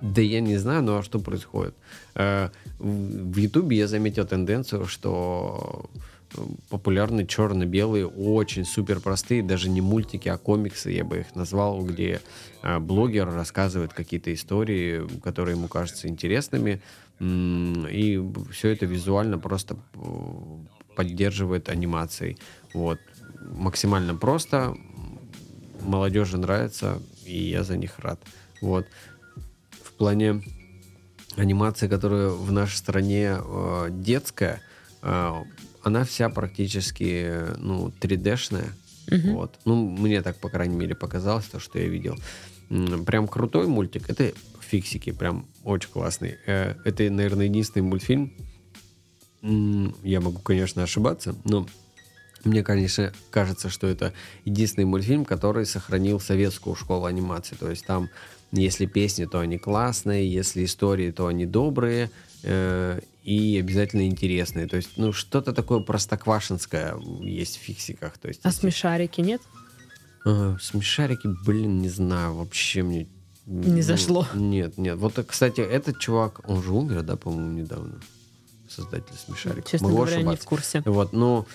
Да 0.00 0.20
я 0.20 0.40
не 0.40 0.58
знаю, 0.58 0.82
ну 0.82 0.98
а 0.98 1.02
что 1.02 1.18
происходит? 1.18 1.74
Э, 2.14 2.50
в 2.78 3.36
Ютубе 3.36 3.78
я 3.78 3.88
заметил 3.88 4.26
тенденцию, 4.26 4.86
что 4.86 5.88
популярны 6.68 7.26
черно-белые, 7.26 8.06
очень 8.06 8.64
супер 8.64 9.00
простые, 9.00 9.42
даже 9.42 9.70
не 9.70 9.80
мультики, 9.80 10.28
а 10.28 10.36
комиксы, 10.36 10.90
я 10.90 11.04
бы 11.04 11.20
их 11.20 11.34
назвал, 11.34 11.82
где 11.82 12.20
э, 12.62 12.78
блогер 12.78 13.30
рассказывает 13.30 13.92
какие-то 13.92 14.32
истории, 14.32 15.06
которые 15.22 15.56
ему 15.56 15.68
кажутся 15.68 16.08
интересными, 16.08 16.80
и 17.20 18.22
все 18.52 18.68
это 18.68 18.86
визуально 18.86 19.38
просто 19.38 19.76
э, 19.94 19.98
поддерживает 20.96 21.68
анимацией. 21.68 22.38
Вот. 22.74 23.00
Максимально 23.56 24.14
просто, 24.14 24.76
молодежи 25.80 26.38
нравится, 26.38 27.00
и 27.24 27.50
я 27.50 27.64
за 27.64 27.76
них 27.76 27.98
рад. 27.98 28.20
Вот. 28.60 28.86
В 29.82 29.92
плане 29.92 30.42
анимации, 31.36 31.88
которая 31.88 32.28
в 32.28 32.52
нашей 32.52 32.76
стране 32.76 33.36
э, 33.38 33.88
детская, 33.90 34.60
э, 35.02 35.32
она 35.82 36.04
вся 36.04 36.28
практически, 36.28 37.32
ну, 37.58 37.88
3D-шная. 38.00 38.68
Угу. 39.10 39.34
Вот. 39.34 39.58
Ну, 39.64 39.88
мне 39.88 40.22
так, 40.22 40.36
по 40.38 40.48
крайней 40.48 40.76
мере, 40.76 40.94
показалось, 40.94 41.46
то, 41.46 41.58
что 41.58 41.78
я 41.78 41.88
видел. 41.88 42.16
Прям 43.06 43.26
крутой 43.26 43.66
мультик. 43.66 44.10
Это 44.10 44.32
фиксики. 44.68 45.12
Прям 45.12 45.46
очень 45.64 45.90
классный. 45.90 46.38
Э, 46.46 46.74
это, 46.84 47.10
наверное, 47.10 47.46
единственный 47.46 47.82
мультфильм. 47.82 48.32
Я 49.42 50.20
могу, 50.20 50.40
конечно, 50.40 50.82
ошибаться, 50.82 51.34
но 51.44 51.68
мне, 52.44 52.62
конечно, 52.62 53.12
кажется, 53.30 53.68
что 53.68 53.86
это 53.86 54.12
единственный 54.44 54.84
мультфильм, 54.84 55.24
который 55.24 55.66
сохранил 55.66 56.20
советскую 56.20 56.76
школу 56.76 57.06
анимации. 57.06 57.56
То 57.56 57.70
есть 57.70 57.86
там, 57.86 58.08
если 58.52 58.86
песни, 58.86 59.26
то 59.26 59.40
они 59.40 59.58
классные, 59.58 60.30
если 60.30 60.64
истории, 60.64 61.10
то 61.10 61.26
они 61.26 61.46
добрые, 61.46 62.10
э, 62.42 63.00
и 63.24 63.58
обязательно 63.58 64.06
интересные. 64.06 64.66
То 64.66 64.76
есть, 64.76 64.90
ну, 64.96 65.12
что-то 65.12 65.52
такое 65.52 65.80
простоквашинское 65.80 66.94
есть 67.20 67.58
в 67.58 67.60
фиксиках. 67.60 68.16
То 68.18 68.28
есть, 68.28 68.40
а 68.42 68.48
эти... 68.48 68.56
смешарики 68.56 69.20
нет? 69.20 69.42
А, 70.24 70.56
смешарики, 70.60 71.28
блин, 71.44 71.78
не 71.78 71.88
знаю, 71.88 72.34
вообще 72.34 72.82
мне... 72.82 73.06
Не 73.48 73.76
ну, 73.76 73.82
зашло. 73.82 74.26
Нет, 74.34 74.76
нет. 74.76 74.98
Вот, 74.98 75.14
кстати, 75.26 75.62
этот 75.62 75.98
чувак, 75.98 76.40
он 76.46 76.62
же 76.62 76.72
умер, 76.72 77.02
да, 77.02 77.16
по-моему, 77.16 77.52
недавно? 77.52 77.94
Создатель 78.68 79.14
смешариков. 79.16 79.70
Честно 79.70 79.88
Могу 79.88 80.02
говоря, 80.02 80.16
ошибаться. 80.16 80.42
не 80.42 80.44
в 80.44 80.48
курсе. 80.48 80.82
Вот, 80.84 81.12
ну, 81.14 81.46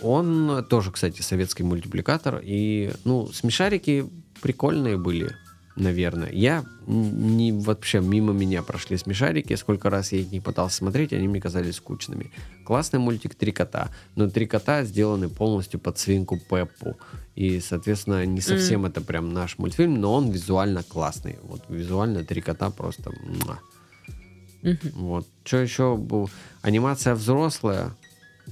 он 0.00 0.64
тоже, 0.70 0.90
кстати, 0.90 1.20
советский 1.20 1.62
мультипликатор. 1.62 2.40
И, 2.42 2.90
ну, 3.04 3.30
смешарики 3.32 4.08
прикольные 4.40 4.96
были 4.96 5.36
наверное. 5.76 6.30
Я 6.30 6.64
не 6.86 7.52
вообще 7.52 8.00
мимо 8.00 8.32
меня 8.32 8.62
прошли 8.62 8.96
смешарики. 8.96 9.54
Сколько 9.56 9.90
раз 9.90 10.12
я 10.12 10.20
их 10.20 10.30
не 10.30 10.40
пытался 10.40 10.76
смотреть, 10.76 11.12
они 11.12 11.28
мне 11.28 11.40
казались 11.40 11.76
скучными. 11.76 12.30
Классный 12.64 13.00
мультик 13.00 13.34
«Три 13.34 13.52
кота». 13.52 13.88
Но 14.14 14.30
«Три 14.30 14.46
кота» 14.46 14.84
сделаны 14.84 15.28
полностью 15.28 15.80
под 15.80 15.98
свинку 15.98 16.38
Пеппу. 16.38 16.96
И, 17.34 17.60
соответственно, 17.60 18.24
не 18.26 18.40
совсем 18.40 18.84
mm. 18.84 18.88
это 18.88 19.00
прям 19.00 19.32
наш 19.32 19.58
мультфильм, 19.58 20.00
но 20.00 20.14
он 20.14 20.30
визуально 20.30 20.82
классный. 20.82 21.38
Вот 21.42 21.62
визуально 21.68 22.24
«Три 22.24 22.40
кота» 22.40 22.70
просто... 22.70 23.10
Mm-hmm. 24.62 24.92
Вот. 24.94 25.26
Что 25.44 25.56
еще? 25.58 26.28
Анимация 26.62 27.14
взрослая. 27.14 27.90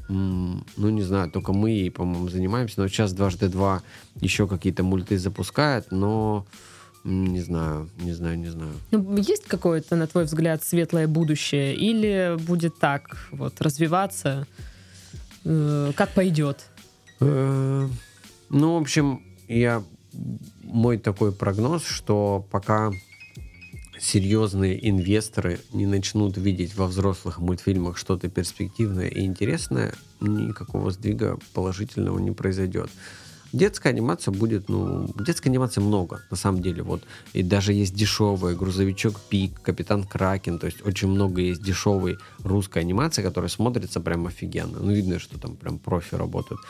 ну, 0.08 0.64
не 0.76 1.02
знаю, 1.02 1.30
только 1.30 1.52
мы 1.52 1.70
ей, 1.70 1.90
по-моему, 1.90 2.28
занимаемся. 2.28 2.80
Но 2.80 2.88
сейчас 2.88 3.12
дважды 3.12 3.48
два 3.48 3.82
еще 4.16 4.48
какие-то 4.48 4.82
мульты 4.82 5.18
запускают, 5.18 5.90
но 5.92 6.46
не 7.04 7.40
знаю, 7.40 7.90
не 7.98 8.12
знаю, 8.12 8.38
не 8.38 8.48
знаю. 8.48 8.72
Ну, 8.90 9.16
есть 9.16 9.44
какое-то, 9.44 9.96
на 9.96 10.06
твой 10.06 10.24
взгляд, 10.24 10.62
светлое 10.62 11.08
будущее? 11.08 11.74
Или 11.74 12.36
будет 12.38 12.78
так 12.78 13.28
вот 13.32 13.60
развиваться, 13.60 14.46
э, 15.44 15.92
как 15.96 16.10
пойдет? 16.10 16.66
Э, 17.20 17.88
Ну, 18.50 18.78
в 18.78 18.82
общем, 18.82 19.22
я 19.48 19.82
мой 20.62 20.98
такой 20.98 21.32
прогноз, 21.32 21.84
что 21.84 22.46
пока 22.50 22.92
серьезные 23.98 24.88
инвесторы 24.90 25.60
не 25.72 25.86
начнут 25.86 26.36
видеть 26.36 26.74
во 26.76 26.86
взрослых 26.86 27.38
мультфильмах 27.38 27.96
что-то 27.96 28.28
перспективное 28.28 29.08
и 29.08 29.24
интересное, 29.24 29.94
никакого 30.20 30.90
сдвига 30.90 31.38
положительного 31.54 32.18
не 32.18 32.32
произойдет. 32.32 32.90
Детская 33.52 33.90
анимация 33.90 34.32
будет, 34.32 34.68
ну, 34.70 35.08
детской 35.26 35.48
анимации 35.48 35.80
много, 35.82 36.22
на 36.30 36.36
самом 36.36 36.62
деле, 36.62 36.82
вот, 36.82 37.02
и 37.34 37.42
даже 37.42 37.74
есть 37.74 37.94
дешевая, 37.94 38.54
грузовичок 38.54 39.20
Пик, 39.28 39.60
Капитан 39.60 40.04
Кракен, 40.04 40.58
то 40.58 40.66
есть 40.66 40.84
очень 40.86 41.08
много 41.08 41.42
есть 41.42 41.62
дешевой 41.62 42.16
русской 42.44 42.78
анимации, 42.78 43.22
которая 43.22 43.50
смотрится 43.50 44.00
прям 44.00 44.26
офигенно, 44.26 44.78
ну, 44.80 44.90
видно, 44.92 45.18
что 45.18 45.38
там 45.38 45.56
прям 45.56 45.78
профи 45.78 46.14
работают, 46.14 46.60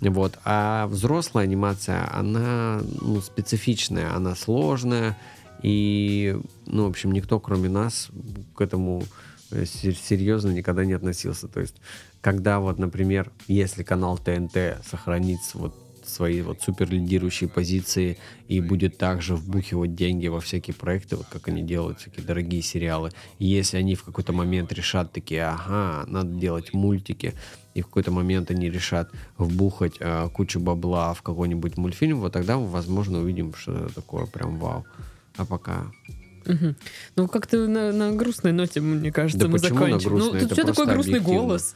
вот, 0.00 0.38
а 0.44 0.86
взрослая 0.86 1.44
анимация, 1.44 2.08
она, 2.10 2.80
ну, 3.02 3.20
специфичная, 3.20 4.14
она 4.16 4.34
сложная, 4.34 5.18
и, 5.62 6.38
ну, 6.66 6.86
в 6.86 6.88
общем, 6.88 7.12
никто, 7.12 7.38
кроме 7.38 7.68
нас, 7.68 8.08
к 8.54 8.60
этому 8.62 9.02
э, 9.50 9.66
се- 9.66 9.92
серьезно 9.94 10.50
никогда 10.50 10.84
не 10.84 10.94
относился. 10.94 11.48
То 11.48 11.60
есть, 11.60 11.76
когда 12.20 12.58
вот, 12.60 12.78
например, 12.78 13.30
если 13.46 13.82
канал 13.82 14.18
ТНТ 14.18 14.78
сохранит 14.90 15.40
с- 15.42 15.54
вот 15.54 15.74
свои 16.08 16.42
вот 16.42 16.62
супер 16.62 16.90
лидирующие 16.90 17.48
позиции 17.48 18.18
и 18.48 18.60
будет 18.60 18.98
также 18.98 19.36
вбухивать 19.36 19.94
деньги 19.94 20.28
во 20.28 20.40
всякие 20.40 20.74
проекты, 20.74 21.16
вот 21.16 21.26
как 21.30 21.48
они 21.48 21.62
делают 21.62 22.00
всякие 22.00 22.24
дорогие 22.24 22.62
сериалы. 22.62 23.10
И 23.38 23.46
если 23.46 23.76
они 23.76 23.94
в 23.94 24.04
какой-то 24.04 24.32
момент 24.32 24.72
решат 24.72 25.12
такие, 25.12 25.44
ага, 25.44 26.04
надо 26.06 26.30
делать 26.30 26.72
мультики, 26.72 27.34
и 27.74 27.82
в 27.82 27.86
какой-то 27.86 28.10
момент 28.12 28.50
они 28.50 28.70
решат 28.70 29.10
вбухать 29.38 29.94
э, 29.98 30.28
кучу 30.32 30.60
бабла 30.60 31.12
в 31.14 31.22
какой-нибудь 31.22 31.76
мультфильм, 31.76 32.20
вот 32.20 32.32
тогда 32.32 32.56
мы, 32.58 32.68
возможно, 32.68 33.18
увидим 33.20 33.52
что-то 33.54 33.94
такое 33.94 34.26
прям 34.26 34.58
вау. 34.58 34.86
А 35.36 35.44
пока 35.44 35.90
Мгм. 36.46 36.76
Ну, 37.16 37.28
как-то 37.28 37.66
на, 37.66 37.92
на 37.92 38.12
грустной 38.12 38.52
ноте, 38.52 38.80
мне 38.80 39.10
кажется, 39.12 39.38
Да 39.38 39.48
мы 39.48 39.58
грустной? 39.58 40.18
Ну, 40.18 40.30
тут 40.32 40.42
Это 40.42 40.54
все 40.54 40.64
такой 40.64 40.86
грустный 40.86 41.18
объективно. 41.18 41.40
голос. 41.40 41.74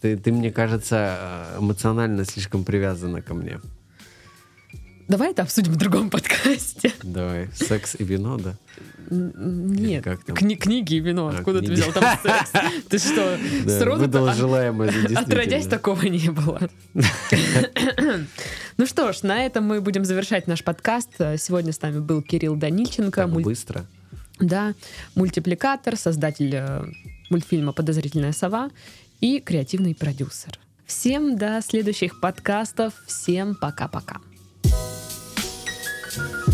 Ты, 0.00 0.16
ты, 0.16 0.32
мне 0.32 0.50
кажется, 0.50 1.18
э, 1.54 1.58
эмоционально 1.60 2.24
слишком 2.24 2.64
привязана 2.64 3.22
ко 3.22 3.34
мне. 3.34 3.60
Давай 5.08 5.30
это 5.30 5.40
обсудим 5.42 5.72
в 5.72 5.76
другом 5.76 6.10
подкасте. 6.10 6.92
Давай, 7.02 7.48
секс 7.54 7.96
и 7.98 8.04
вино, 8.04 8.36
да? 8.36 8.56
Нет, 9.10 10.04
как 10.04 10.22
там? 10.22 10.36
кни- 10.36 10.56
книги 10.56 10.96
и 10.96 11.00
вино. 11.00 11.28
А, 11.28 11.38
Откуда 11.38 11.60
ты 11.60 11.66
книги. 11.68 11.80
взял 11.80 11.92
там 11.94 12.18
секс? 12.22 12.50
Ты 12.90 12.98
что, 12.98 13.38
Да, 13.64 13.78
сроду 13.78 14.00
выдал 14.02 14.30
желаемое 14.34 14.92
за 15.08 15.18
Отродясь, 15.20 15.66
такого 15.66 16.02
не 16.02 16.28
было. 16.30 16.60
Ну 18.76 18.86
что 18.86 19.12
ж, 19.12 19.22
на 19.22 19.44
этом 19.44 19.64
мы 19.64 19.80
будем 19.80 20.04
завершать 20.04 20.46
наш 20.46 20.62
подкаст. 20.62 21.10
Сегодня 21.38 21.72
с 21.72 21.82
нами 21.82 21.98
был 21.98 22.22
Кирилл 22.22 22.54
Данильченко, 22.54 23.22
Так 23.22 23.30
муль- 23.30 23.42
быстро. 23.42 23.86
да, 24.38 24.74
мультипликатор, 25.16 25.96
создатель 25.96 26.54
э, 26.54 26.84
мультфильма 27.30 27.72
«Подозрительная 27.72 28.32
сова» 28.32 28.70
и 29.20 29.40
креативный 29.40 29.94
продюсер. 29.94 30.58
Всем 30.86 31.36
до 31.36 31.60
следующих 31.60 32.20
подкастов. 32.20 32.94
Всем 33.06 33.54
пока-пока. 33.54 34.20
thank 36.10 36.46
you 36.46 36.47